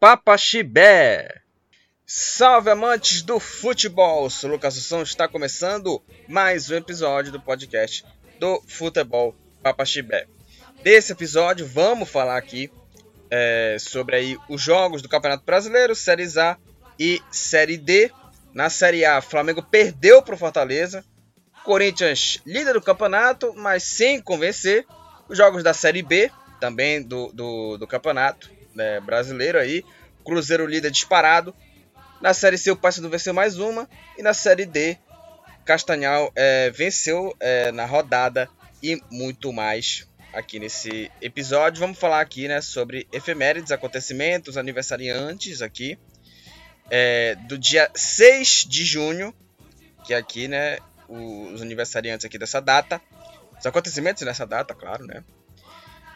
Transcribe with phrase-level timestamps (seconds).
[0.00, 1.42] Papaxibé.
[2.06, 4.30] Salve amantes do futebol!
[4.30, 8.02] Sou Lucas Assunção, está começando mais um episódio do podcast
[8.38, 10.26] do Futebol Papaxibé.
[10.82, 12.72] Desse episódio vamos falar aqui
[13.30, 16.56] é, sobre aí os jogos do Campeonato Brasileiro, Série A
[16.98, 18.10] e Série D.
[18.54, 21.04] Na Série A, Flamengo perdeu para o Fortaleza.
[21.62, 24.86] Corinthians líder do campeonato, mas sem convencer.
[25.28, 29.84] Os jogos da Série B, também do, do, do campeonato né, brasileiro aí.
[30.24, 31.54] Cruzeiro líder disparado.
[32.20, 33.88] Na Série C o Paysandu venceu mais uma.
[34.18, 34.98] E na Série D,
[35.64, 38.48] Castanhal é, venceu é, na rodada
[38.82, 41.80] e muito mais aqui nesse episódio.
[41.80, 45.98] Vamos falar aqui né, sobre efemérides, acontecimentos, aniversariantes aqui.
[46.90, 49.34] É, do dia 6 de junho,
[50.04, 53.00] que é aqui, né, os aniversariantes aqui dessa data.
[53.58, 55.22] Os acontecimentos nessa data, claro, né?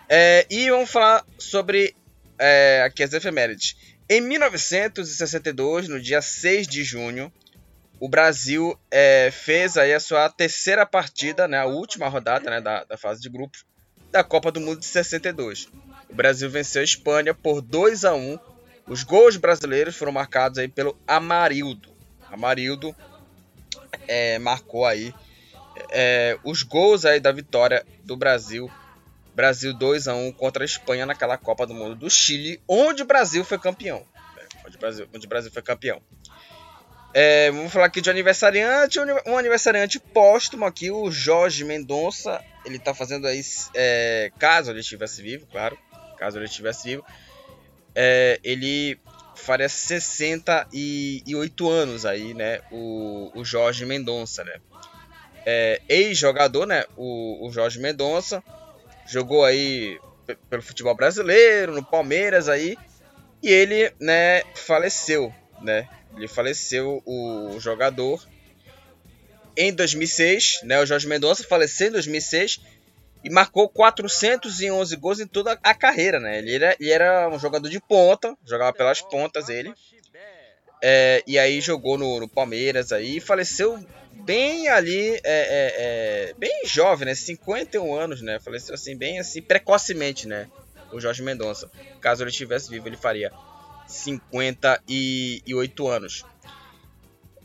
[0.09, 1.95] É, e vamos falar sobre
[2.39, 3.77] é, aqui as efemérides.
[4.09, 7.33] Em 1962, no dia 6 de junho,
[7.99, 12.85] o Brasil é, fez aí a sua terceira partida, né, a última rodada né, da,
[12.85, 13.65] da fase de grupos
[14.11, 15.69] da Copa do Mundo de 62.
[16.09, 18.39] O Brasil venceu a Espanha por 2 a 1.
[18.87, 21.89] Os gols brasileiros foram marcados aí pelo Amarildo.
[22.31, 22.95] Amarildo
[24.07, 25.13] é, marcou aí
[25.91, 28.71] é, os gols aí da vitória do Brasil
[29.35, 33.07] Brasil 2 a 1 contra a Espanha naquela Copa do Mundo do Chile, onde o
[33.07, 34.07] Brasil foi campeão.
[34.67, 36.01] Onde, o Brasil, onde o Brasil foi campeão.
[37.17, 42.43] É, vamos falar aqui de aniversariante, um aniversariante póstumo aqui, o Jorge Mendonça.
[42.65, 43.41] Ele está fazendo aí,
[43.75, 45.79] é, caso ele estivesse vivo, claro,
[46.19, 47.05] caso ele estivesse vivo,
[47.95, 48.99] é, ele
[49.37, 54.59] faria 68 anos aí, né, o, o Jorge Mendonça, né.
[55.47, 58.43] É, ex-jogador, né, o, o Jorge Mendonça,
[59.07, 59.99] jogou aí
[60.49, 62.77] pelo futebol brasileiro, no Palmeiras aí,
[63.43, 65.89] e ele, né, faleceu, né?
[66.17, 68.25] Ele faleceu o jogador
[69.57, 70.81] em 2006, né?
[70.81, 72.61] O Jorge Mendonça faleceu em 2006
[73.23, 76.39] e marcou 411 gols em toda a carreira, né?
[76.39, 79.73] Ele era, ele era um jogador de ponta, jogava pelas pontas ele.
[80.83, 83.83] É, e aí jogou no, no Palmeiras aí faleceu
[84.25, 87.15] bem ali, é, é, é, bem jovem, né?
[87.15, 88.41] 51 anos, né?
[88.41, 90.49] Faleceu assim, bem assim, precocemente, né?
[90.93, 91.71] O Jorge Mendonça.
[92.01, 93.31] Caso ele estivesse vivo, ele faria
[93.87, 96.25] 58 anos.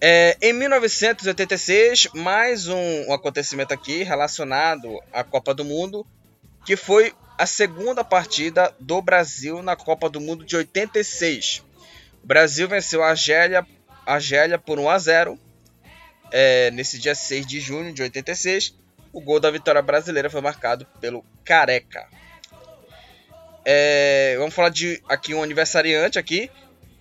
[0.01, 6.07] É, em 1986, mais um, acontecimento aqui relacionado à Copa do Mundo,
[6.65, 11.63] que foi a segunda partida do Brasil na Copa do Mundo de 86.
[12.23, 13.65] O Brasil venceu a Argélia,
[14.05, 15.39] a Argélia por 1 a 0
[16.31, 18.75] é, nesse dia 6 de junho de 86,
[19.11, 22.07] o gol da vitória brasileira foi marcado pelo Careca.
[23.65, 26.49] É, vamos falar de aqui um aniversariante aqui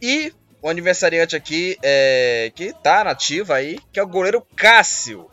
[0.03, 5.31] e o aniversariante aqui é, que tá nativo aí, que é o goleiro Cássio.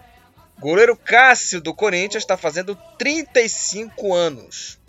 [0.59, 4.79] Goleiro Cássio do Corinthians está fazendo 35 anos.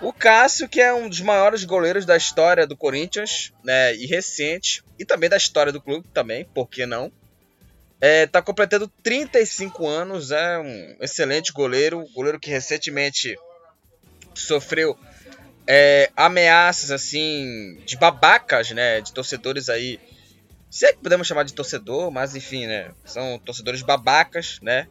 [0.00, 4.84] O Cássio, que é um dos maiores goleiros da história do Corinthians, né, e recente,
[4.98, 7.10] e também da história do clube também, por que não?
[8.08, 13.36] É, tá completando 35 anos, é um excelente goleiro, goleiro que recentemente
[14.32, 14.96] sofreu
[15.66, 19.98] é, ameaças assim de babacas, né, de torcedores aí.
[20.70, 24.86] Se é que podemos chamar de torcedor, mas enfim, né, são torcedores babacas, né,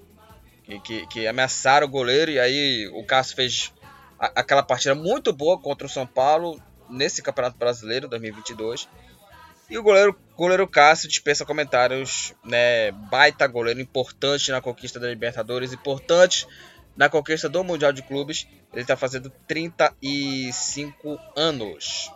[0.65, 3.73] que, que, que ameaçaram o goleiro e aí o Cássio fez
[4.19, 8.89] a, aquela partida muito boa contra o São Paulo nesse Campeonato Brasileiro 2022
[9.69, 12.91] e o goleiro, goleiro Cássio dispensa comentários, né?
[12.91, 16.47] Baita goleiro, importante na conquista da Libertadores, importante
[16.95, 18.47] na conquista do Mundial de Clubes.
[18.71, 22.11] Ele está fazendo 35 anos.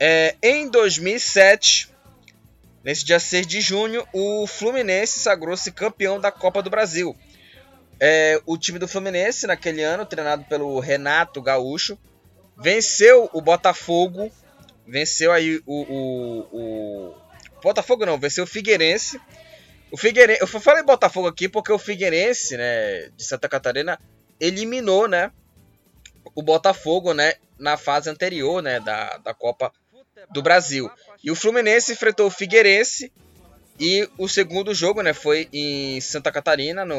[0.00, 1.90] É, em 2007,
[2.82, 7.16] nesse dia 6 de junho, o Fluminense sagrou-se campeão da Copa do Brasil.
[8.00, 11.96] É, o time do Fluminense, naquele ano, treinado pelo Renato Gaúcho,
[12.56, 14.32] venceu o Botafogo
[14.86, 17.14] venceu aí o, o, o,
[17.62, 19.20] Botafogo não, venceu o Figueirense.
[19.90, 23.98] O Figueirense, eu falei Botafogo aqui porque o Figueirense, né, de Santa Catarina,
[24.40, 25.30] eliminou, né,
[26.34, 29.72] o Botafogo, né, na fase anterior, né, da, da Copa
[30.30, 30.90] do Brasil.
[31.22, 33.12] E o Fluminense enfrentou o Figueirense
[33.78, 36.96] e o segundo jogo, né, foi em Santa Catarina, no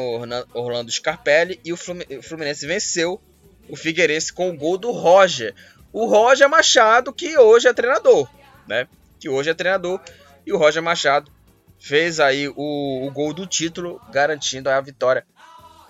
[0.52, 3.20] Orlando Scarpelli, e o Fluminense venceu
[3.68, 5.54] o Figueirense com o gol do Roger
[5.94, 8.28] o Roger Machado, que hoje é treinador,
[8.66, 8.88] né?
[9.20, 10.00] Que hoje é treinador.
[10.44, 11.30] E o Roger Machado
[11.78, 15.24] fez aí o, o gol do título, garantindo a vitória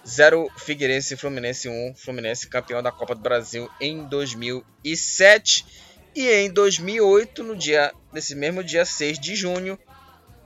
[0.06, 5.64] 0 Figueirense Fluminense 1, Fluminense campeão da Copa do Brasil em 2007
[6.14, 9.78] e em 2008, no dia nesse mesmo dia 6 de junho,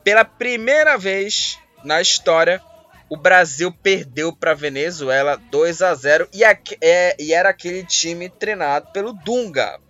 [0.05, 2.63] pela primeira vez na história,
[3.09, 8.93] o Brasil perdeu para Venezuela 2 a 0 e, é, e era aquele time treinado
[8.93, 9.81] pelo Dunga.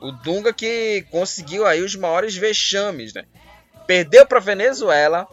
[0.00, 3.24] O Dunga que conseguiu aí os maiores vexames, né?
[3.86, 5.28] Perdeu para Venezuela,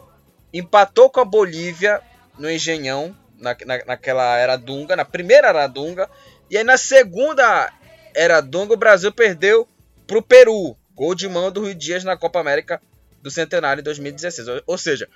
[0.52, 2.00] empatou com a Bolívia
[2.38, 6.08] no Engenhão, na, na, naquela era Dunga, na primeira era Dunga,
[6.50, 7.72] e aí na segunda
[8.14, 9.66] era Dunga o Brasil perdeu
[10.06, 12.80] para o Peru, gol de mão do Rio Dias na Copa América
[13.22, 14.48] do Centenário em 2016.
[14.48, 15.08] Ou, ou seja,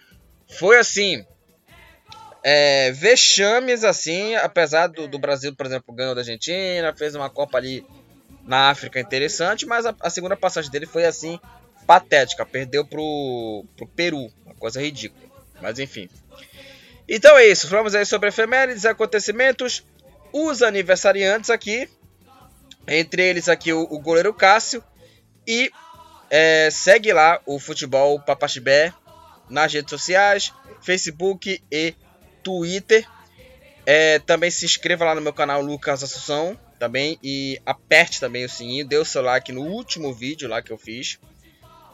[0.59, 1.25] foi assim,
[2.45, 7.59] é, vexames assim, apesar do, do, Brasil, por exemplo, ganhou da Argentina, fez uma Copa
[7.59, 7.87] ali
[8.45, 11.39] na África interessante, mas a, a segunda passagem dele foi assim,
[11.87, 15.31] patética, perdeu pro, pro Peru, uma coisa ridícula.
[15.61, 16.09] Mas enfim.
[17.09, 19.85] Então é isso, falamos aí sobre efemérides, acontecimentos,
[20.33, 21.89] os aniversariantes aqui,
[22.89, 24.83] entre eles aqui o, o goleiro Cássio
[25.47, 25.71] e
[26.31, 28.93] é, segue lá o Futebol Papaxibé
[29.49, 31.95] nas redes sociais, Facebook e
[32.43, 33.07] Twitter.
[33.85, 38.49] É, também se inscreva lá no meu canal Lucas Assunção também e aperte também o
[38.49, 41.19] sininho, dê o seu like no último vídeo lá que eu fiz.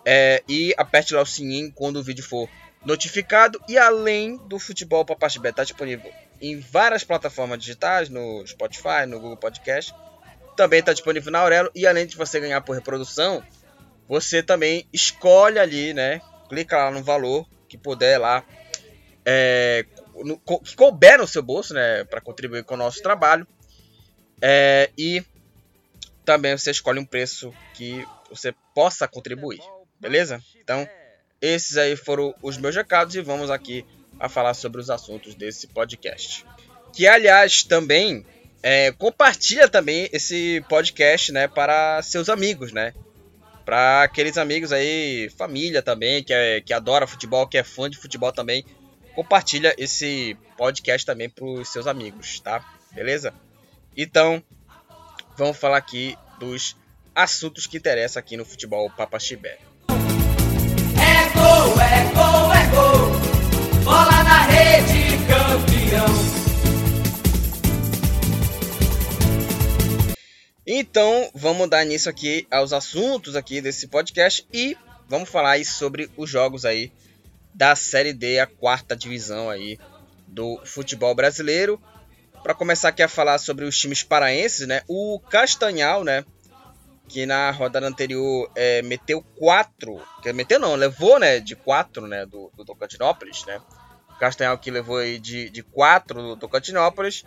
[0.04, 2.48] É, e aperte lá o sininho quando o vídeo for
[2.84, 3.60] notificado.
[3.68, 6.10] E além do futebol para parte beta, está disponível
[6.40, 9.94] em várias plataformas digitais, no Spotify, no Google Podcast.
[10.56, 11.70] Também está disponível na Aurelo.
[11.74, 13.42] E além de você ganhar por reprodução,
[14.08, 16.20] você também escolhe ali, né?
[16.48, 18.42] Clica lá no valor que puder lá.
[19.24, 19.84] É,
[20.24, 22.04] no, que couber no seu bolso, né?
[22.04, 23.46] Para contribuir com o nosso trabalho.
[24.40, 25.24] É, e
[26.24, 29.60] também você escolhe um preço que você possa contribuir.
[30.00, 30.42] Beleza?
[30.62, 30.88] Então,
[31.40, 33.84] esses aí foram os meus recados e vamos aqui
[34.18, 36.44] a falar sobre os assuntos desse podcast.
[36.92, 38.24] Que, aliás, também
[38.62, 42.92] é, compartilha também esse podcast, né, para seus amigos, né?
[43.64, 47.98] Para aqueles amigos aí, família também, que, é, que adora futebol, que é fã de
[47.98, 48.64] futebol também,
[49.18, 52.64] compartilha esse podcast também para os seus amigos, tá?
[52.92, 53.34] Beleza?
[53.96, 54.40] Então,
[55.36, 56.76] vamos falar aqui dos
[57.12, 59.58] assuntos que interessam aqui no futebol Papaxibé
[61.34, 63.82] gol, é gol, é gol.
[63.82, 66.06] Bola na rede, campeão.
[70.64, 74.76] Então, vamos dar início aqui aos assuntos aqui desse podcast e
[75.08, 76.92] vamos falar aí sobre os jogos aí
[77.54, 79.78] da Série D, a quarta divisão aí
[80.26, 81.80] do futebol brasileiro.
[82.42, 84.82] Para começar aqui a falar sobre os times paraenses, né?
[84.86, 86.24] O Castanhal, né?
[87.08, 92.26] que na rodada anterior é, meteu quatro, que meteu não, levou, né, de quatro, né,
[92.26, 93.60] do, do Tocantinópolis, né,
[94.10, 97.24] o Castanhal que levou aí de, de quatro do Tocantinópolis,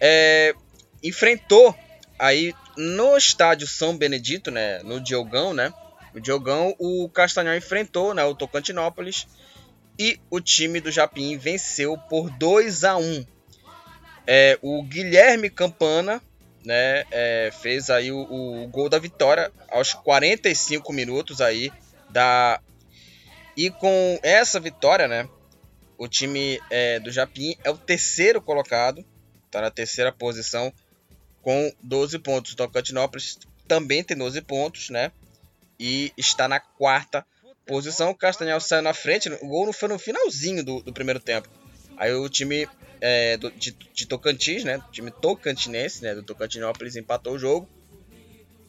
[0.00, 0.54] é,
[1.02, 1.76] enfrentou
[2.18, 5.72] aí no estádio São Benedito, né, no Diogão, né,
[6.14, 9.26] o Diogão, o Castanhal enfrentou, né, o Tocantinópolis
[10.00, 13.26] e o time do Japim venceu por 2 a 1.
[14.26, 16.22] É, o Guilherme Campana
[16.64, 21.70] né, é, fez aí o, o, gol da vitória aos 45 minutos aí
[22.08, 22.62] da
[23.54, 25.28] e com essa vitória, né,
[25.98, 29.04] o time é, do Japim é o terceiro colocado,
[29.44, 30.72] está na terceira posição
[31.42, 32.52] com 12 pontos.
[32.52, 33.38] O Tocantinópolis
[33.68, 35.12] também tem 12 pontos, né,
[35.78, 37.39] e está na quarta posição.
[37.78, 41.48] O Castanhal saiu na frente, o gol não foi no finalzinho do, do primeiro tempo.
[41.96, 42.68] Aí o time
[43.00, 44.78] é, do, de, de, Tocantins, né?
[44.78, 46.14] O time tocantinense, né?
[46.14, 47.68] Do Tocantinópolis empatou o jogo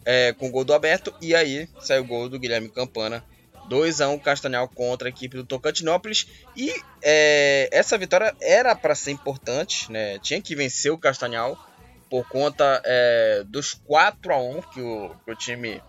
[0.05, 1.13] é, com o gol do aberto.
[1.21, 3.23] E aí saiu o gol do Guilherme Campana.
[3.69, 6.27] 2 a 1 Castanhal contra a equipe do Tocantinópolis.
[6.55, 10.19] E é, essa vitória era para ser importante, né?
[10.19, 11.57] Tinha que vencer o Castanhal
[12.09, 15.81] por conta é, dos 4 a 1 que o, que o time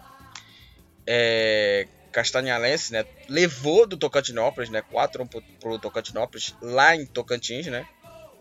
[1.05, 7.87] é, castanhalense, né, levou do Tocantinópolis, né, 4 pro, pro Tocantinópolis lá em Tocantins, né?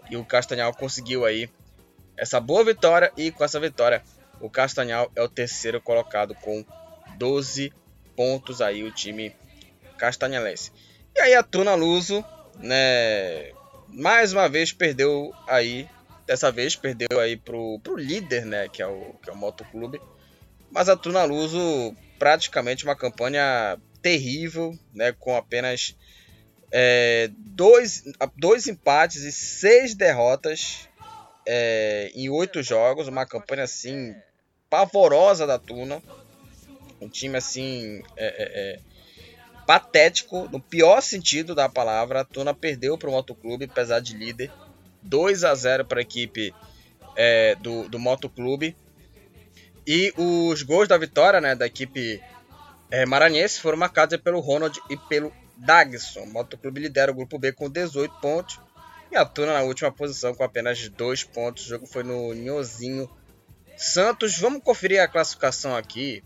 [0.09, 1.49] E o Castanhal conseguiu aí
[2.17, 4.03] essa boa vitória e com essa vitória
[4.41, 6.65] o Castanhal é o terceiro colocado com
[7.17, 7.71] 12
[8.15, 9.35] pontos aí o time
[9.97, 10.71] castanhalense.
[11.15, 12.25] E aí a Tuna Luso,
[12.57, 13.51] né,
[13.87, 15.87] mais uma vez perdeu aí,
[16.25, 20.01] dessa vez perdeu aí pro, pro líder, né, que é o que é o Motoclube.
[20.71, 25.97] Mas a Tuna Luso praticamente uma campanha terrível, né, com apenas
[26.71, 28.03] é, dois,
[28.37, 30.87] dois empates e seis derrotas
[31.47, 34.13] é, em oito jogos, uma campanha assim
[34.69, 35.99] pavorosa da Tuna,
[37.01, 38.79] um time assim é, é, é
[39.65, 42.21] patético no pior sentido da palavra.
[42.21, 44.51] A Tuna perdeu para o Motoclube, apesar de líder,
[45.01, 46.53] 2 a 0 para a equipe
[47.15, 48.77] é, do, do Motoclube.
[49.85, 52.21] E os gols da vitória né, da equipe
[52.89, 56.21] é, maranhense foram marcados pelo Ronald e pelo Dagson.
[56.21, 58.59] O Motoclube lidera o grupo B com 18 pontos
[59.11, 61.65] e a Tuna na última posição com apenas 2 pontos.
[61.65, 63.09] O jogo foi no Nhozinho
[63.75, 64.37] Santos.
[64.37, 66.23] Vamos conferir a classificação aqui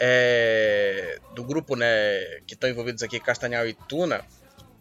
[0.00, 1.86] é, do grupo né,
[2.46, 4.24] que estão envolvidos aqui, Castanhal e Tuna.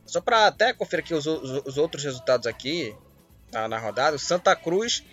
[0.06, 2.96] Só para até conferir aqui os, os, os, outros resultados aqui
[3.52, 4.18] na, na rodada.
[4.18, 5.04] Santa Cruz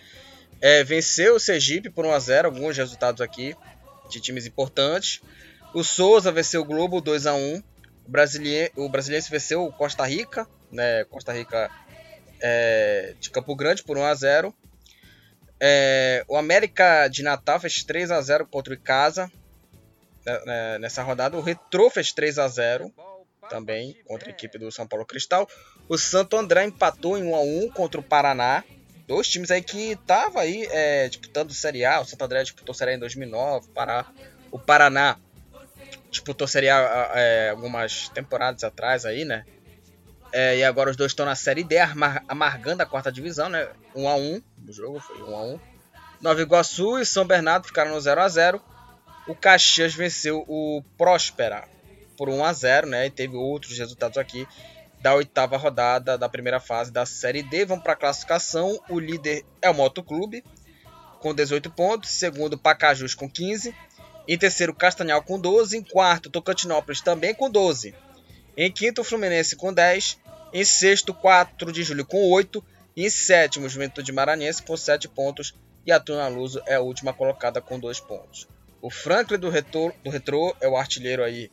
[0.61, 3.55] é, venceu o Sergipe por 1 a 0 alguns resultados aqui
[4.09, 5.21] de times importantes.
[5.73, 7.63] O Souza venceu o Globo 2 a 1 o,
[8.07, 11.03] Brasileiro, o Brasiliense venceu o Costa Rica, né?
[11.05, 11.69] Costa Rica
[12.41, 14.55] é, de Campo Grande por 1 a 0
[15.59, 19.31] é, O América de Natal fez 3 a 0 contra o Icasa
[20.25, 21.37] né, né, nessa rodada.
[21.37, 22.93] O Retro fez 3 a 0
[23.49, 25.47] também contra a equipe do São Paulo Cristal.
[25.87, 28.63] O Santo André empatou em 1 a 1 contra o Paraná.
[29.07, 32.01] Dois times aí que estavam aí é, disputando Série A.
[32.01, 33.69] O Santo André disputou Série A em 2009.
[33.69, 34.05] Pará.
[34.51, 35.17] O Paraná
[36.09, 39.45] disputou Série A é, algumas temporadas atrás aí, né?
[40.31, 41.77] É, e agora os dois estão na Série D,
[42.27, 43.69] amargando a quarta divisão, né?
[43.95, 45.59] 1 a 1 O jogo foi 1 a 1
[46.21, 48.61] Nova Iguaçu e São Bernardo ficaram no 0 a 0
[49.27, 51.67] O Caxias venceu o Próspera
[52.17, 53.05] por 1 a 0 né?
[53.05, 54.47] E teve outros resultados aqui
[55.05, 57.63] da oitava rodada da primeira fase da Série D.
[57.63, 58.81] Vamos para a classificação.
[58.89, 60.43] O líder é o Motoclube,
[61.19, 62.09] com 18 pontos.
[62.09, 63.71] Segundo, Pacajus, com 15.
[64.27, 65.77] Em terceiro, Castanhal, com 12.
[65.77, 67.93] Em quarto, Tocantinópolis, também com 12.
[68.57, 70.17] Em quinto, Fluminense, com 10.
[70.51, 72.65] Em sexto, 4 de julho, com 8.
[72.95, 75.53] E em sétimo, Juventude Maranhense, com 7 pontos.
[75.85, 78.47] E a Tuna Luso é a última colocada com 2 pontos.
[78.81, 81.51] O Franklin do Retro, do Retro é o artilheiro aí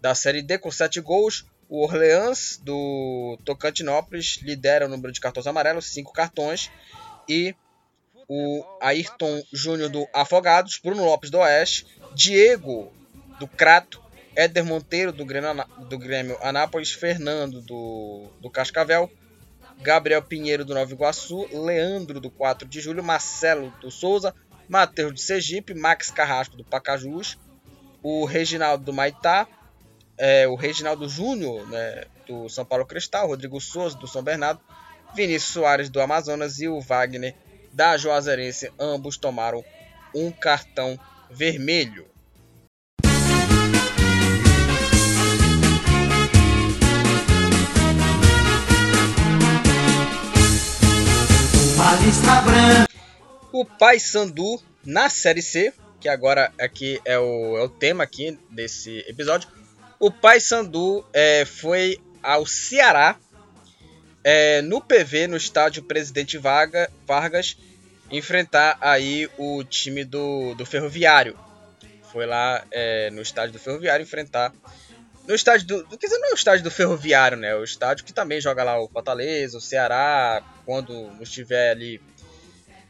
[0.00, 1.46] da Série D com 7 gols.
[1.70, 6.68] O Orleans do Tocantinópolis lidera o número de cartões amarelos, 5 cartões.
[7.28, 7.54] E
[8.28, 12.92] o Ayrton Júnior do Afogados, Bruno Lopes do Oeste, Diego
[13.38, 14.02] do Crato,
[14.34, 19.08] Éder Monteiro do Grêmio, do Grêmio Anápolis, Fernando do, do Cascavel,
[19.80, 24.34] Gabriel Pinheiro do Nova Iguaçu, Leandro do 4 de Julho, Marcelo do Souza,
[24.68, 27.38] Matheus de Sergipe, Max Carrasco do Pacajus,
[28.02, 29.46] o Reginaldo do Maitá,
[30.22, 34.60] é, o Reginaldo Júnior, né, do São Paulo Cristal, Rodrigo Souza, do São Bernardo,
[35.14, 37.34] Vinícius Soares, do Amazonas e o Wagner,
[37.72, 38.70] da Juazeirense.
[38.78, 39.64] Ambos tomaram
[40.14, 41.00] um cartão
[41.30, 42.06] vermelho.
[53.50, 58.98] O Paysandu na Série C, que agora aqui é o, é o tema aqui desse
[59.08, 59.48] episódio,
[60.00, 63.16] o Paysandu é, foi ao Ceará
[64.24, 67.58] é, no PV, no estádio Presidente Vaga, Vargas,
[68.10, 71.38] enfrentar aí o time do, do Ferroviário.
[72.10, 74.52] Foi lá é, no estádio do Ferroviário enfrentar.
[75.28, 75.98] No estádio do.
[75.98, 77.54] Quer dizer, não é o estádio do Ferroviário, né?
[77.54, 82.00] O estádio que também joga lá o Fortaleza, o Ceará, quando estiver ali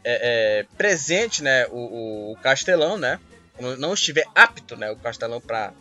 [0.05, 1.67] é, é, presente, né?
[1.67, 3.21] O, o, Castelão, né?
[3.55, 4.91] Quando não estiver apto, né?
[4.91, 5.75] O Castelão para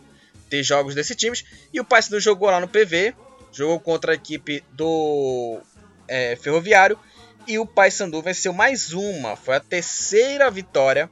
[0.50, 1.44] ter jogos desse times.
[1.72, 3.14] E o Paysandu jogou lá no PV,
[3.52, 5.60] jogou contra a equipe do
[6.06, 6.98] é, Ferroviário
[7.46, 9.36] e o Paysandu venceu mais uma.
[9.36, 11.08] Foi a terceira vitória,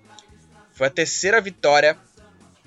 [0.72, 1.96] foi a terceira vitória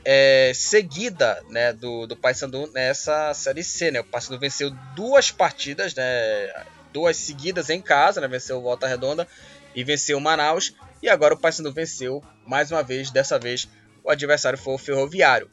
[0.04, 3.92] é, seguida né, do, do Paysandu nessa série C.
[3.92, 4.00] Né?
[4.00, 8.28] O Paysandu venceu duas partidas, né, duas seguidas em casa, né?
[8.28, 9.28] venceu o Volta Redonda
[9.76, 10.74] e venceu o Manaus.
[11.02, 13.12] E agora o Paysandu venceu mais uma vez.
[13.12, 13.68] Dessa vez
[14.04, 15.50] o adversário foi o Ferroviário.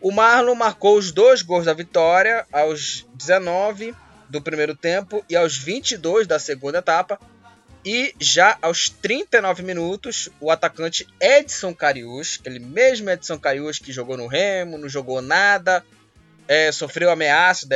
[0.00, 3.94] O Marlon marcou os dois gols da vitória aos 19
[4.30, 7.20] do primeiro tempo e aos 22 da segunda etapa.
[7.84, 14.16] E já aos 39 minutos, o atacante Edson Carius, aquele mesmo Edson Carius que jogou
[14.16, 15.84] no Remo, não jogou nada,
[16.46, 17.68] é, sofreu ameaças,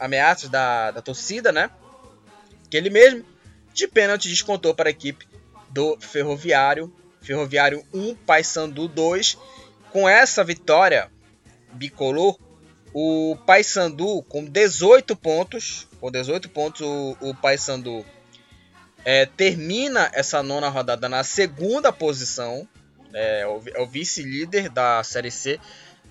[0.00, 1.70] ameaças da, da torcida, né?
[2.70, 3.24] Que ele mesmo,
[3.72, 5.26] de pênalti, descontou para a equipe
[5.70, 6.94] do Ferroviário.
[7.20, 9.38] Ferroviário 1, Paysandu 2.
[9.90, 11.10] Com essa vitória,
[11.74, 12.38] bicolor,
[12.92, 18.06] o Paysandu com 18 pontos, com 18 pontos o, o Paysandu
[19.04, 22.66] é, termina essa nona rodada na segunda posição,
[23.12, 25.60] é, é o, é o vice-líder da Série C,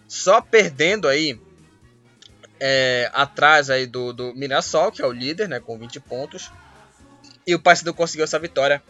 [0.07, 1.39] só perdendo aí
[2.59, 6.51] é, atrás aí do, do Mirassol, que é o líder, né, com 20 pontos.
[7.47, 8.81] E o Paysandu conseguiu essa vitória.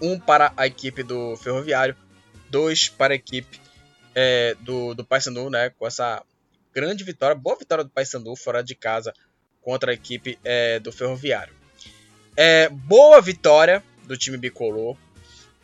[0.00, 1.94] Um para a equipe do Ferroviário,
[2.48, 3.60] dois para a equipe
[4.20, 6.22] é, do, do Paysandu, né, com essa
[6.74, 9.14] grande vitória, boa vitória do Paysandu fora de casa
[9.62, 11.54] contra a equipe é, do Ferroviário.
[12.36, 14.94] É, boa vitória do time bicolor.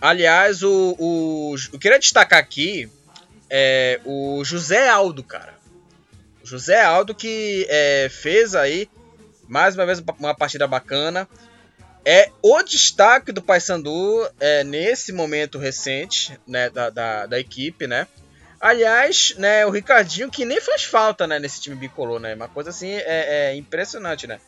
[0.01, 2.91] Aliás, o, o, eu queria destacar aqui
[3.51, 5.55] é, o José Aldo, cara.
[6.43, 8.89] José Aldo que é, fez aí
[9.47, 11.29] mais uma vez uma partida bacana.
[12.05, 18.07] É o destaque do Paysandu é, nesse momento recente né, da, da, da, equipe, né?
[18.61, 22.35] Aliás, né, o Ricardinho que nem faz falta né, nesse time bicolor, né?
[22.35, 24.41] Uma coisa assim é, é impressionante, né?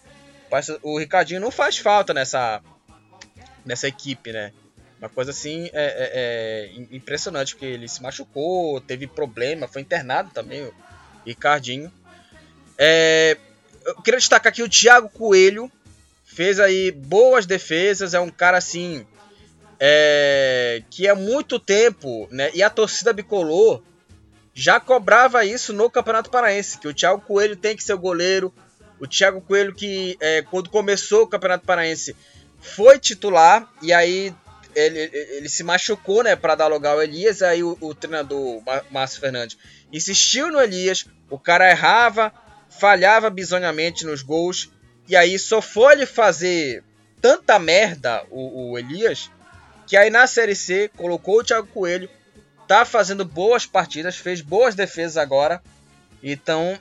[0.83, 2.63] O Ricardinho não faz falta nessa,
[3.65, 4.53] nessa equipe, né?
[4.99, 10.31] Uma coisa assim é, é, é, impressionante, porque ele se machucou, teve problema, foi internado
[10.33, 10.75] também, o
[11.25, 11.93] Ricardinho.
[12.77, 13.37] É,
[13.85, 15.71] eu queria destacar aqui o Thiago Coelho,
[16.25, 19.07] fez aí boas defesas, é um cara assim
[19.79, 22.51] é, que há muito tempo, né?
[22.55, 23.83] E a torcida bicolor
[24.59, 28.53] já cobrava isso no Campeonato Paraense, que o Thiago Coelho tem que ser o goleiro.
[28.99, 32.17] O Thiago Coelho que é, quando começou o Campeonato Paraense
[32.61, 34.35] foi titular e aí
[34.75, 37.41] ele, ele se machucou, né, para dar lugar ao Elias.
[37.41, 38.61] Aí o, o treinador
[38.91, 39.57] Márcio Fernandes
[39.93, 41.07] insistiu no Elias.
[41.31, 42.33] O cara errava,
[42.69, 44.73] falhava bizonhamente nos gols.
[45.09, 46.83] E aí só foi ele fazer
[47.21, 49.31] tanta merda, o, o Elias,
[49.87, 52.11] que aí na Série C colocou o Thiago Coelho.
[52.69, 55.63] Tá fazendo boas partidas, fez boas defesas agora.
[56.23, 56.79] Então,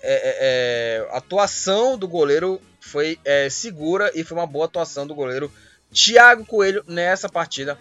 [0.00, 5.08] é, é, é a atuação do goleiro foi é, segura e foi uma boa atuação
[5.08, 5.52] do goleiro
[5.92, 7.76] Thiago Coelho nessa partida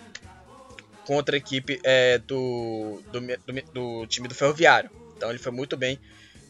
[1.06, 4.89] contra a equipe é, do, do, do, do, time do Ferroviário.
[5.15, 6.00] Então ele foi muito bem.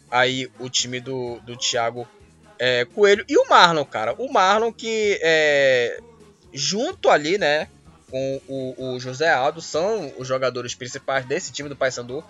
[0.10, 2.08] Aí o time do, do Thiago
[2.58, 4.16] é, Coelho e o Marlon, cara.
[4.18, 5.20] O Marlon que
[6.54, 7.68] junto ali, né,
[8.10, 12.24] com o, o, José Aldo, são os jogadores principais desse time do Paysandu.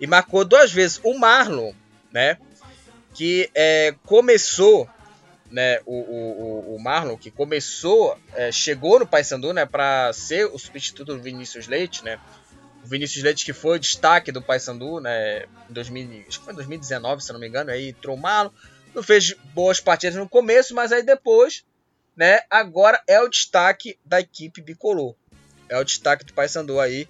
[0.00, 1.00] E marcou duas vezes.
[1.02, 1.72] O Marlon,
[2.12, 2.38] né,
[3.14, 4.88] que é, começou
[5.52, 10.58] né, o, o, o Marlon, que começou, é, chegou no Paysandu, né, para ser o
[10.58, 12.18] substituto do Vinícius Leite, né,
[12.82, 16.54] o Vinícius Leite que foi o destaque do Paysandu, né, em 2000, acho que foi
[16.54, 18.50] 2019, se não me engano, aí entrou o Marlon,
[18.94, 21.64] não fez boas partidas no começo, mas aí depois,
[22.16, 25.14] né, agora é o destaque da equipe bicolor,
[25.72, 27.08] é o destaque do Paysandu aí,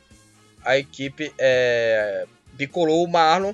[0.64, 3.52] a equipe é, bicolor o Marlon,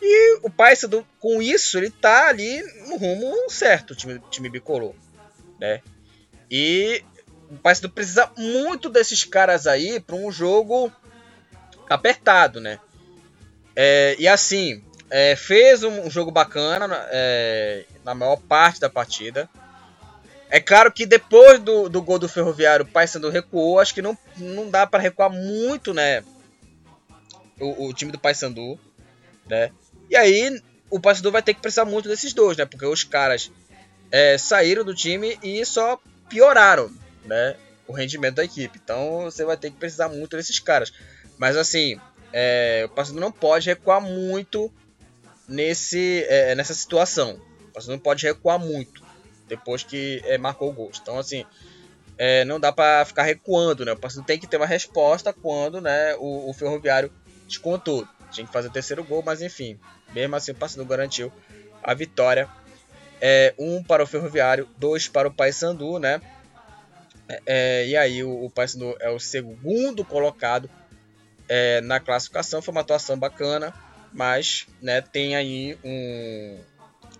[0.00, 4.94] e o Paysandu, com isso, ele tá ali no rumo certo, o time, time bicolor,
[5.58, 5.82] né?
[6.48, 7.02] E
[7.50, 10.92] o Paysandu precisa muito desses caras aí para um jogo
[11.90, 12.78] apertado, né?
[13.74, 19.48] É, e assim, é, fez um, jogo bacana é, na maior parte da partida.
[20.48, 23.80] É claro que depois do, do gol do Ferroviário, o Paysandu recuou.
[23.80, 26.22] Acho que não, não dá para recuar muito, né?
[27.58, 28.78] O, o time do Paysandu,
[29.48, 29.70] né?
[30.08, 32.64] E aí o Paysandu vai ter que precisar muito desses dois, né?
[32.64, 33.50] Porque os caras
[34.10, 36.92] é, saíram do time e só pioraram,
[37.24, 37.56] né?
[37.88, 38.80] O rendimento da equipe.
[38.82, 40.92] Então você vai ter que precisar muito desses caras.
[41.38, 41.98] Mas assim,
[42.32, 44.72] é, o Paysandu não pode recuar muito
[45.48, 47.40] nesse, é, nessa situação.
[47.68, 49.05] O Paysandu não pode recuar muito
[49.48, 50.90] depois que é, marcou o gol.
[51.00, 51.44] Então assim,
[52.18, 53.92] é, não dá para ficar recuando, né?
[53.92, 57.12] O Paysandu tem que ter uma resposta quando, né, o, o Ferroviário
[57.46, 58.06] descontou.
[58.30, 59.78] Tinha que fazer o terceiro gol, mas enfim,
[60.14, 61.32] mesmo assim, o Paysandu garantiu
[61.82, 62.48] a vitória.
[63.20, 66.20] É, um para o Ferroviário, dois para o Paysandu, né?
[67.28, 70.70] É, é, e aí o, o Paysandu é o segundo colocado
[71.48, 72.60] é, na classificação.
[72.60, 73.72] Foi uma atuação bacana,
[74.12, 76.58] mas né, tem aí um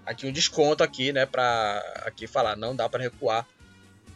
[0.06, 3.46] aqui um desconto aqui, né, para aqui falar, não dá para recuar,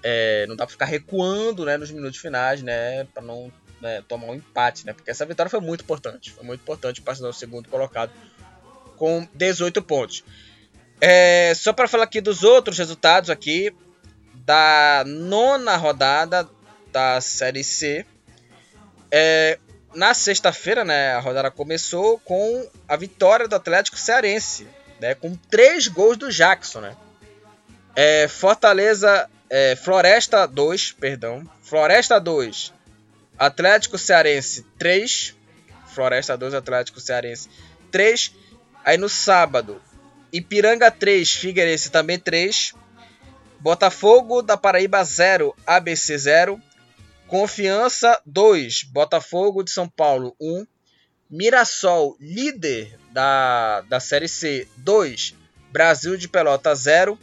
[0.03, 4.29] é, não dá para ficar recuando, né, nos minutos finais, né, para não né, tomar
[4.29, 7.68] um empate, né, porque essa vitória foi muito importante, foi muito importante para o segundo
[7.68, 8.12] colocado
[8.96, 10.24] com 18 pontos.
[11.00, 13.74] É, só para falar aqui dos outros resultados aqui
[14.44, 16.48] da nona rodada
[16.92, 18.05] da Série C.
[19.11, 19.59] É,
[19.94, 24.68] na sexta-feira, né, a rodada começou com a vitória do Atlético Cearense,
[25.00, 26.96] né, com três gols do Jackson, né.
[27.96, 32.72] É, Fortaleza, é, Floresta 2, perdão, Floresta 2,
[33.38, 35.34] Atlético Cearense 3,
[35.92, 37.48] Floresta 2, Atlético Cearense
[37.90, 38.32] 3,
[38.84, 39.80] Aí no sábado,
[40.32, 42.74] Ipiranga 3, Figueirense também 3.
[43.58, 46.60] Botafogo da Paraíba 0, ABC 0.
[47.26, 50.66] Confiança 2, Botafogo de São Paulo 1.
[51.30, 55.34] Mirassol, líder da, da Série C 2,
[55.70, 57.18] Brasil de Pelota 0.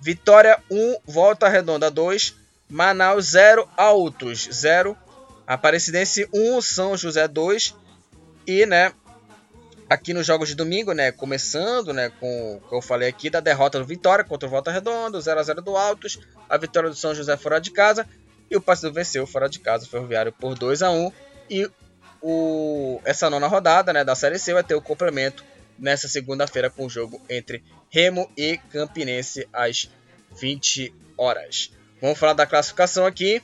[0.00, 2.36] Vitória 1, Volta Redonda 2.
[2.68, 4.96] Manaus 0, Autos 0.
[5.46, 7.74] Aparecidense 1, São José 2.
[8.46, 8.92] E, né,
[9.88, 11.10] aqui nos jogos de domingo, né?
[11.10, 12.10] Começando, né?
[12.20, 15.40] Com o que eu falei aqui da derrota do Vitória contra o Volta Redonda, 0
[15.40, 18.06] a 0 do Altos, a vitória do São José fora de casa
[18.50, 21.12] e o Paysandu venceu fora de casa o Ferroviário por 2 a 1
[21.50, 21.70] e
[22.22, 24.04] o, essa nona rodada, né?
[24.04, 25.44] Da Série C vai ter o complemento
[25.78, 29.88] nessa segunda-feira com o jogo entre Remo e Campinense às
[30.40, 31.72] 20 horas.
[32.00, 33.42] Vamos falar da classificação aqui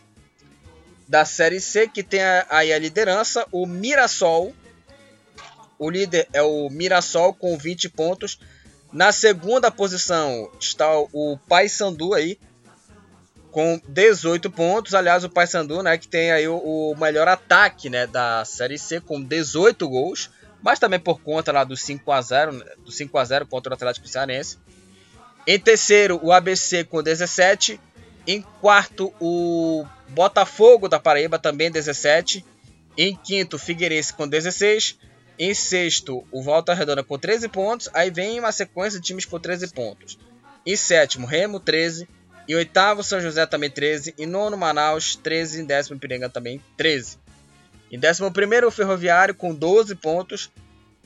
[1.06, 4.54] da Série C que tem aí a liderança, o Mirassol
[5.78, 8.38] o líder é o Mirassol com 20 pontos.
[8.92, 12.38] Na segunda posição está o Paysandu aí
[13.54, 14.94] com 18 pontos.
[14.94, 19.00] Aliás, o Paysandu, né, que tem aí o, o, melhor ataque, né, da Série C
[19.00, 20.28] com 18 gols,
[20.60, 23.70] mas também por conta lá do 5 a 0, né, do 5 a 0 contra
[23.70, 24.58] o Atlético Cearense.
[25.46, 27.80] Em terceiro, o ABC com 17.
[28.26, 32.44] Em quarto, o Botafogo da Paraíba também 17.
[32.98, 34.98] Em quinto, Figueirense com 16.
[35.38, 37.88] Em sexto, o Volta Redonda com 13 pontos.
[37.94, 40.18] Aí vem uma sequência de times com 13 pontos.
[40.66, 42.08] Em sétimo, Remo, 13.
[42.48, 44.14] Em oitavo, São José também 13.
[44.18, 45.62] Em nono, Manaus, 13.
[45.62, 47.18] Em décimo, Piranga também 13.
[47.90, 50.50] Em décimo primeiro, Ferroviário com 12 pontos.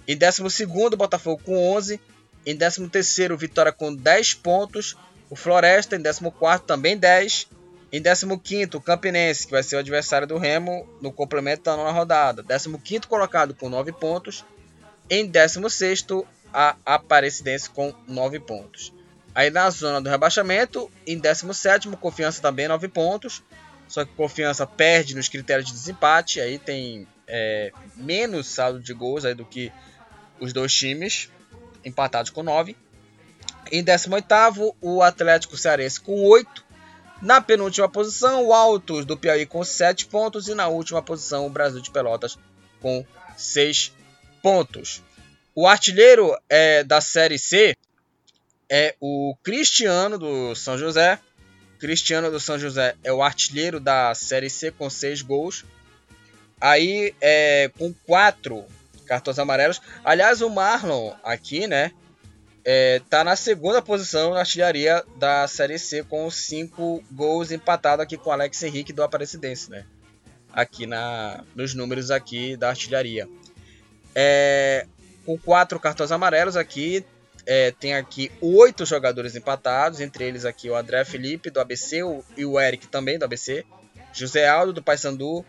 [0.07, 2.01] Em décimo segundo, Botafogo com 11.
[2.46, 4.96] Em décimo terceiro, Vitória com 10 pontos.
[5.31, 7.48] O Floresta em décimo quarto também 10.
[7.90, 11.90] Em 15º, o Campinense, que vai ser o adversário do Remo no complemento da nona
[11.90, 12.42] rodada.
[12.42, 14.44] 15º colocado com 9 pontos.
[15.09, 18.92] Em 16º, a Aparecidense com 9 pontos.
[19.38, 23.40] Aí na zona do rebaixamento, em 17º, Confiança também 9 pontos.
[23.87, 26.40] Só que Confiança perde nos critérios de desempate.
[26.40, 29.72] Aí tem é, menos saldo de gols aí do que
[30.40, 31.31] os dois times,
[31.85, 32.77] empatados com 9.
[33.70, 36.64] Em 18º, o Atlético Cearense com 8
[37.22, 40.48] na penúltima posição, o Altos do Piauí com 7 pontos.
[40.48, 42.37] E na última posição, o Brasil de Pelotas
[42.81, 43.92] com 6
[44.42, 45.01] pontos.
[45.55, 47.77] O artilheiro é, da Série C
[48.70, 51.18] é o Cristiano do São José.
[51.78, 55.64] Cristiano do São José é o artilheiro da Série C com 6 gols.
[56.61, 58.64] Aí, é, com 4
[59.07, 59.81] cartões amarelos.
[60.04, 61.92] Aliás, o Marlon aqui, né?
[62.70, 68.18] é, tá na segunda posição na artilharia da Série C com cinco gols empatado aqui
[68.18, 69.87] com o Alex Henrique do Aparecidense, né?
[70.52, 73.26] Aqui na, nos números aqui da artilharia.
[74.14, 74.87] É,
[75.24, 77.02] com quatro cartões amarelos aqui,
[77.50, 82.22] é, tem aqui oito jogadores empatados, entre eles aqui o André Felipe do ABC o,
[82.37, 83.64] e o Eric também do ABC,
[84.12, 85.42] José Aldo do Paysandu,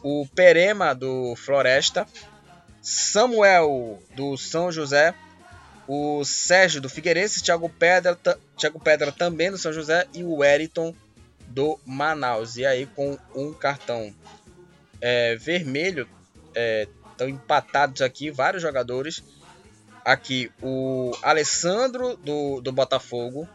[0.00, 2.06] o Perema do Floresta,
[2.80, 5.12] Samuel do São José,
[5.88, 8.16] o Sérgio do Figueirense, Thiago Pedra,
[8.56, 10.94] Thiago Pedra também do São José e o Wellington
[11.48, 12.56] do Manaus.
[12.56, 14.14] E aí com um cartão
[15.00, 16.08] é, vermelho,
[17.10, 19.20] estão é, empatados aqui vários jogadores.
[20.04, 23.48] Aqui o Alessandro do, do Botafogo,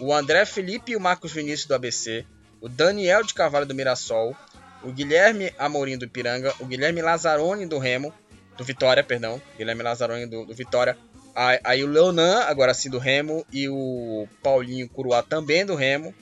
[0.00, 2.26] o André Felipe e o Marcos Vinícius do ABC,
[2.60, 4.36] o Daniel de Carvalho do Mirassol,
[4.82, 8.12] o Guilherme Amorim do Ipiranga, o Guilherme Lazzaroni do Remo,
[8.56, 10.96] do Vitória, perdão, Guilherme Lazzaroni do, do Vitória,
[11.34, 16.14] Aí o Leonan, agora sim do Remo, e o Paulinho Curuá também do Remo.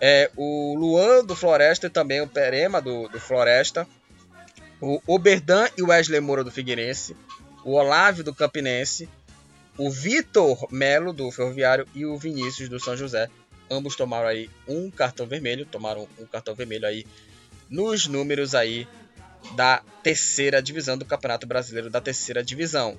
[0.00, 3.86] É, o Luan do Floresta e também o Perema do, do Floresta.
[4.80, 7.16] O Oberdan e o Wesley Moura do Figueirense.
[7.64, 9.08] O Olávio do Campinense.
[9.78, 13.30] O Vitor Melo do Ferroviário e o Vinícius do São José.
[13.70, 17.06] Ambos tomaram aí um cartão vermelho, tomaram um cartão vermelho aí
[17.70, 18.86] nos números aí
[19.56, 22.98] da terceira divisão do Campeonato Brasileiro da terceira divisão.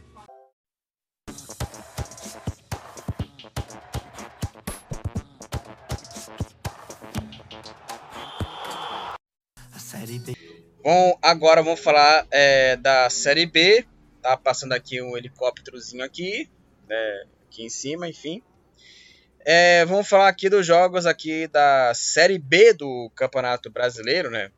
[10.83, 13.85] Bom, agora vamos falar é, da Série B.
[14.23, 16.49] Tá passando aqui um helicópterozinho aqui,
[16.87, 18.41] né, aqui em cima, enfim.
[19.41, 24.49] É, vamos falar aqui dos jogos aqui da Série B do Campeonato Brasileiro, né?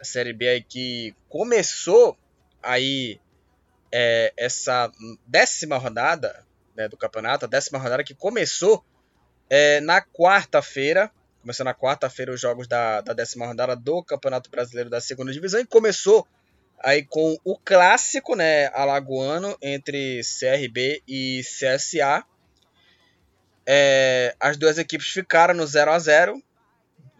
[0.00, 2.18] A Série B aí que começou
[2.60, 3.20] aí
[3.92, 4.90] é, essa
[5.24, 6.44] décima rodada
[6.76, 8.84] né, do campeonato, a décima rodada que começou
[9.48, 11.10] é, na quarta-feira,
[11.46, 15.60] Começou na quarta-feira os jogos da, da décima rodada do Campeonato Brasileiro da Segunda Divisão
[15.60, 16.26] e começou
[16.80, 22.24] aí com o clássico, né, alagoano entre CRB e CSA.
[23.68, 26.42] É, as duas equipes ficaram no 0 a 0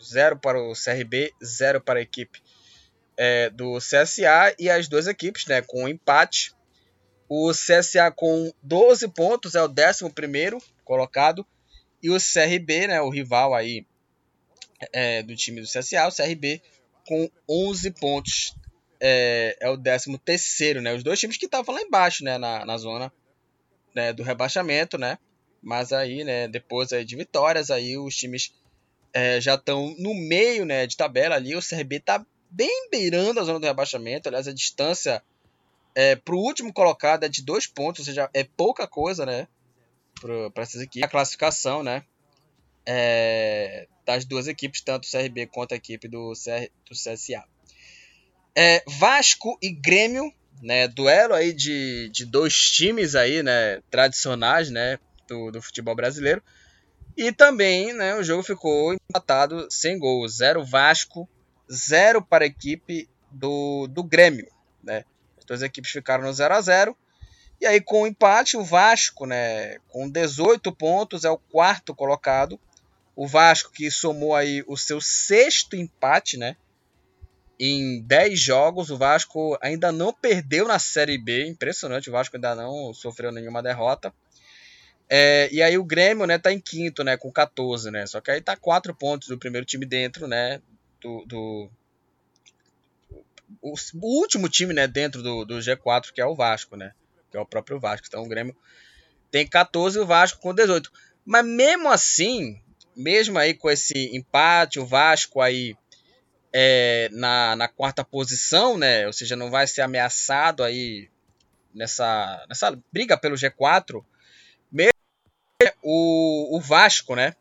[0.03, 2.43] 0 para o CRB, 0 para a equipe
[3.17, 6.55] é, do CSA e as duas equipes, né, com um empate.
[7.29, 11.45] O CSA com 12 pontos é o 11 primeiro colocado
[12.03, 13.85] e o CRB, né, o rival aí
[14.93, 16.63] é, do time do CSA, o CRB,
[17.07, 18.55] com 11 pontos.
[19.01, 20.95] É, é o 13 terceiro, né?
[20.95, 22.39] Os dois times que estavam lá embaixo, né?
[22.39, 23.13] Na, na zona
[23.95, 25.19] né, do rebaixamento, né?
[25.63, 26.47] Mas aí, né?
[26.47, 28.53] Depois aí de vitórias, aí os times
[29.13, 30.87] é, já estão no meio, né?
[30.87, 31.57] De tabela ali.
[31.57, 34.29] O CRB tá bem beirando a zona do rebaixamento.
[34.29, 35.23] Aliás, a distância
[35.95, 39.49] é, para o último colocado é de dois pontos, ou seja, é pouca coisa, né?
[40.21, 41.03] Para essas equipes.
[41.03, 42.05] A classificação, né?
[42.85, 47.45] É, das duas equipes, tanto o CRB quanto a equipe do, CR, do CSA.
[48.59, 54.99] É, Vasco e Grêmio, né, duelo aí de, de dois times aí, né, tradicionais, né,
[55.29, 56.43] do, do futebol brasileiro.
[57.15, 61.29] E também, né, o jogo ficou empatado sem gol, zero Vasco,
[61.71, 64.49] zero para a equipe do, do Grêmio,
[64.83, 65.05] né.
[65.37, 66.97] As duas equipes ficaram no 0 a 0
[67.61, 72.59] E aí com o empate, o Vasco, né, com 18 pontos é o quarto colocado.
[73.15, 76.57] O Vasco que somou aí o seu sexto empate, né,
[77.59, 78.91] em 10 jogos.
[78.91, 81.47] O Vasco ainda não perdeu na Série B.
[81.47, 84.13] Impressionante, o Vasco ainda não sofreu nenhuma derrota.
[85.09, 88.07] É, e aí o Grêmio, né, tá em quinto, né, com 14, né?
[88.07, 90.61] Só que aí tá 4 pontos do primeiro time dentro, né,
[91.01, 91.71] do, do
[93.63, 96.93] o, o, último time, né, dentro do, do G4, que é o Vasco, né?
[97.31, 98.07] Que é o próprio Vasco.
[98.09, 98.57] Então o Grêmio
[99.31, 100.91] tem 14 e o Vasco com 18.
[101.25, 102.61] Mas mesmo assim,
[102.97, 105.77] mesmo aí com esse empate, o Vasco aí
[106.59, 109.07] é, na, na quarta posição, né?
[109.07, 111.11] Ou seja, não vai ser ameaçado aí
[111.75, 114.03] nessa, nessa briga pelo G4.
[114.73, 114.95] Mesmo
[115.83, 117.35] o, o Vasco, né?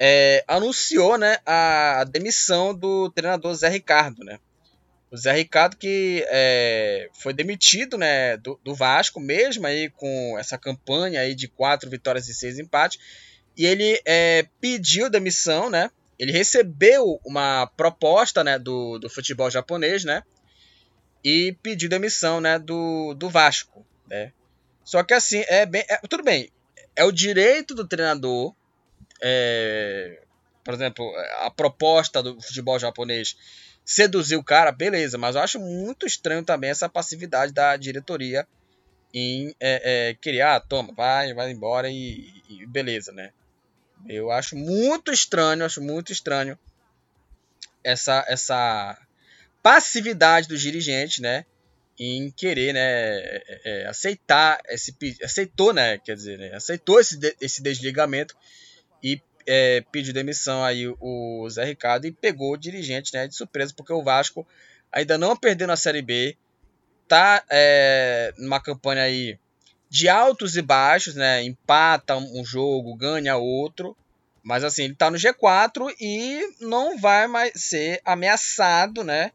[0.00, 4.40] É, anunciou né, a demissão do treinador Zé Ricardo, né?
[5.12, 10.58] O Zé Ricardo que é, foi demitido né, do, do, Vasco, mesmo aí com essa
[10.58, 12.98] campanha aí de quatro vitórias e seis empates,
[13.56, 15.88] e ele é, pediu demissão, né?
[16.18, 20.22] Ele recebeu uma proposta né, do, do futebol japonês, né?
[21.22, 24.32] E pediu demissão né, do, do Vasco, né?
[24.84, 25.84] Só que assim, é bem.
[25.88, 26.50] É, tudo bem,
[26.94, 28.54] é o direito do treinador.
[29.22, 30.20] É,
[30.62, 33.36] por exemplo, a proposta do futebol japonês
[33.84, 38.46] seduzir o cara, beleza, mas eu acho muito estranho também essa passividade da diretoria
[39.12, 43.30] em é, é, querer, ah, toma, vai, vai embora e, e beleza, né?
[44.08, 46.58] Eu acho muito estranho, acho muito estranho
[47.82, 48.98] essa essa
[49.62, 51.44] passividade dos dirigentes, né,
[51.98, 57.62] em querer, né, é, é, aceitar esse aceitou, né, quer dizer, né, aceitou esse, esse
[57.62, 58.36] desligamento
[59.02, 63.72] e é, pediu demissão aí o Zé Ricardo e pegou o dirigente, né, de surpresa
[63.74, 64.46] porque o Vasco
[64.92, 66.36] ainda não perdeu na Série B,
[67.08, 69.38] tá é, numa campanha aí
[69.94, 71.44] de altos e baixos, né?
[71.44, 73.96] Empata um jogo, ganha outro.
[74.42, 79.30] Mas assim, ele tá no G4 e não vai mais ser ameaçado, né?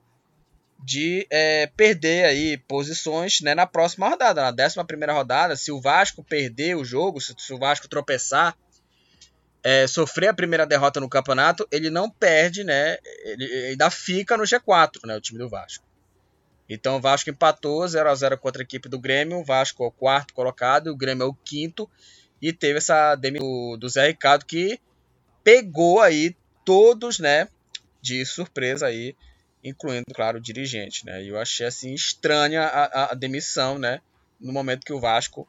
[0.84, 4.42] De é, perder aí posições né, na próxima rodada.
[4.42, 8.54] Na décima primeira rodada, se o Vasco perder o jogo, se, o Vasco tropeçar,
[9.64, 12.98] é, sofrer a primeira derrota no campeonato, ele não perde, né?
[13.24, 15.16] Ele ainda fica no G4, né?
[15.16, 15.89] O time do Vasco.
[16.70, 19.40] Então o Vasco empatou 0 a 0 contra a equipe do Grêmio.
[19.40, 21.90] O Vasco é o quarto colocado, o Grêmio é o quinto.
[22.40, 24.80] E teve essa demissão do, Zé Ricardo que
[25.44, 27.50] pegou aí todos, né,
[28.02, 29.16] de surpresa aí,
[29.64, 31.24] incluindo, claro, o dirigente, né?
[31.24, 34.00] E eu achei assim estranha a, a, demissão, né,
[34.40, 35.48] no momento que o Vasco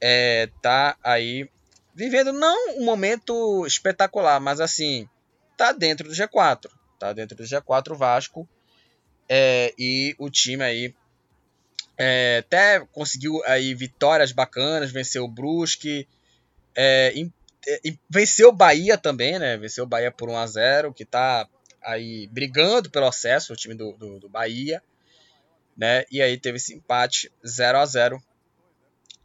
[0.00, 1.50] é, tá aí
[1.94, 5.08] vivendo não um momento espetacular, mas assim,
[5.56, 8.48] tá dentro do G4, tá dentro do G4 o Vasco
[9.28, 10.94] é, e o time aí
[11.98, 16.08] é, até conseguiu aí vitórias bacanas, venceu o Brusque,
[16.74, 17.12] é,
[17.66, 19.56] é venceu o Bahia também, né?
[19.56, 21.48] Venceu o Bahia por 1 a 0 que tá
[21.82, 24.82] aí brigando pelo acesso, o time do, do, do Bahia,
[25.76, 26.04] né?
[26.10, 28.22] E aí teve esse empate 0 a 0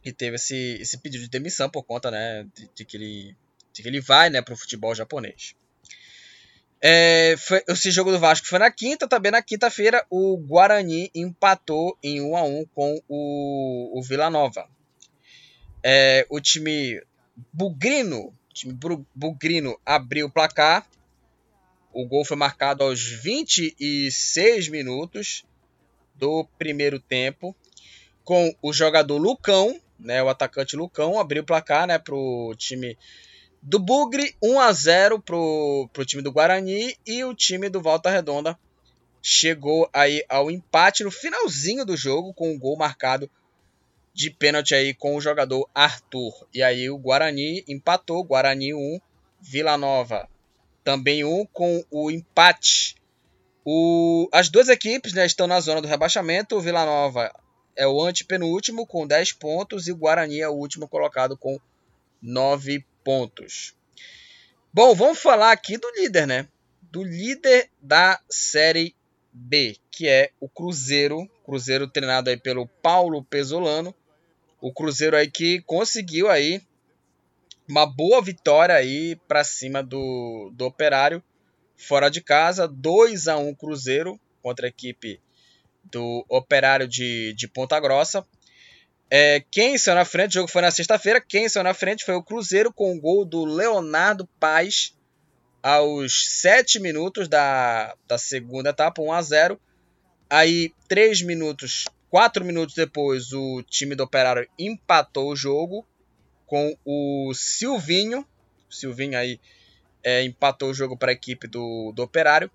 [0.04, 3.36] e teve esse, esse pedido de demissão por conta, né, de, de que ele
[3.72, 5.56] de que ele vai, né, para o futebol japonês.
[6.86, 11.96] É, foi, esse jogo do Vasco foi na quinta, também na quinta-feira o Guarani empatou
[12.02, 14.68] em 1 a 1 com o, o Vila Nova.
[15.82, 17.02] É, o time
[17.50, 18.78] bugrino, time
[19.14, 20.86] bugrino abriu o placar.
[21.90, 25.42] O gol foi marcado aos 26 minutos
[26.14, 27.56] do primeiro tempo,
[28.22, 32.98] com o jogador Lucão, né, o atacante Lucão, abriu o placar né, para o time
[33.64, 38.10] do Bugre, 1 a 0 pro, pro time do Guarani e o time do Volta
[38.10, 38.58] Redonda
[39.22, 43.28] chegou aí ao empate no finalzinho do jogo com um gol marcado
[44.12, 46.46] de pênalti aí com o jogador Arthur.
[46.52, 49.00] E aí o Guarani empatou, Guarani 1,
[49.40, 50.28] Vila Nova
[50.84, 52.96] também 1 com o empate
[53.64, 56.54] O, as duas equipes né, estão na zona do rebaixamento.
[56.54, 57.32] O Vila Nova
[57.74, 61.58] é o antepenúltimo com 10 pontos e o Guarani é o último colocado com
[62.20, 63.74] 9 pontos.
[64.72, 66.48] Bom, vamos falar aqui do líder, né?
[66.82, 68.96] Do líder da Série
[69.32, 71.28] B, que é o Cruzeiro.
[71.44, 73.94] Cruzeiro treinado aí pelo Paulo Pesolano.
[74.60, 76.62] O Cruzeiro aí que conseguiu aí
[77.68, 81.22] uma boa vitória aí para cima do, do Operário
[81.76, 85.20] fora de casa, 2 a 1 Cruzeiro contra a equipe
[85.84, 88.26] do Operário de, de Ponta Grossa.
[89.16, 92.16] É, quem saiu na frente, o jogo foi na sexta-feira, quem saiu na frente foi
[92.16, 94.92] o Cruzeiro com o gol do Leonardo Paz
[95.62, 99.60] aos 7 minutos da, da segunda etapa, 1 a 0.
[100.28, 105.86] Aí, 3 minutos, 4 minutos depois, o time do Operário empatou o jogo
[106.44, 108.26] com o Silvinho.
[108.68, 109.38] O Silvinho aí
[110.02, 112.50] é, empatou o jogo para a equipe do, do Operário.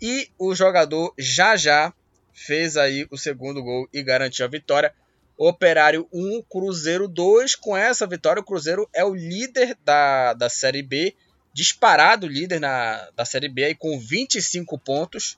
[0.00, 1.92] E o jogador já já
[2.32, 4.94] fez aí o segundo gol e garantiu a vitória.
[5.48, 7.56] Operário 1, Cruzeiro 2.
[7.56, 11.16] Com essa vitória, o Cruzeiro é o líder da, da Série B,
[11.52, 15.36] disparado líder na, da Série B, aí, com 25 pontos.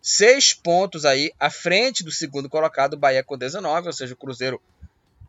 [0.00, 4.60] 6 pontos aí à frente do segundo colocado, Bahia com 19, ou seja, o Cruzeiro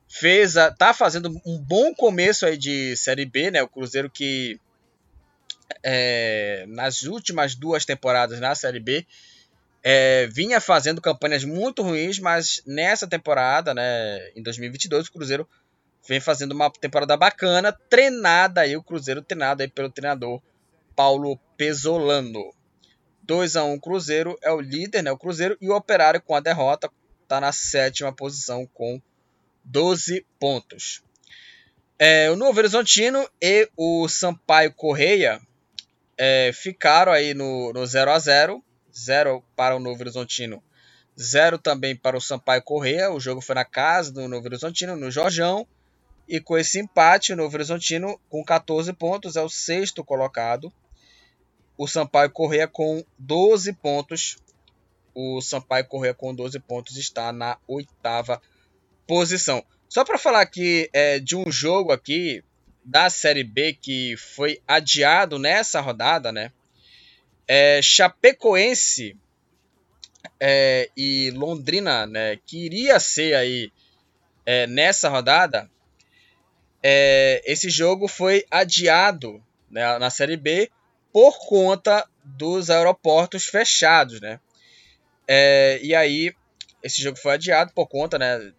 [0.08, 3.62] fez a, tá fazendo um bom começo aí de Série B, né?
[3.62, 4.60] O Cruzeiro que
[5.84, 9.06] é, nas últimas duas temporadas na Série B
[9.84, 15.48] é, vinha fazendo campanhas muito ruins, mas nessa temporada, né, em 2022, o Cruzeiro
[16.08, 20.42] vem fazendo uma temporada bacana, treinada aí, o Cruzeiro treinado aí pelo treinador
[20.96, 22.54] Paulo Pesolano.
[23.24, 26.40] 2 a 1 Cruzeiro é o líder, né, o Cruzeiro, e o Operário com a
[26.40, 26.90] derrota
[27.22, 29.02] está na sétima posição com
[29.66, 31.04] 12 pontos.
[32.00, 35.42] É, o Novo Horizontino e o Sampaio Correia
[36.18, 38.64] é, ficaram aí no, no 0 a 0
[38.96, 40.62] 0 para o Novo Horizontino,
[41.20, 43.12] 0 também para o Sampaio Correia.
[43.12, 45.68] O jogo foi na casa do Novo Horizontino, no Jorjão.
[46.28, 50.72] E com esse empate, o Novo Horizontino, com 14 pontos, é o sexto colocado.
[51.78, 54.38] O Sampaio Correia com 12 pontos.
[55.14, 58.42] O Sampaio Correia com 12 pontos está na oitava
[59.06, 59.64] posição.
[59.90, 62.44] Só para falar aqui é, de um jogo aqui
[62.84, 66.52] da Série B que foi adiado nessa rodada, né?
[67.48, 69.18] É, Chapecoense
[70.40, 72.38] é, e Londrina, né?
[72.46, 73.72] Que iria ser aí
[74.46, 75.70] é, nessa rodada.
[76.82, 80.70] É, esse jogo foi adiado né, na Série B
[81.12, 84.40] por conta dos aeroportos fechados, né?
[85.28, 86.34] É, e aí
[86.82, 88.54] esse jogo foi adiado por conta, né?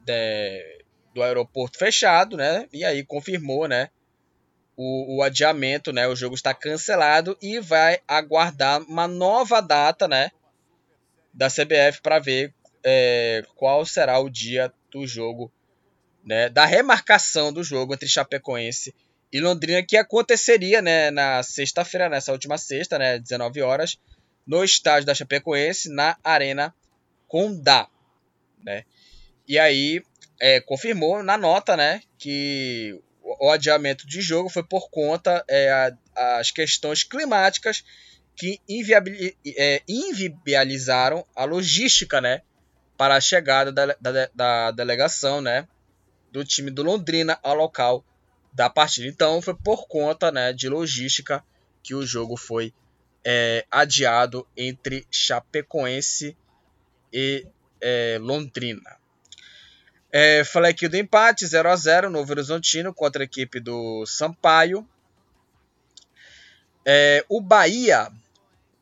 [0.00, 2.68] De, do aeroporto fechado, né?
[2.72, 3.90] E aí confirmou, né?
[4.76, 6.06] O, o, adiamento, né?
[6.06, 10.30] O jogo está cancelado e vai aguardar uma nova data, né?
[11.32, 12.52] Da CBF para ver
[12.84, 15.50] é, qual será o dia do jogo,
[16.24, 16.48] né?
[16.48, 18.94] Da remarcação do jogo entre Chapecoense
[19.32, 21.10] e Londrina que aconteceria, né?
[21.10, 23.18] Na sexta-feira, nessa última sexta, né?
[23.18, 23.98] 19 horas,
[24.46, 26.74] no estádio da Chapecoense, na Arena
[27.26, 27.88] Condá,
[28.62, 28.84] né?
[29.48, 30.02] E aí
[30.40, 33.00] é, confirmou na nota, né, que
[33.40, 35.70] o adiamento de jogo foi por conta é,
[36.14, 37.84] a, as questões climáticas
[38.36, 38.60] que
[39.56, 42.42] é, inviabilizaram a logística, né,
[42.96, 45.66] para a chegada da, da, da, delegação, né,
[46.30, 48.04] do time do Londrina ao local
[48.52, 49.06] da partida.
[49.06, 51.42] Então foi por conta, né, de logística
[51.82, 52.74] que o jogo foi
[53.24, 56.36] é, adiado entre Chapecoense
[57.12, 57.46] e
[57.80, 58.98] é, Londrina.
[60.18, 64.88] É, falei aqui do empate, 0 a 0 Novo Horizontino contra a equipe do Sampaio.
[66.86, 68.10] É, o Bahia,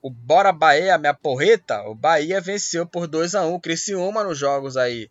[0.01, 4.39] o Bora Bahia, minha porreta, o Bahia venceu por 2 a 1 o Criciúma nos
[4.39, 5.11] jogos aí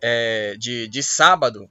[0.00, 1.70] é, de, de sábado.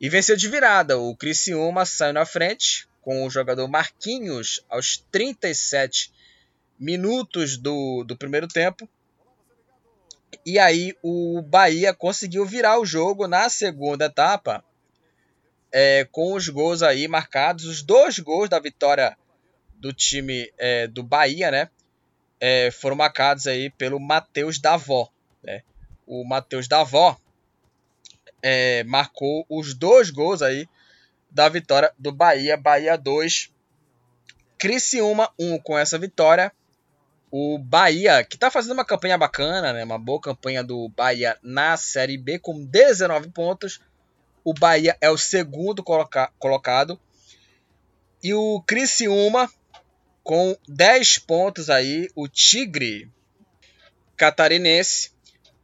[0.00, 0.98] E venceu de virada.
[0.98, 6.12] O Criciúma saiu na frente com o jogador Marquinhos aos 37
[6.76, 8.90] minutos do, do primeiro tempo.
[10.44, 14.64] E aí o Bahia conseguiu virar o jogo na segunda etapa,
[15.72, 19.16] é, com os gols aí marcados, os dois gols da vitória
[19.74, 21.70] do time é, do Bahia, né?
[22.40, 25.10] É, foram marcados aí pelo Matheus Davó.
[25.42, 25.62] Né?
[26.06, 27.16] O Matheus Davó
[28.42, 30.68] é, marcou os dois gols aí
[31.30, 32.56] da vitória do Bahia.
[32.56, 33.50] Bahia 2,
[34.58, 36.52] Criciúma 1 um com essa vitória.
[37.30, 39.84] O Bahia, que está fazendo uma campanha bacana, né?
[39.84, 43.80] uma boa campanha do Bahia na Série B, com 19 pontos.
[44.44, 46.98] O Bahia é o segundo coloca colocado.
[48.22, 49.50] E o Criciúma
[50.22, 53.10] Com 10 pontos aí, o Tigre
[54.16, 55.12] catarinense.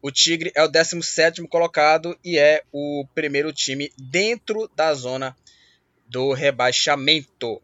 [0.00, 5.36] O Tigre é o 17 colocado e é o primeiro time dentro da zona
[6.08, 7.62] do rebaixamento.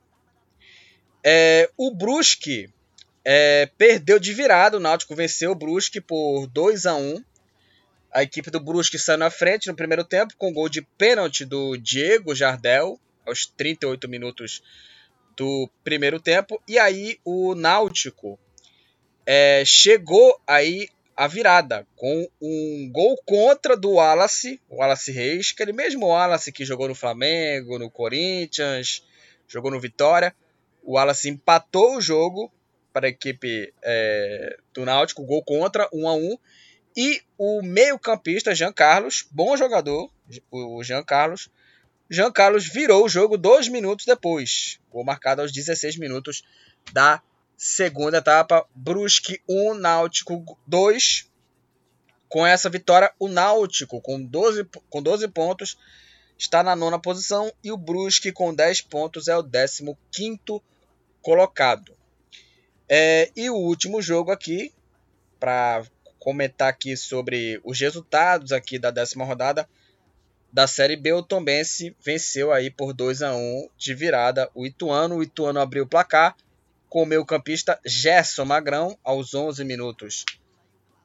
[1.23, 2.73] É, o Brusque
[3.31, 7.23] é, perdeu de virada, o Náutico venceu o Brusque por 2 a 1
[8.11, 11.77] A equipe do Brusque saiu na frente no primeiro tempo com gol de pênalti do
[11.77, 14.63] Diego Jardel aos 38 minutos
[15.37, 16.59] do primeiro tempo.
[16.67, 18.39] E aí o Náutico
[19.27, 25.75] é, chegou aí a virada com um gol contra do Wallace, o Wallace Reis, aquele
[25.75, 29.05] mesmo Wallace que jogou no Flamengo, no Corinthians,
[29.47, 30.35] jogou no Vitória.
[30.83, 32.51] O Wallace empatou o jogo
[32.99, 36.37] para a equipe é, do Náutico, gol contra, 1 a 1
[36.97, 40.11] E o meio-campista Jean Carlos, bom jogador,
[40.51, 41.49] o Jean Carlos,
[42.11, 44.81] Jean Carlos virou o jogo dois minutos depois.
[44.91, 46.43] Gol marcado aos 16 minutos
[46.93, 47.23] da
[47.57, 48.67] segunda etapa.
[48.75, 51.31] Brusque 1, Náutico 2.
[52.29, 55.79] Com essa vitória, o Náutico, com 12, com 12 pontos,
[56.37, 57.53] está na nona posição.
[57.63, 60.63] E o Brusque, com 10 pontos, é o 15
[61.23, 61.98] colocado.
[62.89, 64.73] É, e o último jogo aqui,
[65.39, 65.85] para
[66.19, 69.69] comentar aqui sobre os resultados aqui da décima rodada
[70.53, 75.17] da Série B, o Tombense venceu aí por 2 a 1 de virada o Ituano.
[75.17, 76.35] O Ituano abriu o placar
[76.89, 80.25] com o meio campista Gerson Magrão aos 11 minutos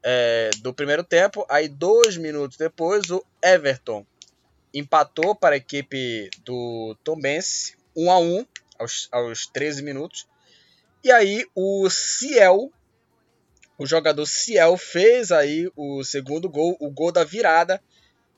[0.01, 1.45] é, do primeiro tempo.
[1.49, 4.05] Aí dois minutos depois o Everton
[4.73, 8.45] empatou para a equipe do Tombense 1 a 1
[8.79, 10.25] aos, aos 13 minutos.
[11.04, 12.72] E aí o Ciel,
[13.78, 17.84] o jogador Ciel fez aí o segundo gol, o gol da virada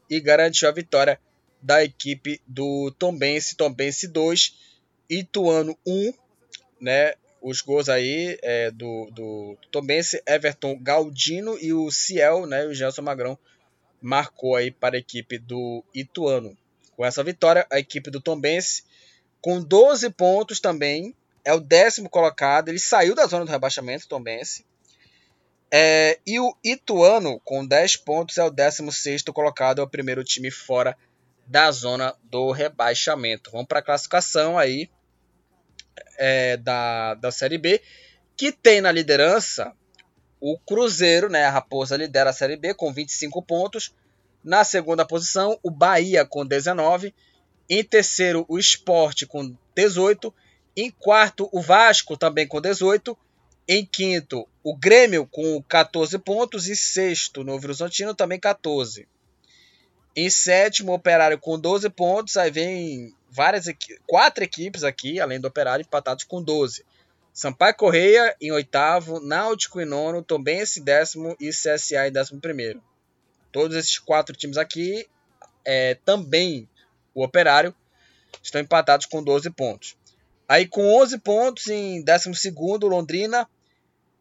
[0.10, 1.20] e garantiu a vitória
[1.62, 4.56] da equipe do Tombense, Tombense 2,
[5.08, 6.14] Ituano 1,
[6.82, 7.14] né?
[7.40, 12.66] Os gols aí é, do, do Tombense, Everton Galdino e o Ciel, né?
[12.66, 13.38] O Gelson Magrão
[14.02, 16.58] marcou aí para a equipe do Ituano.
[16.96, 18.84] Com essa vitória, a equipe do Tombense,
[19.40, 22.70] com 12 pontos também, é o décimo colocado.
[22.70, 24.66] Ele saiu da zona do rebaixamento, Tombense.
[25.72, 30.50] É, e o Ituano, com 10 pontos, é o 16 colocado, é o primeiro time
[30.50, 30.98] fora
[31.46, 33.52] da zona do rebaixamento.
[33.52, 34.90] Vamos para a classificação aí
[36.18, 37.82] é, da, da Série B,
[38.36, 39.74] que tem na liderança
[40.40, 41.46] o Cruzeiro, né?
[41.46, 43.94] A Raposa lidera a Série B com 25 pontos.
[44.44, 47.14] Na segunda posição, o Bahia com 19.
[47.70, 50.34] Em terceiro, o Esporte com 18.
[50.76, 53.18] Em quarto, o Vasco também com 18.
[53.68, 56.68] Em quinto, o Grêmio com 14 pontos.
[56.68, 59.08] E sexto, o Novo Horizontino também 14.
[60.16, 62.38] Em sétimo, o Operário com 12 pontos.
[62.38, 63.66] Aí vem várias
[64.08, 66.86] quatro equipes aqui, além do Operário, empatados com 12.
[67.34, 72.82] Sampaio Correia em oitavo, Náutico em nono, Tombense décimo e CSA em décimo primeiro.
[73.52, 75.06] Todos esses quatro times aqui,
[75.66, 76.70] é, também
[77.14, 77.76] o Operário,
[78.42, 79.98] estão empatados com 12 pontos.
[80.48, 82.52] Aí com 11 pontos em 12
[82.84, 83.48] Londrina.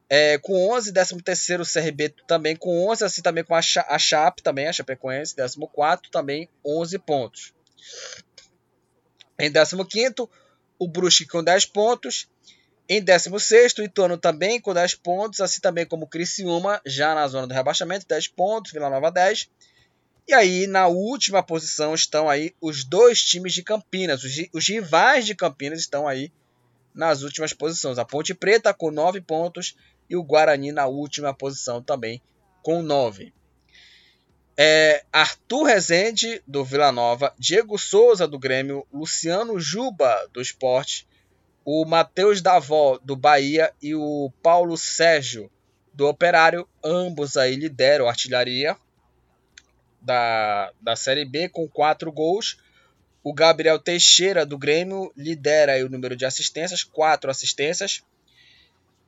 [0.09, 1.17] É, com 11, 13
[1.65, 5.59] CRB também com 11, assim também com a, a Chape também, a Chapecoense, 14
[6.13, 7.55] também 11 pontos.
[9.39, 10.29] Em 15
[10.79, 12.29] o Brusque com 10 pontos.
[12.87, 17.27] Em 16 o Ituano também com 10 pontos, assim também como o Criciúma, já na
[17.27, 19.49] zona do rebaixamento, 10 pontos, Vila Nova 10.
[20.27, 24.25] E aí, na última posição, estão aí os dois times de Campinas.
[24.25, 26.33] Os, os rivais de Campinas estão aí
[26.95, 27.99] nas últimas posições.
[27.99, 29.77] A Ponte Preta com 9 pontos
[30.09, 32.23] e o Guarani na última posição também
[32.63, 33.35] com 9.
[34.57, 41.07] É, Arthur Rezende, do Vila Nova, Diego Souza, do Grêmio, Luciano Juba, do Esporte,
[41.65, 45.51] o Matheus Davó, do Bahia e o Paulo Sérgio,
[45.93, 48.77] do Operário, ambos aí lideram a artilharia
[50.05, 52.59] da, da Série B com quatro gols.
[53.23, 58.03] O Gabriel Teixeira, do Grêmio, lidera o número de assistências, quatro assistências.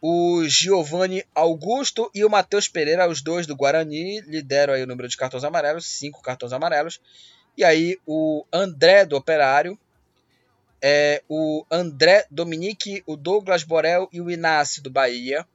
[0.00, 5.16] O Giovanni Augusto e o Matheus Pereira, os dois do Guarani, lideram o número de
[5.16, 7.00] cartões amarelos, cinco cartões amarelos.
[7.56, 9.78] E aí o André do Operário,
[10.80, 15.46] é, o André Dominique, o Douglas Borel e o Inácio do Bahia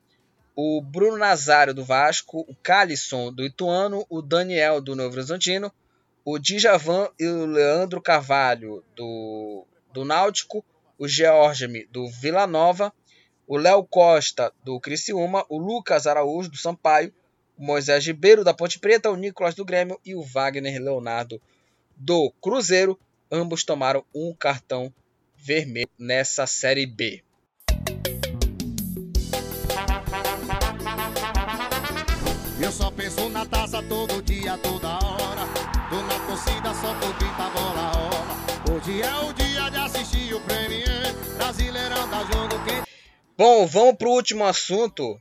[0.56, 5.72] o Bruno Nazário do Vasco, o Calisson do Ituano, o Daniel do Novo Horizontino,
[6.24, 10.64] o Djavan e o Leandro Carvalho do, do Náutico,
[10.98, 12.94] o Georgeme do Vila Nova,
[13.48, 17.14] o Léo Costa do Criciúma, o Lucas Araújo do Sampaio,
[17.58, 21.42] o Moisés Ribeiro da Ponte Preta, o Nicolas do Grêmio e o Wagner Leonardo
[21.96, 23.00] do Cruzeiro.
[23.32, 24.94] Ambos tomaram um cartão
[25.36, 27.24] vermelho nessa Série B.
[34.52, 35.48] a toda hora.
[35.90, 38.76] Tô na torcida, só grita, bola rola.
[38.76, 41.14] Hoje é o dia de assistir o Premier.
[41.38, 42.52] Brasileirão tá jogo.
[43.38, 45.20] Bom, vamos pro último assunto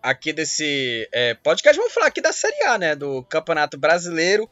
[0.00, 1.76] aqui desse é, podcast.
[1.76, 2.94] Vamos falar aqui da Série A, né?
[2.94, 4.48] Do Campeonato Brasileiro.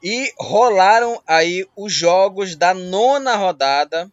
[0.00, 4.10] E rolaram aí os jogos da nona rodada.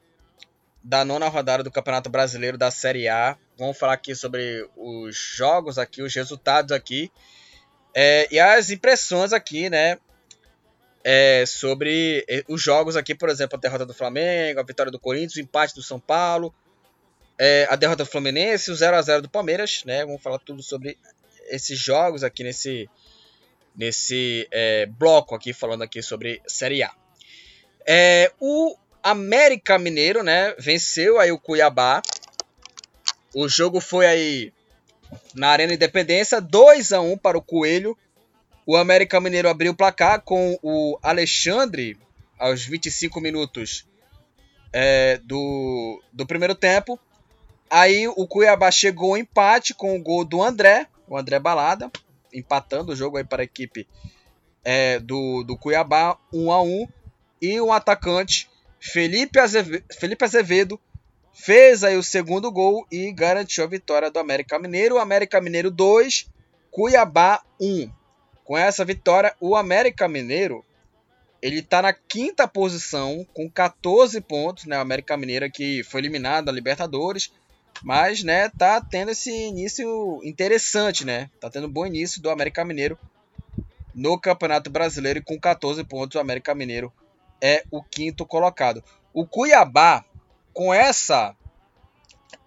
[0.83, 3.37] Da nona rodada do Campeonato Brasileiro da Série A.
[3.55, 7.11] Vamos falar aqui sobre os jogos aqui, os resultados aqui.
[7.93, 9.97] É, e as impressões aqui, né?
[11.03, 14.99] É, sobre é, os jogos aqui, por exemplo, a derrota do Flamengo, a vitória do
[14.99, 16.53] Corinthians, o empate do São Paulo,
[17.37, 20.05] é, a derrota do Fluminense, o 0 a 0 do Palmeiras, né?
[20.05, 20.97] Vamos falar tudo sobre
[21.49, 22.89] esses jogos aqui nesse
[23.75, 26.91] nesse é, bloco aqui falando aqui sobre Série A.
[27.87, 30.53] É, o América Mineiro, né?
[30.59, 32.01] Venceu aí o Cuiabá.
[33.33, 34.53] O jogo foi aí
[35.35, 37.97] na Arena Independência, 2 a 1 para o Coelho.
[38.65, 41.97] O América Mineiro abriu o placar com o Alexandre
[42.37, 43.87] aos 25 minutos
[44.71, 46.99] é, do, do primeiro tempo.
[47.69, 51.89] Aí o Cuiabá chegou ao empate com o gol do André, o André Balada,
[52.33, 53.87] empatando o jogo aí para a equipe
[54.63, 56.87] é, do, do Cuiabá, 1 a 1
[57.41, 58.49] E o atacante
[58.79, 60.79] Felipe Azevedo, Felipe Azevedo
[61.33, 64.97] fez aí o segundo gol e garantiu a vitória do América Mineiro.
[64.97, 66.29] América Mineiro 2,
[66.69, 67.89] Cuiabá 1.
[68.43, 70.65] Com essa vitória, o América Mineiro
[71.41, 74.77] ele está na quinta posição com 14 pontos, né?
[74.77, 77.31] O América Mineiro que foi eliminado da Libertadores,
[77.83, 81.29] mas, né, tá tendo esse início interessante, né?
[81.39, 82.97] Tá tendo um bom início do América Mineiro
[83.93, 86.93] no Campeonato Brasileiro e com 14 pontos o América Mineiro
[87.41, 88.83] é o quinto colocado.
[89.13, 90.05] O Cuiabá,
[90.53, 91.35] com essa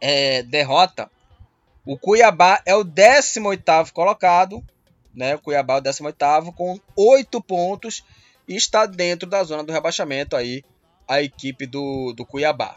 [0.01, 1.11] é, derrota,
[1.85, 4.65] o Cuiabá é o 18º colocado,
[5.15, 5.35] né?
[5.35, 8.05] O Cuiabá é o 18º com 8 pontos
[8.49, 10.65] e está dentro da zona do rebaixamento aí
[11.07, 12.77] a equipe do, do Cuiabá.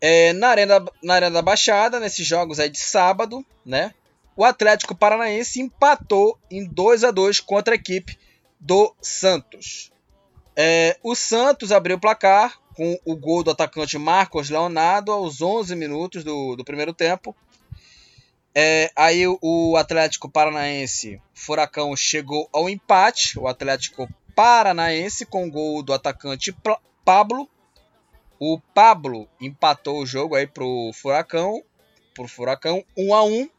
[0.00, 3.92] É, na, Arena, na Arena da Baixada, nesses jogos aí de sábado, né?
[4.36, 8.16] O Atlético Paranaense empatou em 2 a 2 contra a equipe
[8.60, 9.90] do Santos.
[10.54, 15.74] É, o Santos abriu o placar com o gol do atacante Marcos Leonardo aos 11
[15.74, 17.34] minutos do, do primeiro tempo.
[18.54, 23.36] É, aí o Atlético Paranaense, Furacão, chegou ao empate.
[23.36, 26.56] O Atlético Paranaense com o gol do atacante
[27.04, 27.50] Pablo
[28.38, 31.60] o Pablo empatou o jogo aí pro Furacão,
[32.14, 33.50] pro Furacão 1 a 1.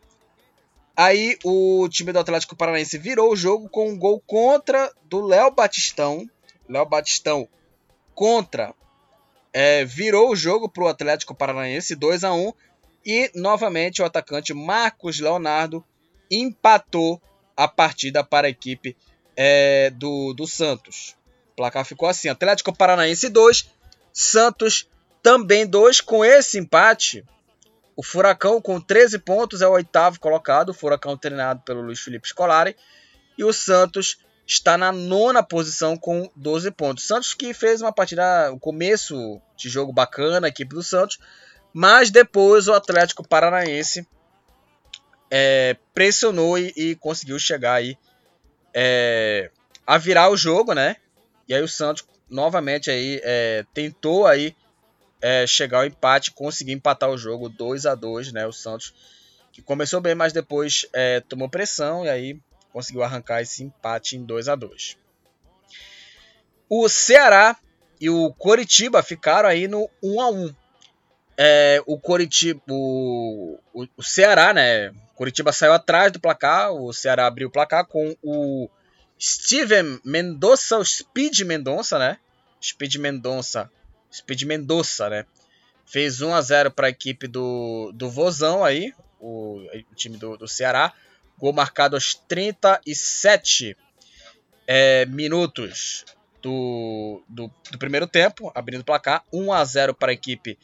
[0.96, 5.52] Aí o time do Atlético Paranaense virou o jogo com um gol contra do Léo
[5.52, 6.26] Batistão.
[6.70, 7.50] Léo Batistão
[8.16, 8.74] contra
[9.54, 12.54] é, virou o jogo pro Atlético Paranaense 2 a 1
[13.06, 15.84] e novamente o atacante Marcos Leonardo
[16.30, 17.22] empatou
[17.56, 18.96] a partida para a equipe
[19.36, 21.16] é, do, do Santos.
[21.52, 23.70] O placar ficou assim: Atlético Paranaense 2,
[24.14, 24.88] Santos
[25.22, 27.26] também dois com esse empate.
[27.96, 32.30] O Furacão com 13 pontos é o oitavo colocado, o Furacão treinado pelo Luiz Felipe
[32.30, 32.76] Scolari.
[33.38, 34.20] E o Santos
[34.50, 37.06] está na nona posição com 12 pontos.
[37.06, 41.20] Santos que fez uma partida, um começo de jogo bacana, a equipe do Santos,
[41.72, 44.08] mas depois o Atlético Paranaense
[45.30, 47.96] é, pressionou e, e, conseguiu chegar aí
[48.74, 49.52] é,
[49.86, 50.96] a virar o jogo, né?
[51.48, 54.56] E aí o Santos novamente aí é, tentou aí
[55.22, 58.48] é, chegar ao empate, conseguir empatar o jogo 2 a 2 né?
[58.48, 58.96] O Santos
[59.52, 62.40] que começou bem, mas depois é, tomou pressão e aí
[62.72, 64.98] conseguiu arrancar esse empate em 2 a 2
[66.70, 67.58] O Ceará
[68.00, 70.56] e o Coritiba ficaram aí no 1 a 1
[71.42, 74.92] é, o Coritiba, o, o, Ceará, né?
[75.16, 78.70] Coritiba saiu atrás do placar, o Ceará abriu o placar com o
[79.18, 82.18] Steven Mendonça, o Speed Mendonça, né?
[82.62, 83.72] Speed Mendonça,
[84.14, 85.26] Speed Mendonça, né?
[85.86, 89.62] Fez 1 a 0 para a equipe do, do Vozão aí, o,
[89.92, 90.94] o time do, do, Ceará.
[91.40, 93.76] Gol marcado aos 37
[94.68, 96.06] é, minutos
[96.42, 99.24] do, do, do, primeiro tempo, abrindo o placar.
[99.34, 100.60] 1 a 0 para a equipe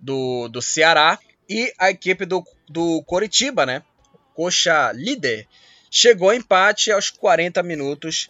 [0.00, 1.18] do, do Ceará.
[1.48, 3.82] E a equipe do, do Coritiba, né?
[4.34, 5.46] Coxa líder
[5.96, 8.28] Chegou ao empate aos 40 minutos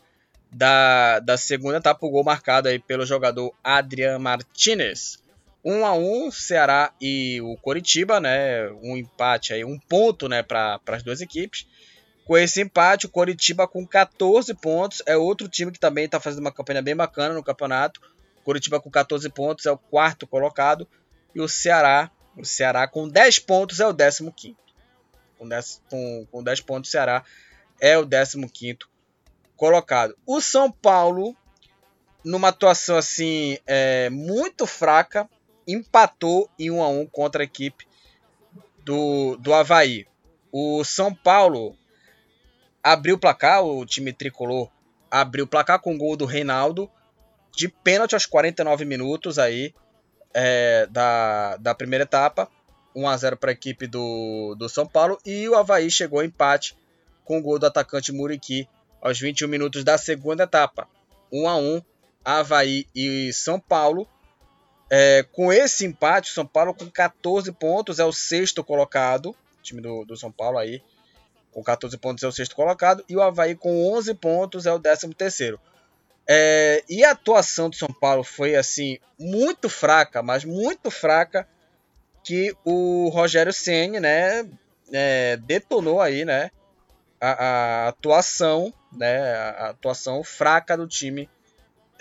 [0.52, 5.18] da, da segunda etapa, o gol marcado aí pelo jogador Adrian Martinez.
[5.64, 8.68] 1 a 1 Ceará e o Coritiba, né?
[8.82, 11.66] Um empate aí, um ponto, né, para as duas equipes.
[12.26, 16.40] Com esse empate, o Coritiba com 14 pontos é outro time que também está fazendo
[16.40, 18.00] uma campanha bem bacana no campeonato.
[18.40, 20.88] O Coritiba com 14 pontos é o quarto colocado
[21.34, 24.56] e o Ceará, o Ceará com 10 pontos é o 15
[25.38, 27.24] Com 10, com, com 10 pontos o Ceará
[27.80, 28.78] é o 15
[29.56, 30.16] colocado.
[30.26, 31.36] O São Paulo,
[32.24, 35.28] numa atuação assim é, muito fraca,
[35.66, 37.86] empatou em 1 a 1 contra a equipe
[38.84, 40.06] do, do Havaí.
[40.52, 41.76] O São Paulo
[42.82, 44.70] abriu o placar, o time tricolor
[45.10, 46.90] abriu o placar com o gol do Reinaldo
[47.56, 49.72] de pênalti aos 49 minutos aí
[50.34, 52.48] é, da, da primeira etapa.
[52.96, 56.24] 1 a 0 para a equipe do, do São Paulo e o Havaí chegou ao
[56.24, 56.76] empate
[57.24, 58.68] com o gol do atacante Muriqui
[59.00, 60.88] aos 21 minutos da segunda etapa.
[61.32, 61.82] 1 a 1
[62.24, 64.08] Havaí e São Paulo.
[64.96, 69.30] É, com esse empate, o São Paulo com 14 pontos é o sexto colocado.
[69.30, 70.80] O time do, do São Paulo aí
[71.50, 73.04] com 14 pontos é o sexto colocado.
[73.08, 75.58] E o Havaí com 11 pontos é o décimo terceiro.
[76.28, 81.48] É, e a atuação do São Paulo foi assim muito fraca, mas muito fraca
[82.22, 84.48] que o Rogério Ceni, né,
[84.92, 86.52] é, detonou aí, né,
[87.20, 91.28] a, a, atuação, né, a atuação fraca do time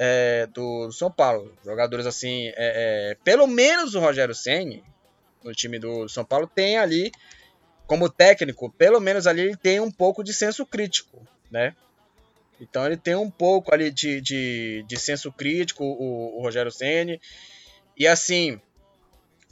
[0.05, 1.55] é, do São Paulo.
[1.63, 4.83] Jogadores assim, é, é, pelo menos o Rogério Ceni
[5.41, 7.09] no time do São Paulo tem ali
[7.87, 11.73] como técnico, pelo menos ali ele tem um pouco de senso crítico, né?
[12.59, 17.21] Então ele tem um pouco ali de, de, de senso crítico, o, o Rogério Ceni
[17.97, 18.59] E assim,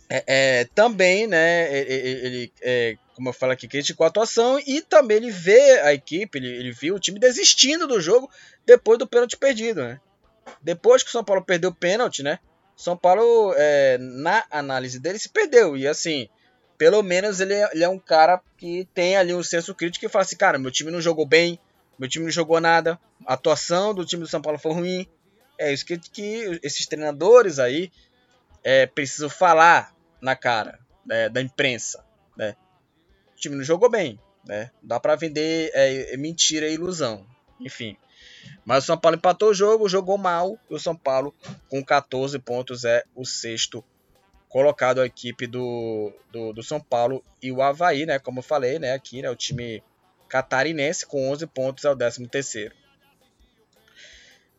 [0.09, 5.17] é, é, também, né, ele, é, como eu falo aqui, criticou a atuação e também
[5.17, 8.29] ele vê a equipe, ele, ele viu o time desistindo do jogo
[8.65, 9.99] depois do pênalti perdido, né?
[10.61, 12.39] Depois que o São Paulo perdeu o pênalti, né?
[12.75, 15.77] São Paulo, é, na análise dele, se perdeu.
[15.77, 16.27] E assim,
[16.77, 20.09] pelo menos ele é, ele é um cara que tem ali um senso crítico e
[20.09, 21.59] fala assim, cara, meu time não jogou bem,
[21.99, 25.07] meu time não jogou nada, a atuação do time do São Paulo foi ruim.
[25.59, 27.91] É isso que, que esses treinadores aí
[28.63, 32.03] é, precisam falar na cara né, da imprensa.
[32.35, 32.55] Né?
[33.33, 34.19] O time não jogou bem.
[34.43, 34.71] Né?
[34.81, 37.25] Dá para vender é, é mentira e ilusão.
[37.59, 37.95] Enfim.
[38.65, 40.57] Mas o São Paulo empatou o jogo, jogou mal.
[40.69, 41.33] E o São Paulo,
[41.69, 43.83] com 14 pontos, é o sexto
[44.47, 48.19] colocado a equipe do, do, do, São Paulo e o Havaí, né?
[48.19, 48.93] Como eu falei, né?
[48.93, 49.29] Aqui, né?
[49.29, 49.81] O time
[50.27, 52.75] catarinense com 11 pontos é o 13 terceiro.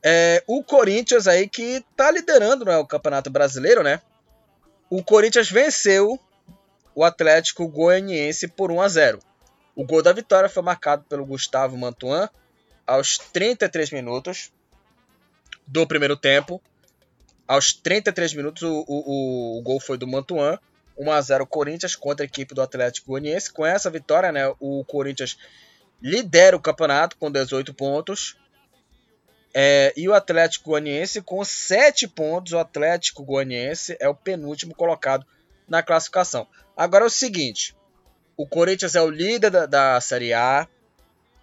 [0.02, 4.00] É, o Corinthians aí que tá liderando né, o Campeonato Brasileiro, né?
[4.90, 6.18] O Corinthians venceu
[6.94, 9.18] o Atlético Goianiense por 1 a 0.
[9.76, 12.28] O gol da vitória foi marcado pelo Gustavo Mantuan
[12.86, 14.52] aos 33 minutos
[15.66, 16.60] do primeiro tempo.
[17.46, 20.58] Aos 33 minutos, o, o, o gol foi do Mantuan.
[20.96, 23.52] 1 a 0 Corinthians contra a equipe do Atlético Goianiense.
[23.52, 25.38] Com essa vitória, né, o Corinthians
[26.00, 28.36] lidera o campeonato com 18 pontos.
[29.54, 32.52] É, e o Atlético Goianiense com 7 pontos.
[32.52, 35.26] O Atlético Goianiense é o penúltimo colocado
[35.68, 36.46] na classificação.
[36.76, 37.74] Agora é o seguinte:
[38.36, 40.66] o Corinthians é o líder da, da Série A.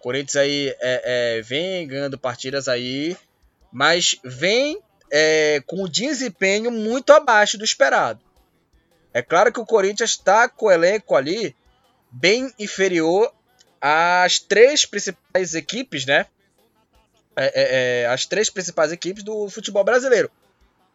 [0.00, 3.16] Corinthians aí é, é, vem ganhando partidas aí,
[3.70, 4.80] mas vem
[5.12, 8.20] é, com um desempenho muito abaixo do esperado.
[9.12, 11.54] É claro que o Corinthians está com o elenco ali
[12.10, 13.30] bem inferior
[13.80, 16.26] às três principais equipes, né?
[17.36, 20.30] É, é, é, as três principais equipes do futebol brasileiro: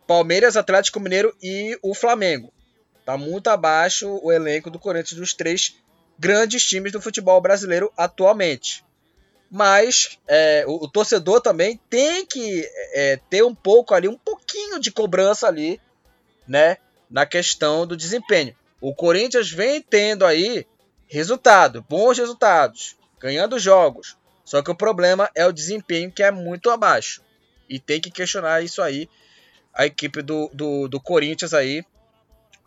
[0.08, 2.52] Palmeiras, Atlético Mineiro e o Flamengo.
[3.00, 5.76] Está muito abaixo o elenco do Corinthians dos três
[6.18, 8.84] grandes times do futebol brasileiro atualmente
[9.50, 14.80] mas é, o, o, torcedor também tem que é, ter um pouco ali, um pouquinho
[14.80, 15.80] de cobrança ali,
[16.48, 16.78] né,
[17.10, 18.56] na questão do desempenho.
[18.82, 20.66] O Corinthians vem tendo aí
[21.08, 24.18] resultado, bons resultados, ganhando jogos.
[24.44, 27.22] Só que o problema é o desempenho que é muito abaixo.
[27.68, 29.10] E tem que questionar isso aí.
[29.74, 31.84] A equipe do, do, do Corinthians aí,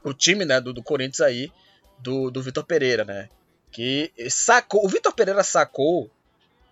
[0.02, 1.52] o time né, do, do Corinthians aí,
[2.00, 3.28] do, do Vitor Pereira, né?
[3.70, 4.84] Que sacou.
[4.84, 6.10] O Vitor Pereira sacou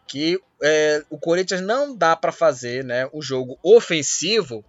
[0.06, 4.64] que é, o Corinthians não dá para fazer né, o jogo ofensivo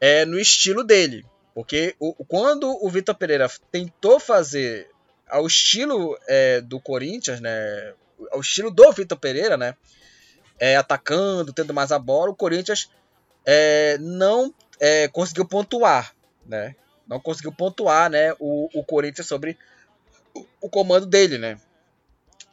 [0.00, 1.24] é, no estilo dele.
[1.54, 4.90] Porque o, quando o Vitor Pereira tentou fazer
[5.28, 7.94] ao estilo é, do Corinthians, né,
[8.30, 9.74] ao estilo do Vitor Pereira, né,
[10.58, 12.90] é, atacando, tendo mais a bola, o Corinthians
[13.44, 16.76] é, não é, conseguiu pontuar, né,
[17.06, 19.58] não conseguiu pontuar, né, o, o Corinthians sobre
[20.34, 21.58] o, o comando dele, né.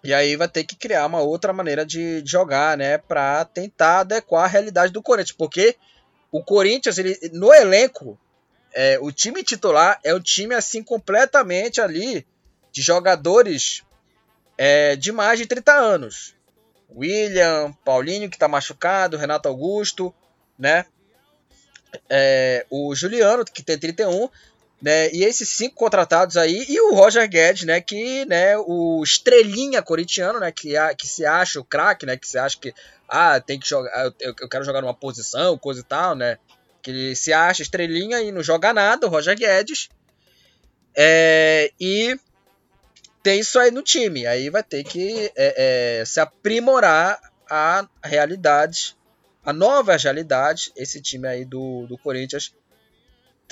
[0.04, 4.44] E aí vai ter que criar uma outra maneira de jogar, né, para tentar adequar
[4.44, 5.78] a realidade do Corinthians, porque
[6.32, 8.20] o Corinthians, ele, no elenco,
[8.74, 12.26] é, o time titular é um time assim completamente ali
[12.72, 13.84] de jogadores
[14.58, 16.36] é, de mais de 30 anos.
[16.96, 20.14] William, Paulinho que está machucado, Renato Augusto,
[20.58, 20.86] né?
[22.10, 24.30] É, o Juliano que tem 31,
[24.84, 29.82] Né, e esses cinco contratados aí, e o Roger Guedes, né, que, né, o estrelinha
[29.82, 32.74] corintiano, né, que, que se acha o craque, né, que se acha que,
[33.08, 36.38] ah, tem que jogar, eu, eu quero jogar numa posição, coisa e tal, né,
[36.82, 39.88] que se acha estrelinha e não joga nada, o Roger Guedes,
[40.96, 42.20] é, e
[43.24, 44.28] tem isso aí no time.
[44.28, 47.20] Aí vai ter que é, é, se aprimorar
[47.50, 48.98] a realidade,
[49.44, 52.54] a nova realidade, esse time aí do, do Corinthians,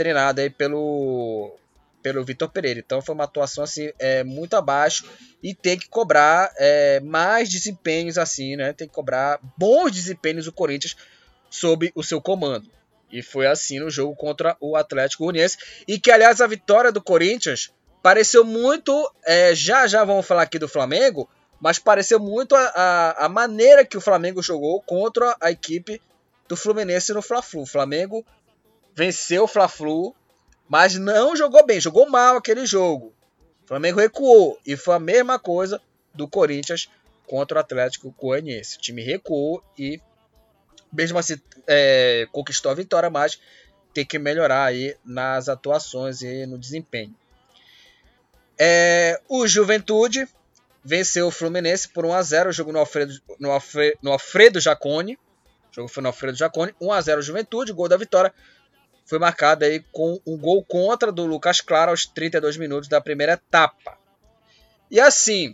[0.01, 1.55] treinado aí pelo,
[2.01, 2.79] pelo Vitor Pereira.
[2.79, 5.05] Então foi uma atuação assim, é, muito abaixo
[5.43, 8.73] e tem que cobrar é, mais desempenhos assim, né?
[8.73, 10.97] Tem que cobrar bons desempenhos o Corinthians
[11.51, 12.67] sob o seu comando.
[13.11, 15.57] E foi assim no jogo contra o Atlético Goianiense.
[15.87, 17.71] E que, aliás, a vitória do Corinthians
[18.01, 18.91] pareceu muito.
[19.23, 21.29] É, já já vamos falar aqui do Flamengo,
[21.59, 26.01] mas pareceu muito a, a, a, maneira que o Flamengo jogou contra a equipe
[26.47, 27.61] do Fluminense no Fla-Flu.
[27.61, 28.25] O Flamengo
[29.01, 30.15] venceu o Fla-Flu,
[30.69, 33.11] mas não jogou bem, jogou mal aquele jogo.
[33.63, 35.81] O Flamengo recuou e foi a mesma coisa
[36.13, 36.87] do Corinthians
[37.25, 38.77] contra o Atlético Goianiense.
[38.77, 39.99] O time recuou e
[40.93, 43.41] mesmo assim é, conquistou a vitória, mas
[43.91, 47.15] tem que melhorar aí nas atuações e no desempenho.
[48.55, 50.27] É, o Juventude
[50.83, 54.59] venceu o Fluminense por 1 a 0 o jogo no Alfredo, no Alfredo, no Alfredo
[54.59, 55.15] Jacone.
[55.71, 58.31] O jogo foi no Alfredo Jacone, 1 a 0 Juventude, gol da vitória.
[59.11, 63.33] Foi marcado aí com um gol contra do Lucas Claro aos 32 minutos da primeira
[63.33, 63.97] etapa.
[64.89, 65.53] E assim,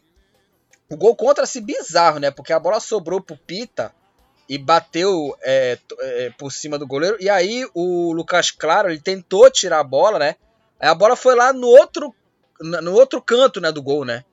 [0.87, 2.29] o gol contra se bizarro, né?
[2.29, 3.91] Porque a bola sobrou pro Pita
[4.47, 7.17] e bateu é, é, por cima do goleiro.
[7.19, 10.35] E aí o Lucas Claro ele tentou tirar a bola, né?
[10.79, 12.13] Aí a bola foi lá no outro,
[12.61, 14.23] no outro canto né, do gol, né?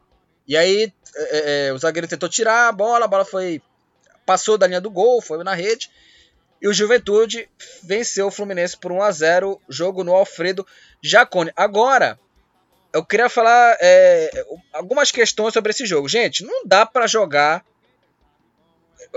[0.46, 3.62] E aí é, é, o zagueiro tentou tirar a bola, a bola foi.
[4.26, 5.90] Passou da linha do gol, foi na rede.
[6.64, 7.46] E o Juventude
[7.82, 10.66] venceu o Fluminense por 1 a 0 jogo no Alfredo
[11.02, 11.52] Jacone.
[11.54, 12.18] Agora,
[12.90, 16.08] eu queria falar é, algumas questões sobre esse jogo.
[16.08, 17.62] Gente, não dá para jogar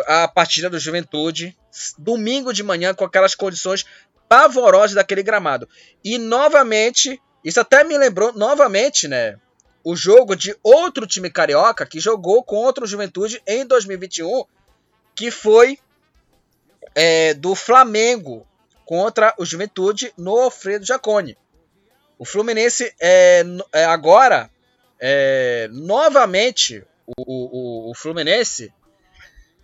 [0.08, 1.58] a partida do Juventude
[1.98, 3.86] domingo de manhã com aquelas condições
[4.28, 5.70] pavorosas daquele gramado.
[6.04, 9.40] E novamente, isso até me lembrou novamente, né,
[9.86, 14.44] o jogo de outro time carioca que jogou contra o Juventude em 2021,
[15.16, 15.80] que foi
[17.00, 18.48] é, do Flamengo
[18.84, 21.38] contra o Juventude no Alfredo Jacone.
[22.18, 24.50] O Fluminense é, é agora
[25.00, 28.74] é, novamente o, o, o Fluminense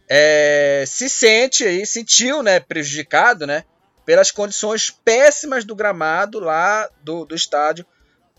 [0.07, 3.63] é, se sente aí, sentiu, né, prejudicado, né,
[4.05, 7.83] pelas condições péssimas do gramado lá do, do estádio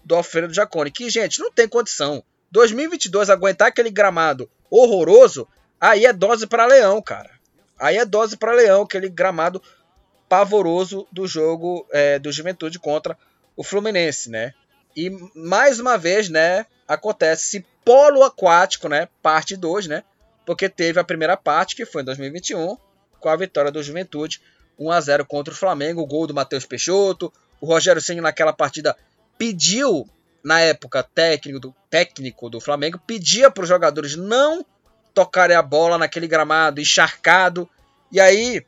[0.05, 0.92] do Alfredo Jacone.
[0.92, 2.22] Que, gente, não tem condição.
[2.53, 5.49] 2022 aguentar aquele gramado horroroso,
[5.80, 7.34] aí é dose para leão, cara.
[7.85, 9.62] Aí é dose para leão, aquele gramado
[10.28, 13.16] pavoroso do jogo é, do Juventude contra
[13.57, 14.55] o Fluminense, né?
[14.97, 20.03] E mais uma vez, né, acontece esse polo aquático, né, parte 2, né?
[20.45, 22.76] porque teve a primeira parte, que foi em 2021,
[23.18, 24.41] com a vitória do Juventude,
[24.78, 27.32] 1 a 0 contra o Flamengo, o gol do Matheus Peixoto.
[27.61, 28.97] O Rogério Ceni naquela partida
[29.39, 30.09] pediu,
[30.43, 34.64] na época técnico do, técnico do Flamengo, pedia para os jogadores não
[35.14, 37.68] tocarem a bola naquele gramado encharcado.
[38.15, 38.65] E aí,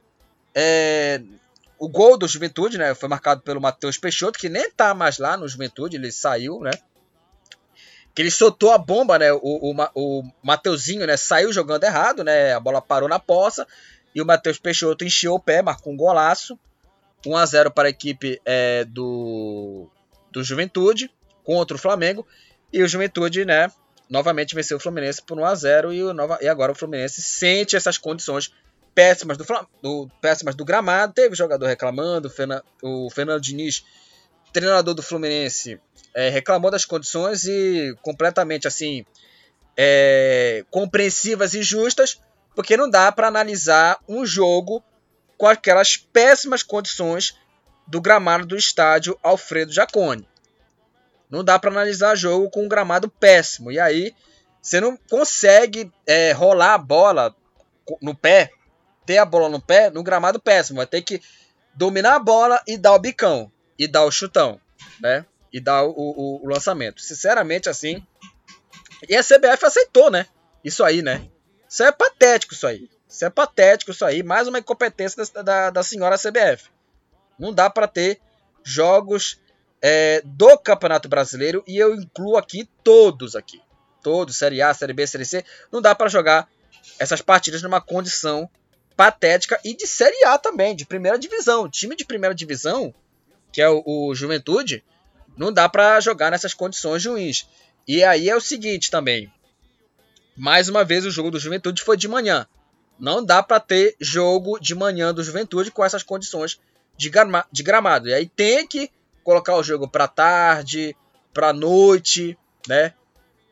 [0.52, 1.22] é,
[1.78, 5.36] o gol do Juventude né, foi marcado pelo Matheus Peixoto, que nem tá mais lá
[5.36, 6.72] no Juventude, ele saiu, né?
[8.12, 9.30] que ele soltou a bomba, né?
[9.30, 11.16] O, o, o Mateuzinho, né?
[11.16, 12.54] Saiu jogando errado, né?
[12.54, 13.66] A bola parou na poça
[14.14, 16.58] e o Matheus Peixoto encheu o pé, marcou um golaço.
[17.24, 19.86] 1 a 0 para a equipe é, do,
[20.32, 21.10] do Juventude
[21.44, 22.26] contra o Flamengo.
[22.72, 23.70] E o Juventude, né?
[24.08, 26.00] Novamente venceu o Fluminense por 1 a 0 e,
[26.40, 28.50] e agora o Fluminense sente essas condições
[28.96, 29.44] péssimas do,
[29.82, 31.12] do, péssimas do gramado.
[31.12, 32.32] Teve jogador reclamando,
[32.82, 33.84] o Fernando Diniz,
[34.54, 35.78] treinador do Fluminense,
[36.14, 39.04] é, reclamou das condições e completamente assim
[39.76, 42.18] é, compreensivas e justas,
[42.54, 44.82] porque não dá para analisar um jogo
[45.36, 47.36] com aquelas péssimas condições
[47.86, 50.26] do gramado do estádio Alfredo Jacone.
[51.28, 53.70] Não dá para analisar jogo com um gramado péssimo.
[53.70, 54.14] E aí
[54.62, 57.36] você não consegue é, rolar a bola
[58.00, 58.50] no pé,
[59.06, 60.78] ter a bola no pé, no gramado péssimo.
[60.78, 61.22] Vai ter que
[61.74, 64.60] dominar a bola e dar o bicão e dar o chutão,
[65.00, 65.24] né?
[65.56, 67.00] e dar o, o, o lançamento.
[67.00, 68.06] Sinceramente, assim.
[69.08, 70.26] E a CBF aceitou, né?
[70.62, 71.26] Isso aí, né?
[71.66, 72.90] Isso é patético, isso aí.
[73.08, 74.22] Isso é patético, isso aí.
[74.22, 76.68] Mais uma incompetência da, da, da senhora CBF.
[77.38, 78.20] Não dá para ter
[78.62, 79.40] jogos
[79.80, 83.62] é, do Campeonato Brasileiro e eu incluo aqui todos aqui.
[84.02, 85.42] Todos, Série A, Série B, Série C.
[85.72, 86.48] Não dá para jogar
[86.98, 88.48] essas partidas numa condição
[88.96, 91.68] patética e de Série A também, de primeira divisão.
[91.68, 92.94] Time de primeira divisão,
[93.52, 94.82] que é o, o Juventude,
[95.36, 97.46] Não dá para jogar nessas condições ruins.
[97.86, 99.30] E aí é o seguinte também.
[100.36, 102.46] Mais uma vez o jogo do Juventude foi de manhã.
[102.98, 106.58] Não dá para ter jogo de manhã do Juventude com essas condições
[106.96, 108.08] de, grama de gramado.
[108.08, 108.90] E aí tem que
[109.22, 110.96] colocar o jogo para tarde,
[111.34, 112.94] para noite, né?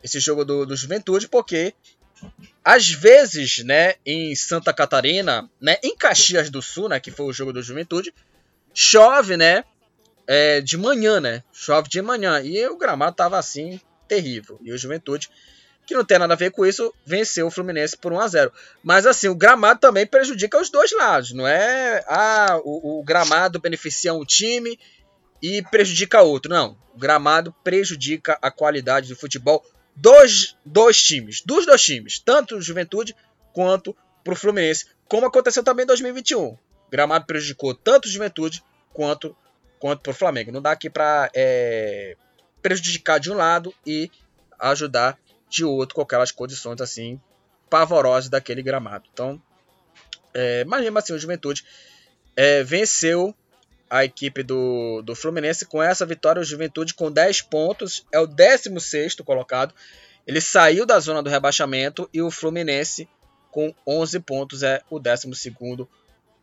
[0.02, 1.74] Esse jogo do, do Juventude, porque
[2.64, 7.32] às vezes, né, em Santa Catarina, né, em Caxias do Sul, né, que foi o
[7.32, 8.14] jogo do Juventude,
[8.72, 9.64] chove, né,
[10.26, 14.58] é, de manhã, né, chove de manhã e o gramado tava assim terrível.
[14.62, 15.28] E o Juventude
[15.86, 18.52] que não tem nada a ver com isso, venceu o Fluminense por 1 a 0
[18.82, 22.02] Mas assim, o gramado também prejudica os dois lados, não é?
[22.08, 24.78] Ah, o, o gramado beneficia um time
[25.42, 26.50] e prejudica outro.
[26.50, 29.64] Não, o gramado prejudica a qualidade do futebol
[29.94, 33.14] dos dois times, dos dois times, tanto o Juventude
[33.52, 36.44] quanto para o Fluminense, como aconteceu também em 2021.
[36.44, 36.58] O
[36.90, 39.36] gramado prejudicou tanto o Juventude quanto
[39.78, 40.50] quanto para o Flamengo.
[40.50, 42.16] Não dá aqui para é,
[42.62, 44.10] prejudicar de um lado e
[44.58, 45.18] ajudar
[45.48, 47.20] de outro com aquelas condições assim
[47.68, 49.04] pavorosas daquele gramado.
[49.12, 49.40] Então,
[50.32, 51.64] é, mas mesmo assim, o Juventude
[52.34, 53.34] é, venceu
[53.94, 56.42] a equipe do, do Fluminense com essa vitória.
[56.42, 59.72] O Juventude com 10 pontos é o 16 colocado.
[60.26, 63.08] Ele saiu da zona do rebaixamento e o Fluminense
[63.52, 65.30] com 11 pontos é o 12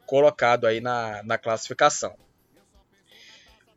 [0.05, 2.15] colocado aí na, na classificação.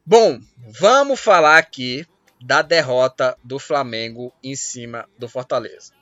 [0.06, 2.06] Bom, vamos falar aqui
[2.40, 5.92] da derrota do Flamengo em cima do Fortaleza.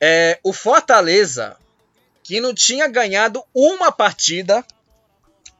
[0.00, 1.56] É, o Fortaleza,
[2.22, 4.64] que não tinha ganhado uma partida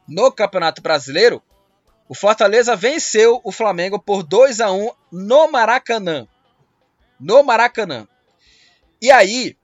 [0.07, 1.41] no Campeonato Brasileiro,
[2.07, 6.27] o Fortaleza venceu o Flamengo por 2 a 1 no Maracanã.
[7.19, 8.07] No Maracanã.
[9.01, 9.57] E aí,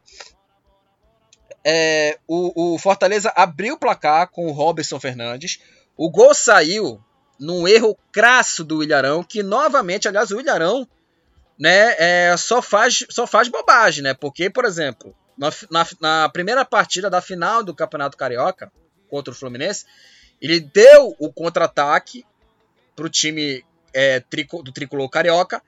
[1.64, 5.60] é, o, o, Fortaleza abriu o placar com o Robson Fernandes.
[5.96, 7.02] O gol saiu
[7.40, 10.88] num erro crasso do Ilharão, que novamente, aliás, o Ilharão
[11.58, 14.14] né, é, só, faz, só faz bobagem, né?
[14.14, 18.72] Porque, por exemplo, na, na, na primeira partida da final do Campeonato Carioca
[19.10, 19.86] contra o Fluminense,
[20.44, 22.26] ele deu o contra-ataque
[22.94, 23.64] para o time
[23.94, 25.64] é, trico, do tricolor carioca,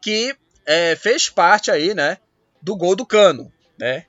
[0.00, 2.16] que é, fez parte aí, né,
[2.62, 4.06] do gol do Cano, né?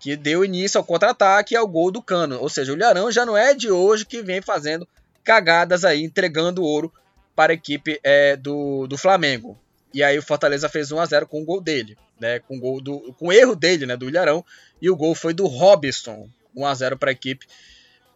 [0.00, 2.38] Que deu início ao contra-ataque e ao gol do Cano.
[2.40, 4.86] Ou seja, o Ilharão já não é de hoje que vem fazendo
[5.22, 6.92] cagadas aí, entregando ouro
[7.34, 9.58] para a equipe é, do, do Flamengo.
[9.94, 12.40] E aí o Fortaleza fez 1 a 0 com o gol dele, né?
[12.40, 14.44] Com o gol do com o erro dele, né, do Ilharão,
[14.82, 17.46] e o gol foi do Robson, 1 a 0 para a equipe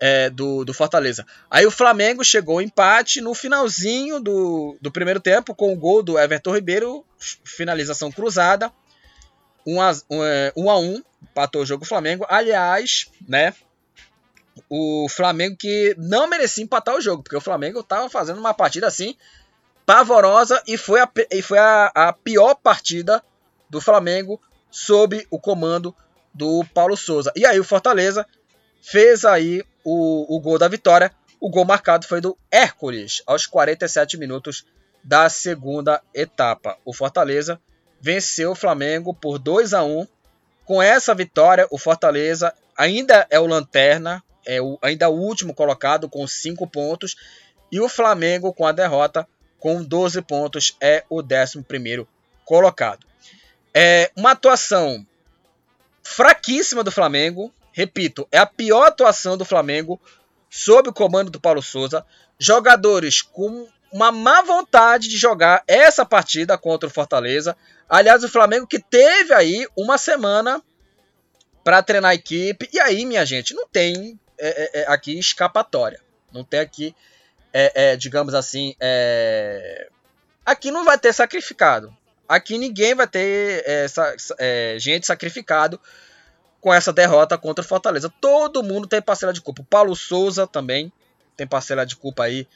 [0.00, 1.26] é, do, do Fortaleza.
[1.50, 6.02] Aí o Flamengo chegou ao empate no finalzinho do, do primeiro tempo com o gol
[6.02, 7.04] do Everton Ribeiro,
[7.44, 8.72] finalização cruzada,
[9.66, 12.24] 1 a, 1, é, 1 a 1 empatou o jogo o Flamengo.
[12.28, 13.54] Aliás, né,
[14.68, 18.86] o Flamengo que não merecia empatar o jogo, porque o Flamengo estava fazendo uma partida
[18.86, 19.16] assim
[19.84, 23.22] pavorosa e foi, a, e foi a, a pior partida
[23.70, 24.40] do Flamengo
[24.70, 25.94] sob o comando
[26.32, 27.32] do Paulo Souza.
[27.34, 28.26] E aí o Fortaleza
[28.80, 31.12] fez aí o, o gol da vitória.
[31.40, 34.66] O gol marcado foi do Hércules aos 47 minutos
[35.02, 36.76] da segunda etapa.
[36.84, 37.60] O Fortaleza
[38.00, 40.06] venceu o Flamengo por 2 a 1.
[40.64, 46.08] Com essa vitória, o Fortaleza ainda é o lanterna é o, ainda o último colocado
[46.08, 47.14] com 5 pontos.
[47.70, 49.28] E o Flamengo, com a derrota,
[49.60, 52.06] com 12 pontos, é o 11
[52.46, 53.06] colocado.
[53.74, 55.06] É uma atuação
[56.02, 57.52] fraquíssima do Flamengo.
[57.78, 60.00] Repito, é a pior atuação do Flamengo
[60.50, 62.04] sob o comando do Paulo Souza.
[62.36, 67.56] Jogadores com uma má vontade de jogar essa partida contra o Fortaleza.
[67.88, 70.60] Aliás, o Flamengo que teve aí uma semana
[71.62, 72.68] para treinar a equipe.
[72.72, 76.00] E aí, minha gente, não tem é, é, é, aqui escapatória.
[76.32, 76.92] Não tem aqui,
[77.52, 78.74] é, é digamos assim,
[80.44, 81.96] aqui não vai ter sacrificado.
[82.28, 83.64] Aqui ninguém vai ter
[84.80, 85.80] gente sacrificado
[86.60, 88.12] com essa derrota contra o Fortaleza.
[88.20, 89.62] Todo mundo tem parcela de culpa.
[89.62, 90.92] O Paulo Souza também
[91.36, 92.46] tem parcela de culpa aí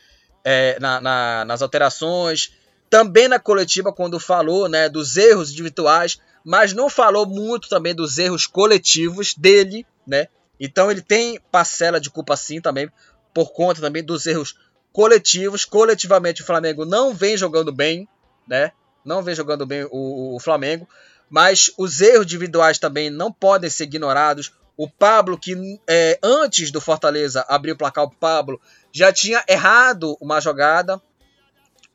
[0.81, 2.53] na, na, nas alterações.
[2.91, 8.19] Também na coletiva, quando falou né, dos erros individuais, mas não falou muito também dos
[8.19, 10.29] erros coletivos dele, né?
[10.61, 12.91] Então ele tem parcela de culpa sim também,
[13.33, 14.55] por conta também dos erros
[14.93, 15.65] coletivos.
[15.65, 18.07] Coletivamente o Flamengo não vem jogando bem,
[18.47, 18.73] né?
[19.05, 20.87] Não vem jogando bem o, o Flamengo.
[21.33, 24.53] Mas os erros individuais também não podem ser ignorados.
[24.77, 28.61] O Pablo, que é, antes do Fortaleza abrir o placar, o Pablo
[28.93, 31.01] já tinha errado uma jogada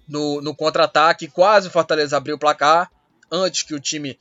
[0.08, 1.28] no, no contra-ataque.
[1.28, 2.92] Quase o Fortaleza abriu o placar.
[3.32, 4.18] Antes que o time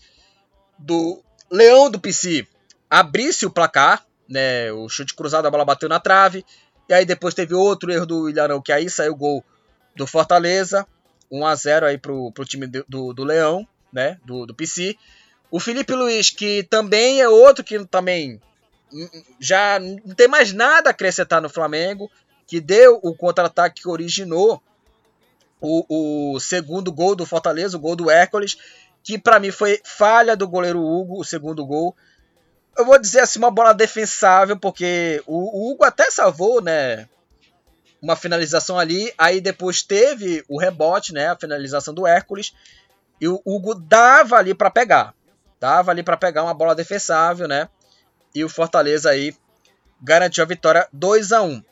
[0.78, 2.46] do Leão do PC
[2.90, 4.72] abrisse o placar né?
[4.72, 6.44] O chute cruzado, a bola bateu na trave.
[6.88, 9.44] E aí depois teve outro erro do Ilharão, que aí saiu o gol
[9.94, 10.86] do Fortaleza.
[11.30, 14.18] 1 a 0 aí pro, pro time do, do Leão, né?
[14.24, 14.96] Do, do PC.
[15.50, 18.40] O Felipe Luiz, que também é outro que também
[19.40, 22.10] já não tem mais nada a acrescentar no Flamengo,
[22.46, 24.62] que deu o contra-ataque que originou
[25.60, 28.56] o, o, segundo gol do Fortaleza, o gol do Hércules,
[29.02, 31.96] que para mim foi falha do goleiro Hugo, o segundo gol.
[32.76, 37.08] Eu vou dizer assim, uma bola defensável, porque o, o Hugo até salvou, né?
[38.00, 41.28] Uma finalização ali, aí depois teve o rebote, né?
[41.28, 42.52] A finalização do Hércules,
[43.20, 45.14] e o Hugo dava ali para pegar.
[45.58, 47.68] Dava ali para pegar uma bola defensável, né?
[48.34, 49.34] E o Fortaleza aí
[50.00, 51.62] garantiu a vitória 2 a 1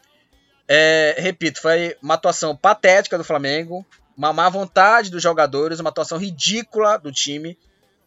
[0.66, 3.86] é, repito, foi uma atuação patética do Flamengo,
[4.16, 7.59] uma má vontade dos jogadores, uma atuação ridícula do time.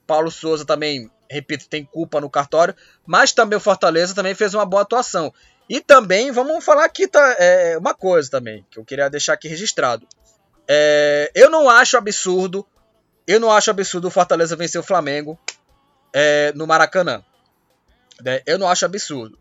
[0.06, 2.76] Paulo Souza também, repito, tem culpa no cartório,
[3.06, 5.34] mas também o Fortaleza também fez uma boa atuação.
[5.70, 9.48] E também, vamos falar aqui tá, é, uma coisa também, que eu queria deixar aqui
[9.48, 10.08] registrado.
[10.68, 12.66] É, eu não acho absurdo,
[13.28, 15.38] eu não acho absurdo o Fortaleza vencer o Flamengo
[16.14, 17.24] é, no Maracanã.
[18.22, 18.42] Né?
[18.46, 19.38] Eu não acho absurdo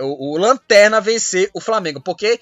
[0.00, 2.00] o, o Lanterna vencer o Flamengo.
[2.00, 2.40] Porque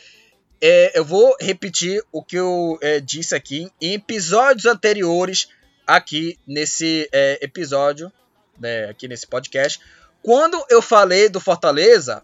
[0.61, 5.49] é, eu vou repetir o que eu é, disse aqui em episódios anteriores,
[5.87, 8.13] aqui nesse é, episódio,
[8.59, 9.81] né, aqui nesse podcast.
[10.23, 12.23] Quando eu falei do Fortaleza,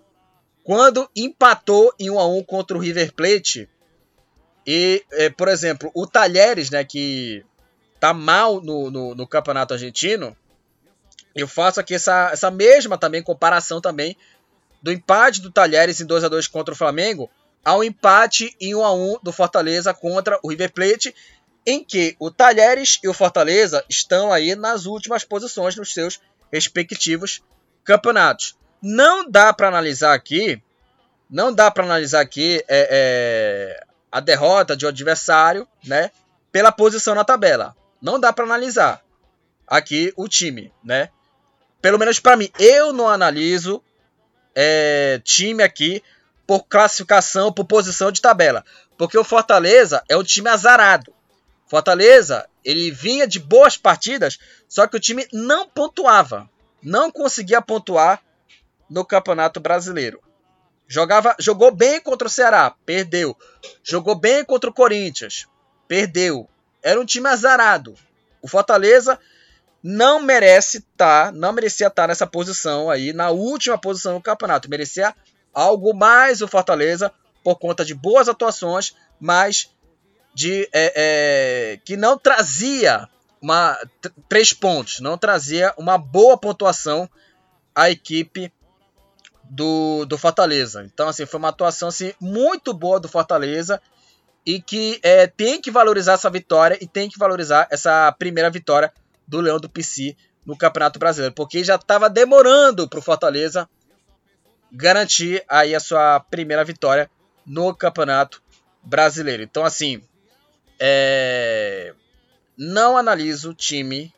[0.62, 3.68] quando empatou em 1 a 1 contra o River Plate,
[4.66, 7.44] e, é, por exemplo, o Talheres, né, que
[8.00, 10.36] tá mal no, no, no, campeonato argentino,
[11.34, 14.16] eu faço aqui essa, essa mesma também comparação também
[14.82, 17.30] do empate do Talheres em 2 a 2 contra o Flamengo
[17.66, 21.12] ao empate em 1 a 1 do Fortaleza contra o River Plate,
[21.66, 26.20] em que o Talheres e o Fortaleza estão aí nas últimas posições nos seus
[26.52, 27.42] respectivos
[27.82, 28.56] campeonatos.
[28.80, 30.62] Não dá para analisar aqui,
[31.28, 36.12] não dá para analisar aqui é, é, a derrota de um adversário, né,
[36.52, 37.74] pela posição na tabela.
[38.06, 39.02] Não dá para analisar
[39.66, 41.08] aqui o time, né?
[41.82, 43.82] Pelo menos para mim, eu não analiso
[44.54, 46.00] é, time aqui
[46.46, 48.64] por classificação, por posição de tabela.
[48.96, 51.12] Porque o Fortaleza é um time azarado.
[51.66, 54.38] Fortaleza, ele vinha de boas partidas,
[54.68, 56.48] só que o time não pontuava.
[56.80, 58.22] Não conseguia pontuar
[58.88, 60.22] no Campeonato Brasileiro.
[60.86, 63.36] Jogava, jogou bem contra o Ceará, perdeu.
[63.82, 65.48] Jogou bem contra o Corinthians,
[65.88, 66.48] perdeu.
[66.86, 67.94] Era um time azarado.
[68.40, 69.18] O Fortaleza
[69.82, 74.20] não merece estar, tá, não merecia estar tá nessa posição aí, na última posição do
[74.20, 74.70] campeonato.
[74.70, 75.12] Merecia
[75.52, 77.12] algo mais o Fortaleza
[77.42, 79.68] por conta de boas atuações, mas
[80.32, 83.08] de é, é, que não trazia
[83.42, 83.76] uma
[84.28, 87.10] três pontos, não trazia uma boa pontuação
[87.74, 88.52] à equipe
[89.42, 90.84] do, do Fortaleza.
[90.84, 93.82] Então assim foi uma atuação assim muito boa do Fortaleza
[94.46, 98.92] e que é, tem que valorizar essa vitória e tem que valorizar essa primeira vitória
[99.26, 100.16] do Leão do PC
[100.46, 103.68] no Campeonato Brasileiro, porque já estava demorando para o Fortaleza
[104.70, 107.10] garantir aí a sua primeira vitória
[107.44, 108.40] no Campeonato
[108.82, 109.42] Brasileiro.
[109.42, 110.00] Então, assim,
[110.78, 111.92] é...
[112.56, 114.14] não analiso o time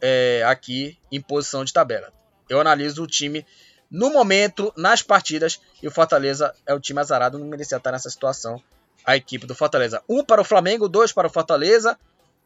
[0.00, 2.12] é, aqui em posição de tabela.
[2.48, 3.46] Eu analiso o time
[3.88, 8.10] no momento, nas partidas, e o Fortaleza é o time azarado, não merecia estar nessa
[8.10, 8.62] situação.
[9.04, 10.02] A equipe do Fortaleza.
[10.08, 11.98] Um para o Flamengo, dois para o Fortaleza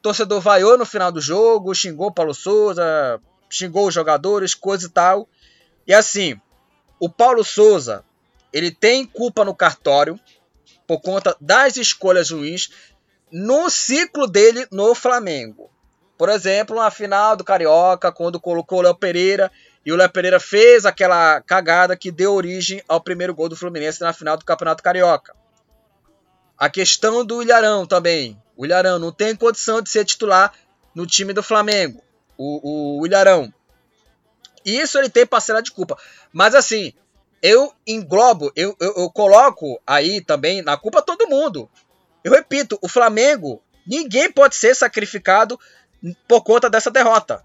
[0.04, 5.26] torcedor vaiou no final do jogo, xingou Paulo Souza, xingou os jogadores, coisa e tal.
[5.86, 6.38] E assim,
[7.00, 8.04] o Paulo Souza,
[8.52, 10.20] ele tem culpa no cartório
[10.86, 12.68] por conta das escolhas ruins
[13.32, 15.70] no ciclo dele no Flamengo.
[16.18, 19.50] Por exemplo, na final do Carioca, quando colocou o Léo Pereira
[19.86, 24.02] e o Léo Pereira fez aquela cagada que deu origem ao primeiro gol do Fluminense
[24.02, 25.34] na final do Campeonato Carioca.
[26.58, 28.40] A questão do Ilharão também.
[28.56, 30.52] O Ilharão não tem condição de ser titular
[30.94, 32.02] no time do Flamengo.
[32.38, 33.52] O, o, o Ilharão.
[34.64, 35.98] Isso ele tem parcela de culpa.
[36.32, 36.92] Mas assim,
[37.42, 41.68] eu englobo, eu, eu, eu, coloco aí também na culpa todo mundo.
[42.22, 45.60] Eu repito, o Flamengo, ninguém pode ser sacrificado
[46.26, 47.44] por conta dessa derrota.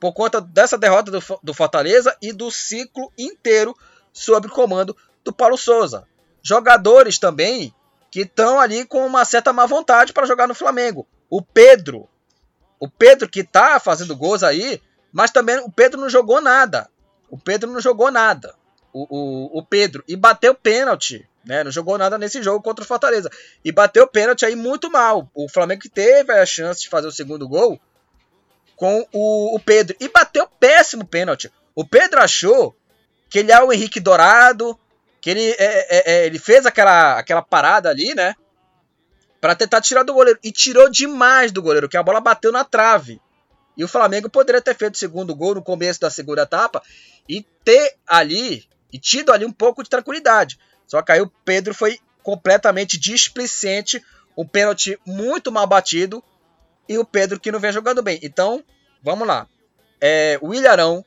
[0.00, 3.76] Por conta dessa derrota do, do Fortaleza e do ciclo inteiro
[4.12, 6.08] sob o comando do Paulo Souza.
[6.42, 7.72] Jogadores também
[8.16, 11.06] que estão ali com uma certa má vontade para jogar no Flamengo.
[11.28, 12.08] O Pedro,
[12.80, 14.80] o Pedro que tá fazendo gols aí,
[15.12, 16.88] mas também o Pedro não jogou nada.
[17.28, 18.54] O Pedro não jogou nada.
[18.90, 20.02] O, o, o Pedro.
[20.08, 21.28] E bateu pênalti.
[21.44, 21.62] Né?
[21.62, 23.30] Não jogou nada nesse jogo contra o Fortaleza.
[23.62, 25.30] E bateu pênalti aí muito mal.
[25.34, 27.78] O Flamengo teve a chance de fazer o segundo gol
[28.76, 29.94] com o, o Pedro.
[30.00, 31.52] E bateu péssimo pênalti.
[31.74, 32.74] O Pedro achou
[33.28, 34.74] que ele é o Henrique Dourado,
[35.26, 38.36] que ele, é, é, é, ele fez aquela, aquela parada ali, né?
[39.40, 40.38] para tentar tirar do goleiro.
[40.40, 43.20] E tirou demais do goleiro, que a bola bateu na trave.
[43.76, 46.80] E o Flamengo poderia ter feito o segundo gol no começo da segunda etapa
[47.28, 50.60] e ter ali, e tido ali um pouco de tranquilidade.
[50.86, 54.00] Só que aí o Pedro foi completamente displicente,
[54.38, 56.22] um pênalti muito mal batido
[56.88, 58.20] e o Pedro que não vem jogando bem.
[58.22, 58.62] Então,
[59.02, 59.48] vamos lá.
[60.00, 61.04] É, o Ilharão,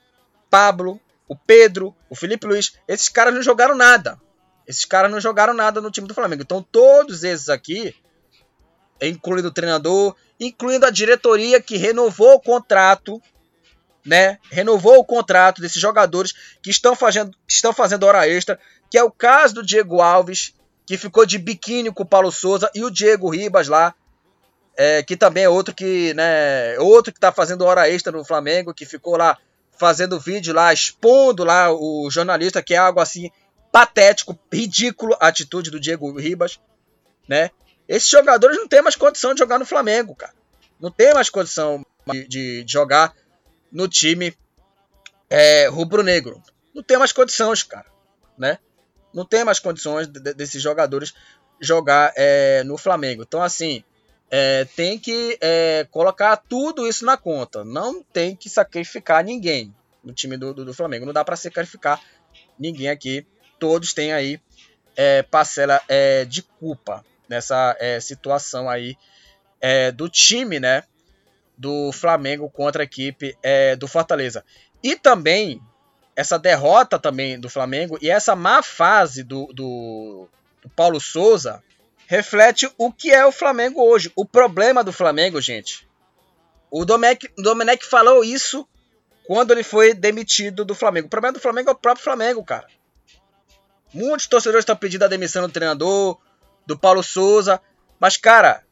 [0.50, 1.00] Pablo,
[1.30, 4.20] o Pedro, o Felipe Luiz, esses caras não jogaram nada.
[4.68, 6.42] Esses caras não jogaram nada no time do Flamengo.
[6.42, 7.96] Então, todos esses aqui,
[9.00, 13.22] incluindo o treinador, incluindo a diretoria que renovou o contrato,
[14.04, 14.40] né?
[14.50, 18.60] Renovou o contrato desses jogadores que estão fazendo, que estão fazendo hora extra,
[18.90, 22.72] que é o caso do Diego Alves, que ficou de biquíni com o Paulo Souza,
[22.74, 23.94] e o Diego Ribas lá,
[24.76, 28.74] é, que também é outro que, né, outro que tá fazendo hora extra no Flamengo,
[28.74, 29.38] que ficou lá
[29.80, 33.32] fazendo vídeo lá, expondo lá o jornalista, que é algo assim
[33.72, 36.60] patético, ridículo a atitude do Diego Ribas,
[37.28, 37.50] né?
[37.88, 40.34] Esses jogadores não têm mais condição de jogar no Flamengo, cara.
[40.80, 43.14] Não tem mais condição de, de, jogar
[43.72, 44.36] no time
[45.30, 46.42] é, rubro-negro.
[46.74, 47.88] Não tem mais condições, cara.
[48.38, 48.60] Né?
[49.14, 51.14] Não tem mais condições de, desses jogadores
[51.60, 53.24] jogar é, no Flamengo.
[53.24, 53.84] Então, assim,
[54.32, 57.64] é, tem que é, colocar tudo isso na conta.
[57.64, 59.74] Não tem que sacrificar ninguém
[60.04, 61.06] no time do, do, do Flamengo.
[61.06, 62.02] Não dá para sacrificar
[62.58, 63.26] ninguém aqui.
[63.58, 64.40] Todos têm aí
[64.96, 68.96] é, parcela é, de culpa nessa é, situação aí
[69.60, 70.84] é, do time, né?
[71.58, 73.36] Do Flamengo contra a equipe
[73.78, 74.46] do Fortaleza.
[74.82, 75.62] E também
[76.16, 80.30] essa derrota também do Flamengo e essa má fase do, do,
[80.62, 81.62] do Paulo Souza
[82.10, 84.12] reflete o que é o Flamengo hoje.
[84.16, 85.88] O problema do Flamengo, gente.
[86.72, 88.68] O Domenech, Domenech falou isso
[89.28, 91.06] quando ele foi demitido do Flamengo.
[91.06, 92.66] O problema do Flamengo é o próprio Flamengo, cara.
[93.94, 96.18] Muitos torcedores estão pedindo a demissão do treinador,
[96.66, 97.62] do Paulo Souza.
[98.00, 98.64] Mas, cara,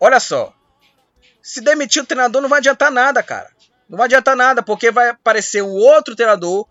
[0.00, 0.54] olha só.
[1.42, 3.50] Se demitir o treinador não vai adiantar nada, cara.
[3.90, 6.66] Não vai adiantar nada, porque vai aparecer um outro treinador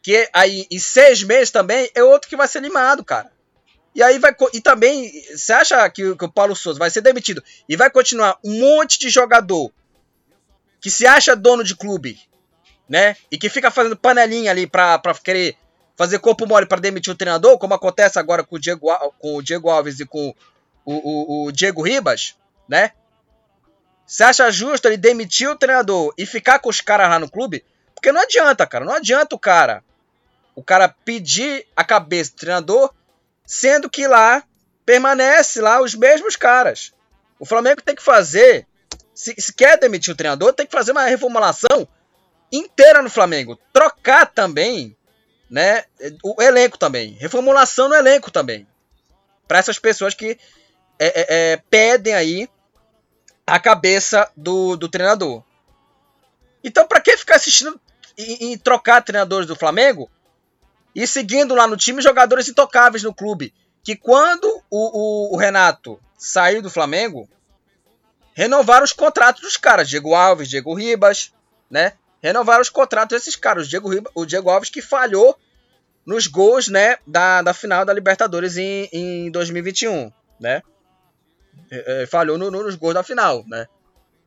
[0.00, 3.30] que aí em seis meses também é outro que vai ser limado, cara.
[3.94, 4.34] E aí vai.
[4.52, 8.38] E também, você acha que, que o Paulo Souza vai ser demitido e vai continuar
[8.44, 9.70] um monte de jogador
[10.80, 12.20] que se acha dono de clube,
[12.88, 13.16] né?
[13.30, 15.56] E que fica fazendo panelinha ali pra, pra querer
[15.96, 18.88] fazer corpo mole para demitir o treinador, como acontece agora com o Diego,
[19.18, 20.34] com o Diego Alves e com
[20.84, 22.34] o, o, o Diego Ribas,
[22.68, 22.92] né?
[24.06, 27.64] Você acha justo ele demitir o treinador e ficar com os caras lá no clube?
[27.94, 28.84] Porque não adianta, cara.
[28.84, 29.84] Não adianta o cara.
[30.54, 32.92] O cara pedir a cabeça do treinador,
[33.44, 34.42] sendo que lá
[34.84, 36.92] permanece lá os mesmos caras.
[37.38, 38.66] O Flamengo tem que fazer.
[39.14, 41.86] Se, se quer demitir o treinador, tem que fazer uma reformulação
[42.50, 43.58] inteira no Flamengo.
[43.72, 44.96] Trocar também
[45.52, 45.84] né?
[46.22, 47.12] O elenco também.
[47.20, 48.66] Reformulação no elenco também.
[49.46, 50.38] Para essas pessoas que
[50.98, 52.48] é, é, é, pedem aí
[53.46, 55.44] a cabeça do, do treinador.
[56.64, 57.78] Então, para que ficar assistindo
[58.16, 60.10] e, e, trocar treinadores do Flamengo
[60.94, 63.54] e seguindo lá no time jogadores intocáveis no clube?
[63.82, 67.28] Que quando o, o, o Renato saiu do Flamengo,
[68.34, 69.88] renovaram os contratos dos caras.
[69.88, 71.32] Diego Alves, Diego Ribas,
[71.70, 71.94] né?
[72.22, 73.66] renovaram os contratos desses caras.
[73.66, 75.36] O Diego, o Diego Alves que falhou
[76.06, 80.10] nos gols né, da, da final da Libertadores em, em 2021,
[80.40, 80.62] né?
[81.70, 83.66] É, é, falhou no, no, nos gols da final, né?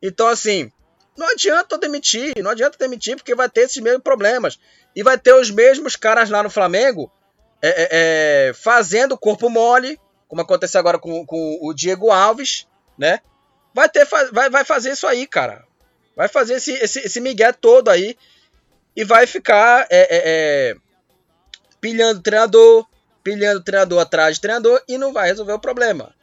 [0.02, 0.72] Então, assim,
[1.18, 4.60] não adianta demitir, não adianta demitir, porque vai ter esses mesmos problemas.
[4.96, 7.12] E vai ter os mesmos caras lá no Flamengo
[7.62, 7.88] é, é,
[8.50, 12.68] é fazendo corpo mole, como aconteceu agora com, com o Diego Alves,
[12.98, 13.20] né?
[13.74, 15.66] Vai, ter, vai, vai fazer isso aí, cara.
[16.16, 18.18] Vai fazer esse, esse, esse migué todo aí
[18.96, 20.76] e vai ficar é, é, é,
[21.82, 22.88] pilhando treinador,
[23.22, 26.16] pilhando treinador atrás de treinador e não vai resolver o problema.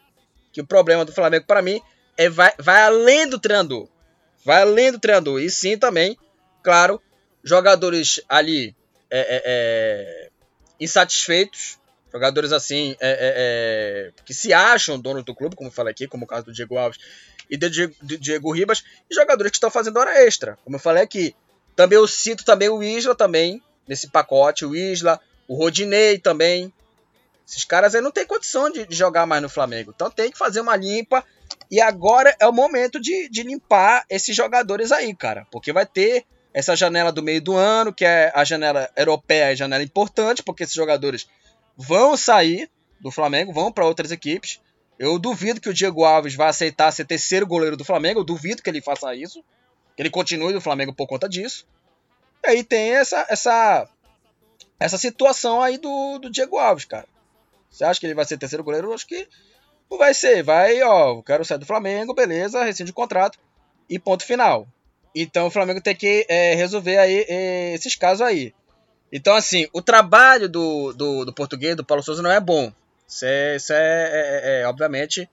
[0.51, 1.81] Que o problema do Flamengo, para mim,
[2.16, 3.86] é vai, vai além do treinador.
[4.44, 5.40] Vai além do treinador.
[5.40, 6.16] E sim também,
[6.62, 7.01] claro,
[7.43, 8.74] jogadores ali
[9.10, 10.31] é, é, é
[10.81, 11.78] insatisfeitos,
[12.12, 12.97] jogadores assim
[14.24, 16.77] que se acham donos do clube, como eu falei aqui, como o caso do Diego
[16.77, 16.98] Alves
[17.48, 20.81] e do Diego, do Diego Ribas, e jogadores que estão fazendo hora extra, como eu
[20.81, 21.35] falei aqui.
[21.77, 26.73] Também eu cito também o Isla também, nesse pacote, o Isla, o Rodinei também.
[27.47, 29.93] Esses caras aí não tem condição de, de jogar mais no Flamengo.
[29.94, 31.24] Então tem que fazer uma limpa.
[31.70, 35.47] E agora é o momento de, de limpar esses jogadores aí, cara.
[35.51, 36.24] Porque vai ter
[36.55, 40.65] essa janela do meio do ano, que é a janela europeia, a janela importante, porque
[40.65, 41.27] esses jogadores
[41.77, 42.70] vão sair
[43.01, 44.61] do Flamengo, vão para outras equipes.
[44.99, 48.20] Eu duvido que o Diego Alves vá aceitar ser terceiro goleiro do Flamengo.
[48.20, 49.43] Eu duvido que ele faça isso.
[49.97, 51.66] Que ele continue no Flamengo por conta disso.
[52.45, 53.89] E aí tem essa, essa,
[54.79, 57.07] essa situação aí do, do Diego Alves, cara.
[57.70, 58.89] Você acha que ele vai ser terceiro goleiro?
[58.89, 59.27] Eu acho que
[59.91, 63.39] Não vai ser, vai, ó, quero sair do Flamengo, beleza, rescinde o contrato
[63.89, 64.69] e ponto final.
[65.15, 68.55] Então o Flamengo tem que é, resolver aí é, esses casos aí.
[69.13, 72.73] Então, assim, o trabalho do, do, do, português, do Paulo Souza, não é bom.
[73.07, 75.29] Isso é, isso é, é, é obviamente,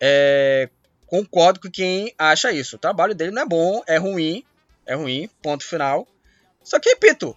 [0.00, 0.68] é,
[1.06, 2.74] concordo com quem acha isso.
[2.74, 4.44] O trabalho dele não é bom, é ruim,
[4.84, 6.08] é ruim, ponto final.
[6.64, 7.36] Só que, repito,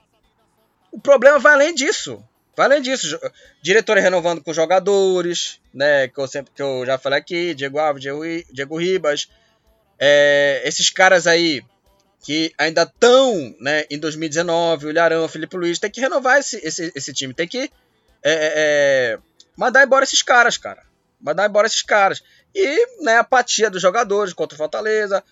[0.92, 2.24] o problema vai além disso.
[2.56, 3.20] Vai além disso.
[3.62, 6.08] Diretor renovando com jogadores, né?
[6.08, 9.30] Que eu, sempre, que eu já falei aqui, Diego Alves, Diego, Diego Ribas.
[10.00, 11.64] É, esses caras aí
[12.24, 16.58] que ainda estão né, em 2019, o Ilharão, o Felipe Luiz, tem que renovar esse,
[16.58, 17.34] esse, esse time.
[17.34, 17.72] Tem que
[18.24, 19.20] é, é, é,
[19.56, 20.84] mandar embora esses caras, cara.
[21.22, 22.22] Mandar embora esses caras.
[22.54, 25.24] E né, a apatia dos jogadores contra o Fortaleza.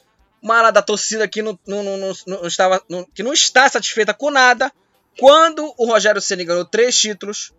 [0.42, 2.82] Uma ala da torcida que não, não, não, não estava,
[3.14, 4.72] que não está satisfeita com nada.
[5.20, 7.52] Quando o Rogério Ceni ganhou três títulos,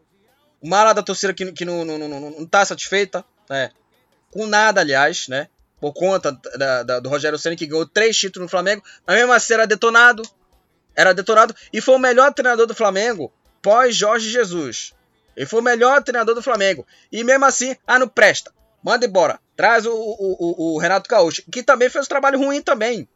[0.63, 1.85] uma ala da torcida que, que não,
[2.43, 3.71] está satisfeita, né?
[4.31, 5.49] com nada, aliás, né?
[5.81, 9.33] Por conta da, da, do Rogério Ceni que ganhou três títulos no Flamengo, mas mesmo
[9.33, 10.23] assim era detonado,
[10.95, 13.33] era detonado e foi o melhor treinador do Flamengo
[13.63, 14.95] pós Jorge Jesus.
[15.37, 19.39] Ele foi o melhor treinador do Flamengo e mesmo assim, ah, não presta, manda embora,
[19.55, 23.07] traz o, o, o, o Renato Gaúcho, que também fez um trabalho ruim também,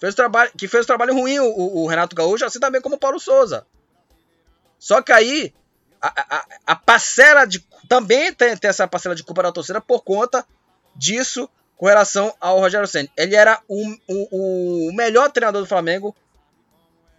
[0.00, 3.20] fez trabalho, que fez um trabalho ruim o, Renato Gaúcho, assim também como o Paulo
[3.20, 3.66] Souza.
[4.78, 5.52] Só que aí
[6.00, 10.02] a, a, a parcela de também tem, tem essa parcela de culpa da torcida por
[10.02, 10.46] conta
[10.94, 13.08] disso com relação ao Rogério Senna.
[13.16, 16.14] Ele era o, o, o melhor treinador do Flamengo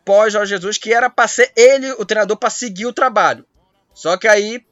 [0.03, 3.45] pós Jorge Jesus, que era para ser ele o treinador para seguir o trabalho.
[3.93, 4.65] Só que aí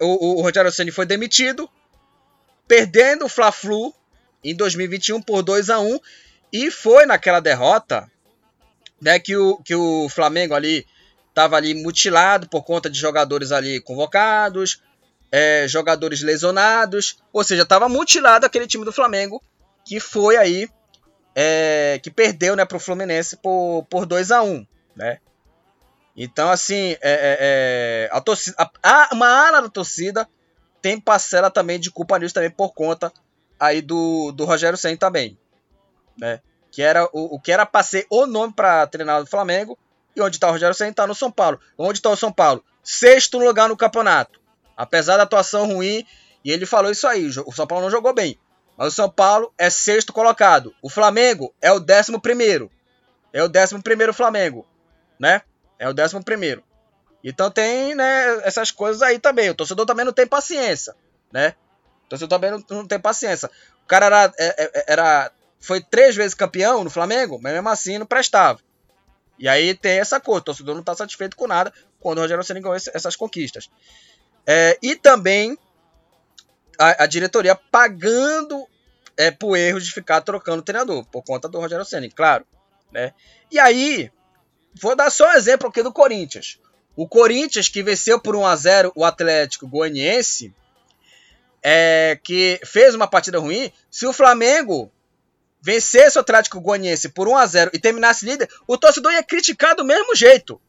[0.00, 1.68] o, o Rogério Senna foi demitido,
[2.66, 3.94] perdendo o Fla-Flu
[4.42, 6.00] em 2021 por 2 a 1
[6.52, 8.10] e foi naquela derrota
[9.00, 10.86] né, que, o, que o Flamengo ali
[11.28, 14.82] estava ali mutilado por conta de jogadores ali convocados,
[15.30, 19.42] é, jogadores lesionados, ou seja, estava mutilado aquele time do Flamengo
[19.84, 20.68] que foi aí
[21.34, 24.66] é, que perdeu né, para o Fluminense por, por 2 a 1
[24.96, 25.18] né?
[26.16, 30.28] Então, assim, é, é, é a torcida, a, uma ala da torcida
[30.82, 33.12] tem parcela também de culpa nisso também por conta
[33.58, 35.38] aí do, do Rogério Senna também,
[36.18, 36.40] né?
[36.70, 39.78] Que era o, o que era para ser o nome para treinar do Flamengo
[40.14, 41.60] e onde está o Rogério Senna está no São Paulo.
[41.78, 42.64] Onde está o São Paulo?
[42.82, 44.39] Sexto lugar no campeonato.
[44.80, 46.06] Apesar da atuação ruim,
[46.42, 48.38] e ele falou isso aí, o São Paulo não jogou bem.
[48.78, 50.74] Mas o São Paulo é sexto colocado.
[50.80, 52.70] O Flamengo é o décimo primeiro.
[53.30, 54.66] É o décimo primeiro Flamengo,
[55.18, 55.42] né?
[55.78, 56.64] É o décimo primeiro.
[57.22, 59.50] Então tem, né, essas coisas aí também.
[59.50, 60.96] O torcedor também não tem paciência,
[61.30, 61.54] né?
[62.06, 63.50] O torcedor também não, não tem paciência.
[63.84, 65.30] O cara era, é, é, era,
[65.60, 68.60] foi três vezes campeão no Flamengo, mas mesmo assim não prestava.
[69.38, 71.70] E aí tem essa coisa, o torcedor não está satisfeito com nada
[72.00, 73.68] quando o Rogério Ceni ganhou essas conquistas.
[74.46, 75.58] É, e também
[76.78, 78.66] a, a, diretoria pagando
[79.16, 82.46] é, por erro de ficar trocando treinador, por conta do Rogério Senna, claro.
[82.90, 83.12] Né?
[83.50, 84.10] E aí,
[84.80, 86.58] vou dar só um exemplo aqui do Corinthians.
[86.96, 90.54] O Corinthians que venceu por 1 a 0 o Atlético Goianiense,
[91.62, 94.90] é, que fez uma partida ruim, se o Flamengo
[95.62, 99.76] vencesse o Atlético Goianiense por 1 a 0 e terminasse líder, o torcedor ia criticar
[99.76, 100.60] do mesmo jeito.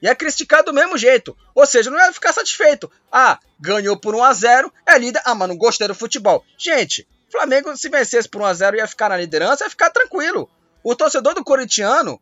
[0.00, 1.36] E é criticado do mesmo jeito.
[1.54, 2.90] Ou seja, não ia ficar satisfeito.
[3.10, 5.22] Ah, ganhou por 1x0, é líder.
[5.24, 6.44] Ah, mas não gostei do futebol.
[6.58, 10.48] Gente, Flamengo, se vencesse por 1x0 ia ficar na liderança, ia ficar tranquilo.
[10.82, 12.20] O torcedor do corintiano,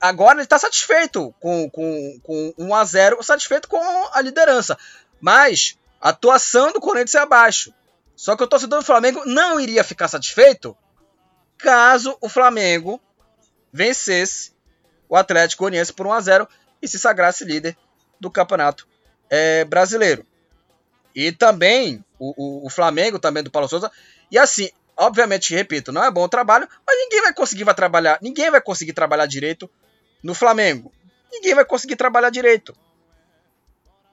[0.00, 3.80] agora ele está satisfeito com, com, com 1x0, satisfeito com
[4.12, 4.78] a liderança.
[5.20, 7.74] Mas a atuação do Corinthians é abaixo.
[8.14, 10.76] Só que o torcedor do Flamengo não iria ficar satisfeito
[11.56, 13.00] caso o Flamengo
[13.72, 14.52] vencesse
[15.08, 16.48] o Atlético Goianiense por 1 a 0
[16.82, 17.76] e se sagrasse líder
[18.20, 18.86] do Campeonato
[19.30, 20.26] é, Brasileiro.
[21.14, 23.90] E também o, o, o, Flamengo, também do Paulo Souza.
[24.30, 28.18] E assim, obviamente, repito, não é bom o trabalho, mas ninguém vai conseguir vai trabalhar,
[28.22, 29.68] ninguém vai conseguir trabalhar direito
[30.22, 30.92] no Flamengo.
[31.32, 32.74] Ninguém vai conseguir trabalhar direito.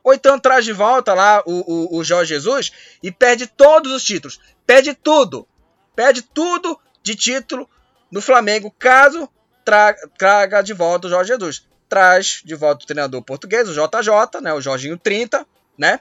[0.03, 4.03] Ou então traz de volta lá o, o, o Jorge Jesus e perde todos os
[4.03, 4.39] títulos.
[4.65, 5.47] Perde tudo.
[5.95, 7.67] Perde tudo de título
[8.11, 9.29] no Flamengo, caso
[9.65, 11.67] traga, de volta o Jorge Jesus.
[11.89, 15.45] Traz de volta o treinador português, o JJ, né, o Jorginho 30,
[15.77, 15.99] né?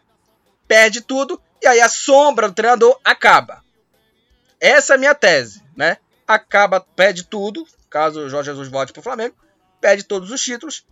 [0.68, 3.62] Perde tudo e aí a sombra do treinador acaba.
[4.60, 5.98] Essa é a minha tese, né?
[6.26, 9.36] Acaba, perde tudo, caso o Jorge Jesus volte para o Flamengo,
[9.80, 10.86] perde todos os títulos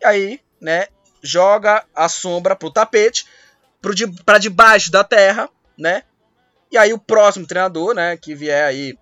[0.00, 0.86] e aí, né,
[1.22, 3.26] joga a sombra pro tapete,
[3.80, 4.06] para de,
[4.40, 6.04] debaixo da terra, né?
[6.70, 8.96] E aí o próximo treinador, né, que vier aí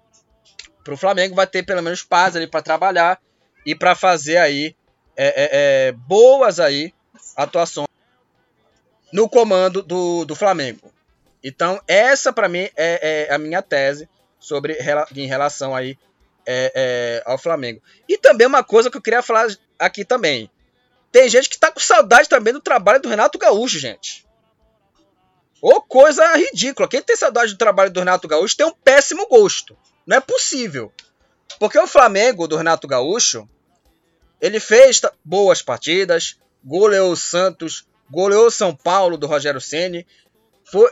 [0.87, 3.21] para o Flamengo vai ter pelo menos paz ali para trabalhar
[3.67, 4.77] e para fazer aí
[5.17, 5.49] é, é,
[5.89, 6.95] é, boas aí
[7.35, 7.89] atuações
[9.13, 10.93] no comando do, do Flamengo.
[11.43, 14.09] Então, essa para mim é, é, a minha tese
[14.39, 14.79] sobre
[15.17, 15.99] em relação aí
[16.47, 17.83] é, é, ao Flamengo.
[18.09, 20.49] E também uma coisa que eu queria falar aqui também.
[21.11, 24.25] Tem gente que tá com saudade também do trabalho do Renato Gaúcho, gente.
[25.61, 26.87] Ô coisa ridícula.
[26.87, 29.77] Quem tem saudade do trabalho do Renato Gaúcho tem um péssimo gosto.
[30.07, 30.93] Não é possível.
[31.59, 33.49] Porque o Flamengo do Renato Gaúcho,
[34.41, 40.07] ele fez boas partidas, goleou o Santos, goleou o São Paulo do Rogério Ceni,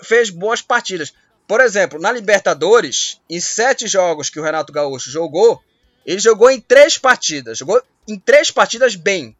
[0.02, 1.12] fez boas partidas.
[1.46, 5.62] Por exemplo, na Libertadores, em sete jogos que o Renato Gaúcho jogou,
[6.06, 7.58] ele jogou em três partidas.
[7.58, 9.36] Jogou em três partidas bem.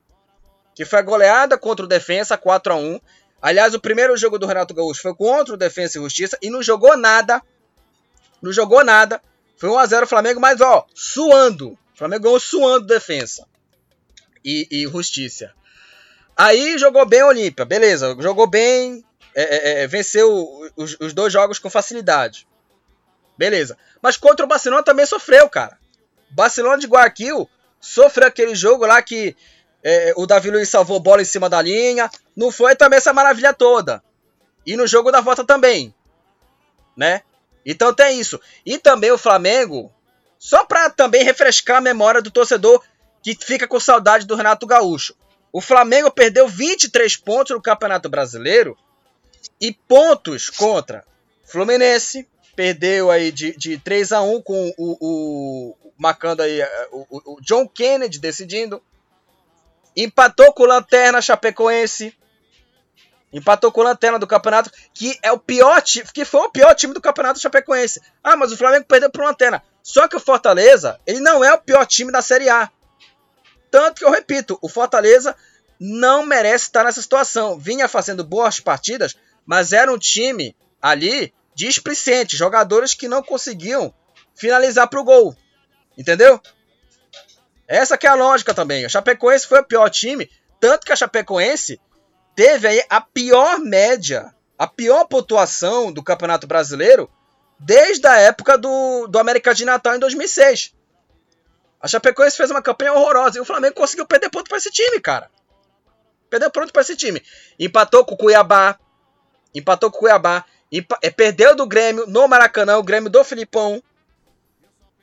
[0.74, 3.01] Que foi a goleada contra o Defensa 4 a 1
[3.44, 6.62] Aliás, o primeiro jogo do Renato Gaúcho foi contra o Defensa e Justiça e não
[6.62, 7.42] jogou nada.
[8.40, 9.20] Não jogou nada.
[9.56, 11.70] Foi 1x0 Flamengo, mas ó, suando.
[11.70, 13.47] O Flamengo ganhou suando defensa.
[14.44, 15.52] E, e Justiça.
[16.36, 18.16] Aí jogou bem o Olímpia, beleza.
[18.18, 19.05] Jogou bem,
[19.35, 20.28] é, é, é, venceu
[20.76, 22.47] os, os, dois jogos com facilidade.
[23.39, 23.78] Beleza.
[24.02, 25.78] Mas contra o Barcelona também sofreu, cara.
[26.31, 27.48] Barcelona de Guayaquil
[27.81, 29.36] sofreu aquele jogo lá que
[29.82, 32.10] é, o Davi Luiz salvou bola em cima da linha.
[32.36, 34.02] Não foi também essa maravilha toda.
[34.66, 35.94] E no jogo da volta também.
[36.97, 37.22] Né?
[37.65, 38.41] Então tem isso.
[38.65, 39.93] E também o Flamengo,
[40.39, 42.82] só para também refrescar a memória do torcedor
[43.23, 45.15] que fica com saudade do Renato Gaúcho.
[45.53, 48.77] O Flamengo perdeu 23 pontos no Campeonato Brasileiro
[49.61, 51.05] e pontos contra
[51.45, 56.61] Fluminense, perdeu aí de, de 3 a 1 com o, o marcando aí
[56.91, 58.82] o, o John Kennedy decidindo.
[59.97, 62.15] Empatou com o Lanterna Chapecoense.
[63.35, 66.73] Empatou com o Lanterna do campeonato, que é o pior time, que foi o pior
[66.73, 68.01] time do campeonato Chapecoense.
[68.23, 69.61] Ah, mas o Flamengo perdeu pro Lanterna.
[69.82, 72.70] Só que o Fortaleza, ele não é o pior time da Série A.
[73.73, 75.35] Tanto que eu repito, o Fortaleza
[75.81, 77.59] não merece estar nessa situação.
[77.59, 83.93] Vinha fazendo boas partidas, mas era um time ali displicente, jogadores que não conseguiam
[84.36, 85.36] finalizar pro gol.
[85.98, 86.40] Entendeu?
[87.66, 88.85] Essa que é a lógica também.
[88.85, 90.31] A Chapecoense foi o pior time,
[90.61, 91.81] tanto que a Chapecoense
[92.35, 97.11] teve aí a pior média, a pior pontuação do Campeonato Brasileiro
[97.59, 100.74] desde a época do, do América de Natal em 2006.
[101.81, 105.01] A Chapecoense fez uma campanha horrorosa e o Flamengo conseguiu perder ponto para esse time,
[105.01, 105.31] cara.
[106.31, 107.23] Perdeu ponto para esse time.
[107.59, 108.78] Empatou com o Cuiabá.
[109.55, 110.44] Empatou com o Cuiabá.
[110.73, 113.82] Empa é, perdeu do Grêmio no Maracanã, o Grêmio do Filipão.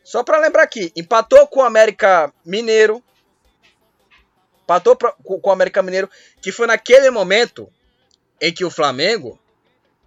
[0.03, 3.01] Só para lembrar aqui, empatou com o América Mineiro.
[4.71, 6.09] Empatou pra, com, o América Mineiro,
[6.41, 7.69] que foi naquele momento
[8.39, 9.37] em que o Flamengo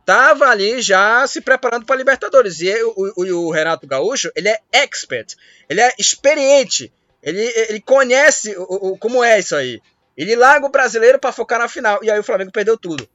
[0.06, 2.60] tava ali já se preparando para Libertadores.
[2.60, 5.34] E o, o, o, Renato Gaúcho, ele é expert,
[5.68, 6.90] ele é experiente,
[7.22, 9.82] ele, ele conhece o, o como é isso aí.
[10.16, 12.02] Ele larga o brasileiro para focar na final.
[12.02, 13.06] E aí o Flamengo perdeu tudo.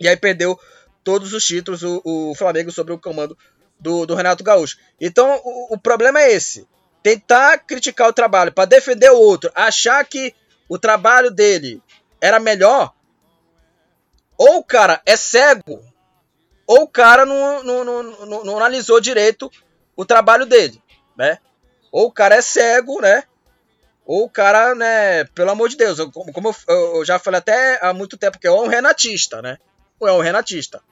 [0.00, 0.58] E aí perdeu
[1.02, 3.36] todos os títulos o, o Flamengo sobre o comando
[3.78, 4.78] do, do Renato Gaúcho.
[4.98, 6.66] Então o, o, problema é esse:
[7.02, 10.34] tentar criticar o trabalho para defender o outro, achar que
[10.74, 11.80] o trabalho dele
[12.20, 12.92] era melhor.
[14.36, 15.80] Ou o cara é cego,
[16.66, 19.48] ou o cara não, não, não, não, analisou direito
[19.94, 20.82] o trabalho dele,
[21.16, 21.38] né?
[21.92, 23.22] Ou o cara é cego, né?
[24.04, 27.78] Ou o cara, né, pelo amor de Deus, eu, como eu, eu, já falei até
[27.80, 29.58] há muito tempo que é um renatista, né?
[30.00, 30.82] Ou é um renatista.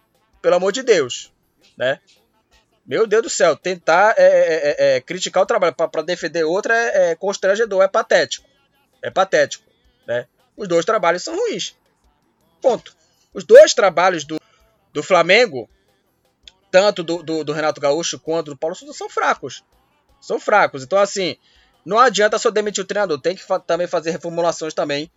[0.41, 1.33] Pelo amor de Deus,
[1.77, 1.99] né?
[2.87, 6.73] Meu Deus do céu, tentar é, é, é, é criticar o trabalho para defender outro
[6.73, 8.53] é, é, constrangedor, é patético.
[9.03, 9.72] É patético,
[10.07, 10.27] né?
[10.57, 11.77] Os dois trabalhos são ruins.
[12.61, 12.95] Ponto.
[13.33, 14.41] Os dois trabalhos do,
[14.93, 15.69] do Flamengo,
[16.71, 19.65] tanto do, do, do Renato Gaúcho quanto do Paulo Souza, são fracos.
[20.21, 20.83] São fracos.
[20.83, 21.37] Então, assim,
[21.85, 25.11] não adianta só demitir o treinador, tem que fa também fazer reformulações também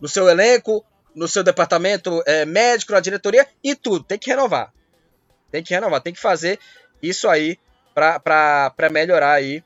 [0.00, 4.04] no seu elenco, no seu departamento é, médico, na diretoria e tudo.
[4.04, 4.72] Tem que renovar.
[5.50, 6.58] Tem que renovar, tem que fazer
[7.02, 7.58] isso aí
[7.94, 9.62] para melhorar aí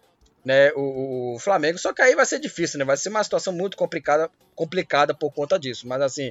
[0.46, 1.76] né, o, o, Flamengo.
[1.76, 2.84] Só que aí vai ser difícil, né?
[2.84, 5.88] Vai ser uma situação muito complicada, complicada por conta disso.
[5.88, 6.30] Mas assim,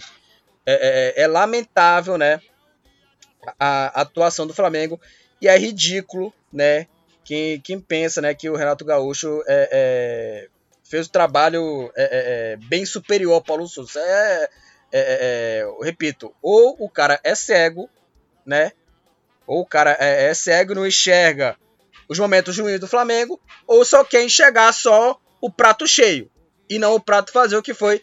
[0.65, 2.39] é, é, é lamentável, né?
[3.59, 4.99] A, a atuação do Flamengo
[5.41, 6.87] e é ridículo, né?
[7.25, 10.47] quem, quem pensa né, que o Renato Gaúcho é, é,
[10.83, 13.99] fez o trabalho é, é, é bem superior ao Paulo Souza.
[14.93, 17.89] É, repito, ou o cara é cego,
[18.45, 18.71] né?
[19.45, 21.57] Ou o cara é, cego e não enxerga
[22.07, 26.30] os momentos ruins do Flamengo, ou só quer enxergar só o prato cheio
[26.69, 28.02] e não o prato fazer o que foi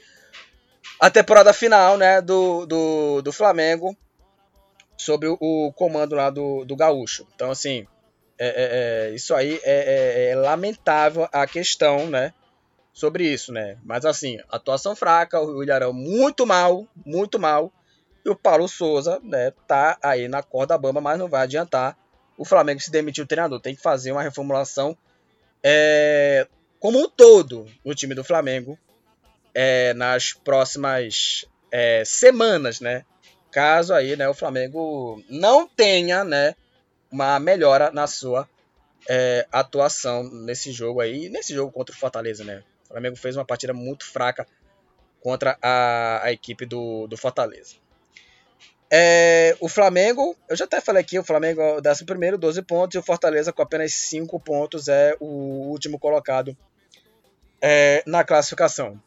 [1.01, 3.97] a temporada final né, do, do, do Flamengo
[4.97, 7.27] sob o, o comando lá do, do Gaúcho.
[7.35, 7.87] Então, assim,
[8.39, 12.33] é, é, é, isso aí é, é, é, lamentável a questão, né?
[12.93, 13.79] Sobre isso, né?
[13.83, 17.73] Mas assim, atuação fraca, o Ilharão muito mal, muito mal.
[18.25, 21.97] E o Paulo Souza, né, tá aí na corda bamba, mas não vai adiantar.
[22.37, 24.97] O Flamengo se demitiu o treinador, tem que fazer uma reformulação
[25.63, 26.47] é,
[26.81, 28.79] como um todo no time do Flamengo
[29.55, 33.05] é, nas próximas é, semanas, né?
[33.51, 36.55] Caso aí, né, o Flamengo não tenha, né,
[37.11, 38.49] uma melhora na sua
[39.09, 42.63] é, atuação nesse jogo aí, nesse jogo contra o Fortaleza, né?
[42.85, 44.47] O Flamengo fez uma partida muito fraca
[45.21, 47.77] contra a, a equipe do, do Fortaleza.
[48.95, 52.95] É, o Flamengo, eu já até falei aqui, o Flamengo é o 11, 12 pontos,
[52.95, 56.55] e o Fortaleza com apenas 5 pontos é o último colocado
[57.63, 59.01] é, na classificação.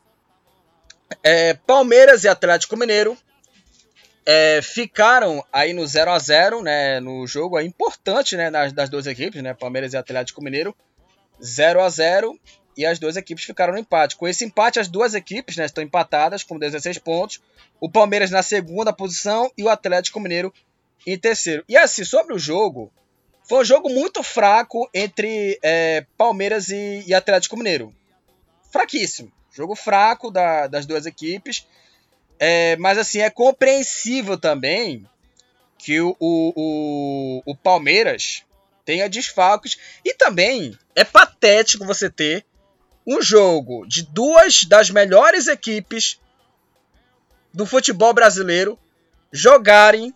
[1.22, 3.16] É, Palmeiras e Atlético Mineiro
[4.26, 8.90] é, ficaram aí no 0 a 0 né, no jogo é importante né, das, das
[8.90, 10.76] duas equipes, né, Palmeiras e Atlético Mineiro,
[11.40, 12.40] 0 a 0
[12.77, 14.15] e as duas equipes ficaram no empate.
[14.15, 17.41] Com esse empate, as duas equipes né, estão empatadas com 16 pontos,
[17.80, 20.53] o Palmeiras na segunda posição e o Atlético Mineiro
[21.06, 21.64] em terceiro.
[21.69, 22.91] E assim, sobre o jogo,
[23.47, 27.93] foi um jogo muito fraco entre é, Palmeiras e, e, Atlético Mineiro.
[28.72, 29.31] Fraquíssimo.
[29.52, 31.68] Jogo fraco da, das duas equipes.
[32.39, 35.07] É, mas assim, é compreensível também
[35.77, 38.43] que o, o, o, Palmeiras
[38.84, 39.77] tenha desfalques.
[40.03, 42.43] E também é patético você ter
[43.06, 46.19] um jogo de duas das melhores equipes
[47.53, 48.77] do futebol brasileiro
[49.32, 50.14] jogarem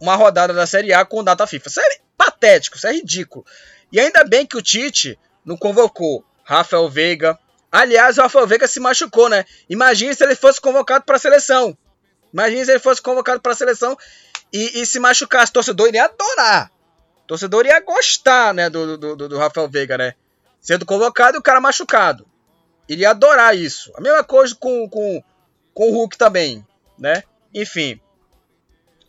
[0.00, 1.68] uma rodada da Série A com data FIFA.
[1.68, 3.46] Isso é patético, isso é ridículo.
[3.92, 7.38] E ainda bem que o Tite não convocou Rafael Veiga,
[7.72, 9.46] Aliás, o Rafael Veiga se machucou, né?
[9.66, 11.76] Imagine se ele fosse convocado para a seleção.
[12.30, 13.96] Imagine se ele fosse convocado para a seleção
[14.52, 15.48] e, e, se machucasse.
[15.48, 16.70] O torcedor iria adorar.
[17.24, 20.14] O torcedor ia gostar, né, do, do, do, do Rafael Veiga, né?
[20.60, 22.26] Sendo convocado e o cara machucado.
[22.92, 23.90] Iria adorar isso.
[23.96, 25.22] A mesma coisa com, com,
[25.72, 26.66] com o Hulk também,
[26.98, 27.22] né?
[27.54, 27.98] Enfim.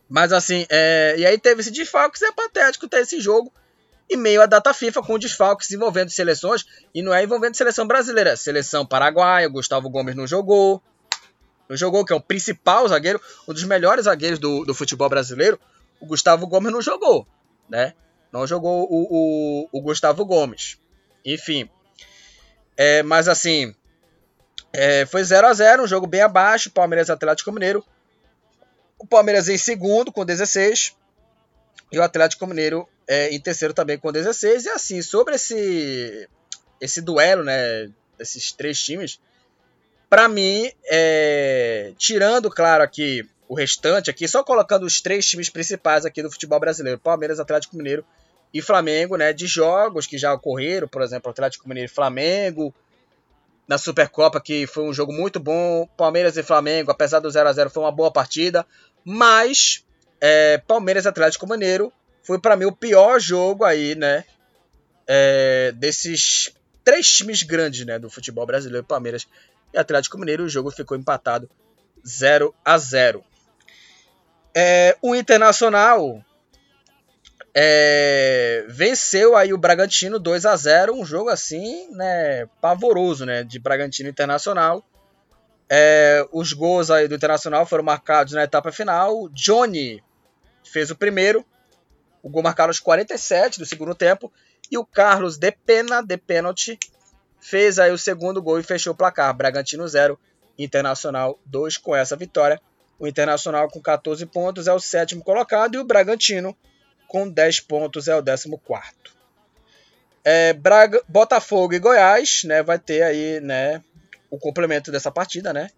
[0.08, 1.16] Mas assim, é...
[1.18, 3.52] e aí teve esse desfalque, que é patético ter esse jogo
[4.10, 8.38] e meio à data FIFA com desfalques envolvendo seleções, e não é envolvendo seleção brasileira,
[8.38, 10.82] seleção paraguaia, Gustavo Gomes não jogou,
[11.68, 15.60] não jogou, que é o principal zagueiro, um dos melhores zagueiros do, do futebol brasileiro,
[16.00, 17.26] o Gustavo Gomes não jogou,
[17.70, 17.94] né?
[18.32, 20.78] Não jogou o, o, o Gustavo Gomes.
[21.26, 21.70] Enfim.
[22.76, 23.74] É, mas assim,
[24.72, 27.86] é, foi 0 a 0 um jogo bem abaixo, Palmeiras Atlético Mineiro.
[28.98, 30.96] O Palmeiras em segundo com 16
[31.92, 34.66] e o Atlético Mineiro é, em terceiro também com 16.
[34.66, 36.28] E assim, sobre esse,
[36.82, 39.20] esse duelo, né, desses três times,
[40.10, 46.06] para mim, é, tirando, claro, aqui o restante aqui, só colocando os três times principais
[46.06, 48.04] aqui do futebol brasileiro, Palmeiras, Atlético Mineiro
[48.54, 52.74] e Flamengo, né, de jogos que já ocorreram, por exemplo, Atlético Mineiro e Flamengo,
[53.68, 57.54] na Supercopa, que foi um jogo muito bom, Palmeiras e Flamengo, apesar do 0 a
[57.54, 58.66] 0 foi uma boa partida,
[59.04, 59.84] mas
[60.22, 64.24] é, Palmeiras e Atlético Mineiro foi para mim o pior jogo aí, né?
[65.08, 66.54] É, desses
[66.84, 69.28] três times grandes, né, do futebol brasileiro, Palmeiras
[69.74, 71.50] e Atlético Mineiro, o jogo ficou empatado
[72.06, 73.24] 0 a 0.
[74.56, 76.24] É, o Internacional
[77.56, 83.60] é, venceu aí o Bragantino 2 a 0, um jogo assim, né, pavoroso, né, de
[83.60, 84.84] Bragantino Internacional.
[85.70, 89.30] É, os gols aí do Internacional foram marcados na etapa final.
[89.30, 90.04] Johnny
[90.64, 91.46] fez o primeiro,
[92.24, 94.32] o gol marcado aos 47 do segundo tempo.
[94.72, 96.80] E o Carlos de pena, de pênalti,
[97.40, 99.34] fez aí o segundo gol e fechou o placar.
[99.36, 100.20] Bragantino 0,
[100.58, 102.60] Internacional 2 com essa vitória.
[102.98, 106.56] O Internacional com 14 pontos é o sétimo colocado e o Bragantino
[107.14, 109.14] com 10 pontos é o décimo quarto.
[110.24, 113.84] É, Braga, Botafogo e Goiás, né, vai ter aí, né,
[114.32, 115.70] o complemento dessa partida, né?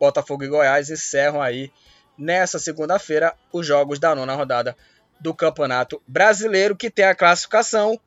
[0.00, 1.70] Botafogo e Goiás encerram aí
[2.16, 4.74] nessa segunda-feira os jogos da nona rodada
[5.20, 8.00] do Campeonato Brasileiro, que tem a classificação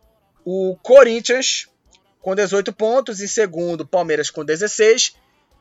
[0.43, 1.67] o Corinthians
[2.19, 5.15] com 18 pontos, em segundo Palmeiras com 16,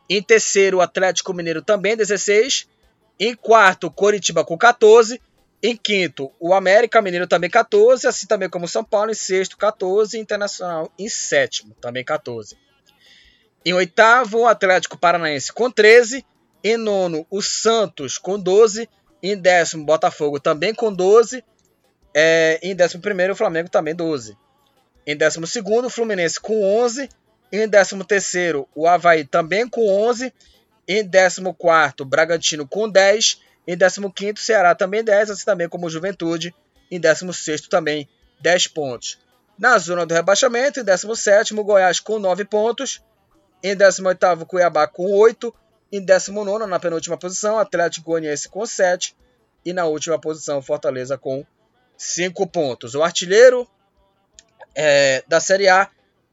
[0.09, 2.67] em terceiro Atlético Mineiro também 16,
[3.21, 5.21] em quarto Coritiba com 14,
[5.63, 10.19] em quinto o América Mineiro também 14, assim também como São Paulo em sexto 14,
[10.19, 12.57] Internacional em sétimo também 14.
[13.65, 16.25] Em oitavo o Atlético Paranaense com 13,
[16.63, 18.89] em nono o Santos com 12,
[19.23, 21.43] em décimo, Botafogo também com 12.
[22.15, 24.37] É, em décimo primeiro, o Flamengo também 12.
[25.07, 27.09] Em décimo segundo, o Fluminense com 11.
[27.51, 30.33] Em décimo terceiro, o Havaí também com 11.
[30.89, 33.41] Em décimo quarto, Bragantino com 10.
[33.67, 36.55] Em décimo quinto, Ceará também 10, assim também como Juventude.
[36.91, 38.09] Em décimo sexto também
[38.41, 39.19] 10 pontos.
[39.59, 43.03] Na zona do rebaixamento, em 17 Goiás com 9 pontos.
[43.63, 45.53] Em 18 Cuiabá com 8.
[45.91, 49.17] Em 19 na penúltima posição, Atlético Goianiense com 7.
[49.65, 51.45] E na última posição, Fortaleza com
[51.97, 52.95] 5 pontos.
[52.95, 53.67] O artilheiro
[54.75, 55.91] é, da Série A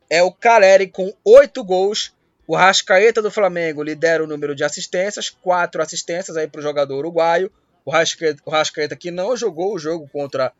[0.09, 2.13] é o Caleri com 8 gols.
[2.53, 6.99] O Rascaeta do Flamengo lidera o número de assistências, 4 assistências aí para o jogador
[6.99, 7.51] uruguaio.
[7.83, 10.53] O Rascaeta, o Rascaeta que não jogou o jogo contra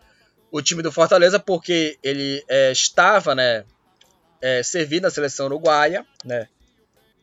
[0.52, 3.64] o time do Fortaleza porque ele é, estava né,
[4.42, 6.04] é, servindo a seleção uruguaia.
[6.26, 6.48] Né?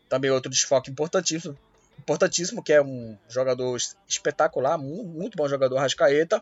[0.08, 1.58] Também outro desfoque importantíssimo,
[1.98, 3.76] importantíssimo que é um jogador
[4.06, 6.40] espetacular, muito bom jogador Rascaeta.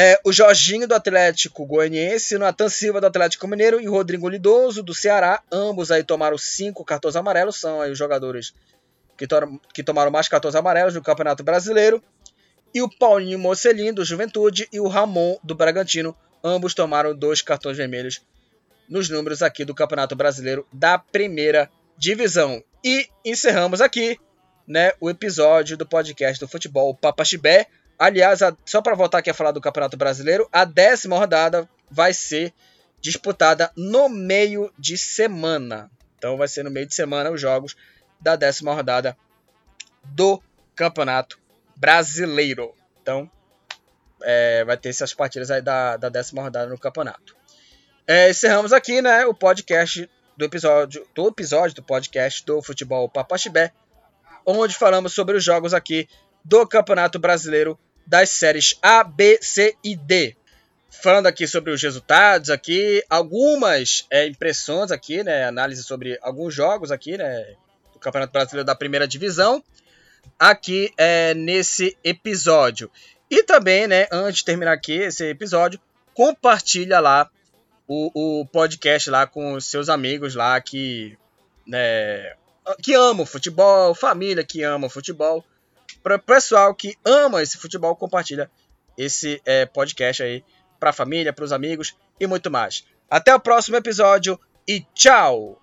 [0.00, 4.28] É, o Jorginho do Atlético Goianiense, o Natan Silva do Atlético Mineiro e o Rodrigo
[4.28, 5.42] Lidoso do Ceará.
[5.50, 8.54] Ambos aí tomaram cinco cartões amarelos, são aí os jogadores
[9.16, 12.00] que, to que tomaram mais cartões amarelos no Campeonato Brasileiro.
[12.72, 16.16] E o Paulinho Mocelin do Juventude e o Ramon do Bragantino.
[16.44, 18.20] Ambos tomaram dois cartões vermelhos
[18.88, 22.62] nos números aqui do Campeonato Brasileiro da Primeira Divisão.
[22.84, 24.16] E encerramos aqui
[24.64, 27.66] né, o episódio do podcast do Futebol Papa Chibé.
[27.98, 32.14] Aliás, a, só para voltar aqui a falar do Campeonato Brasileiro, a décima rodada vai
[32.14, 32.52] ser
[33.00, 35.90] disputada no meio de semana.
[36.16, 37.76] Então vai ser no meio de semana os jogos
[38.20, 39.16] da décima rodada
[40.04, 40.42] do
[40.74, 41.38] Campeonato
[41.76, 42.74] Brasileiro.
[43.02, 43.30] Então
[44.22, 47.36] é, vai ter essas partidas aí da, da décima rodada no campeonato.
[48.06, 53.72] É, encerramos aqui né, o podcast do episódio do episódio do podcast do Futebol Papaxibé,
[54.46, 56.08] onde falamos sobre os jogos aqui
[56.44, 60.34] do Campeonato Brasileiro das séries A, B, C e D.
[60.90, 66.90] Falando aqui sobre os resultados aqui, algumas é, impressões aqui, né, análise sobre alguns jogos
[66.90, 67.54] aqui, né,
[67.92, 69.62] do Campeonato Brasileiro da Primeira Divisão,
[70.38, 72.90] aqui é, nesse episódio.
[73.30, 75.78] E também, né, antes de terminar aqui esse episódio,
[76.14, 77.30] compartilha lá
[77.86, 81.16] o, o podcast lá com seus amigos lá que,
[81.66, 82.32] né,
[82.82, 85.44] que amam futebol, família que ama futebol
[86.02, 88.50] para o pessoal que ama esse futebol, compartilha
[88.96, 90.44] esse é, podcast aí
[90.78, 92.84] para a família, para os amigos e muito mais.
[93.10, 95.58] Até o próximo episódio e tchau!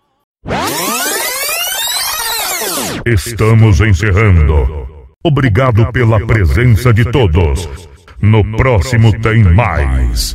[3.06, 5.14] Estamos encerrando.
[5.24, 7.68] Obrigado pela presença de todos.
[8.22, 10.34] No próximo tem mais.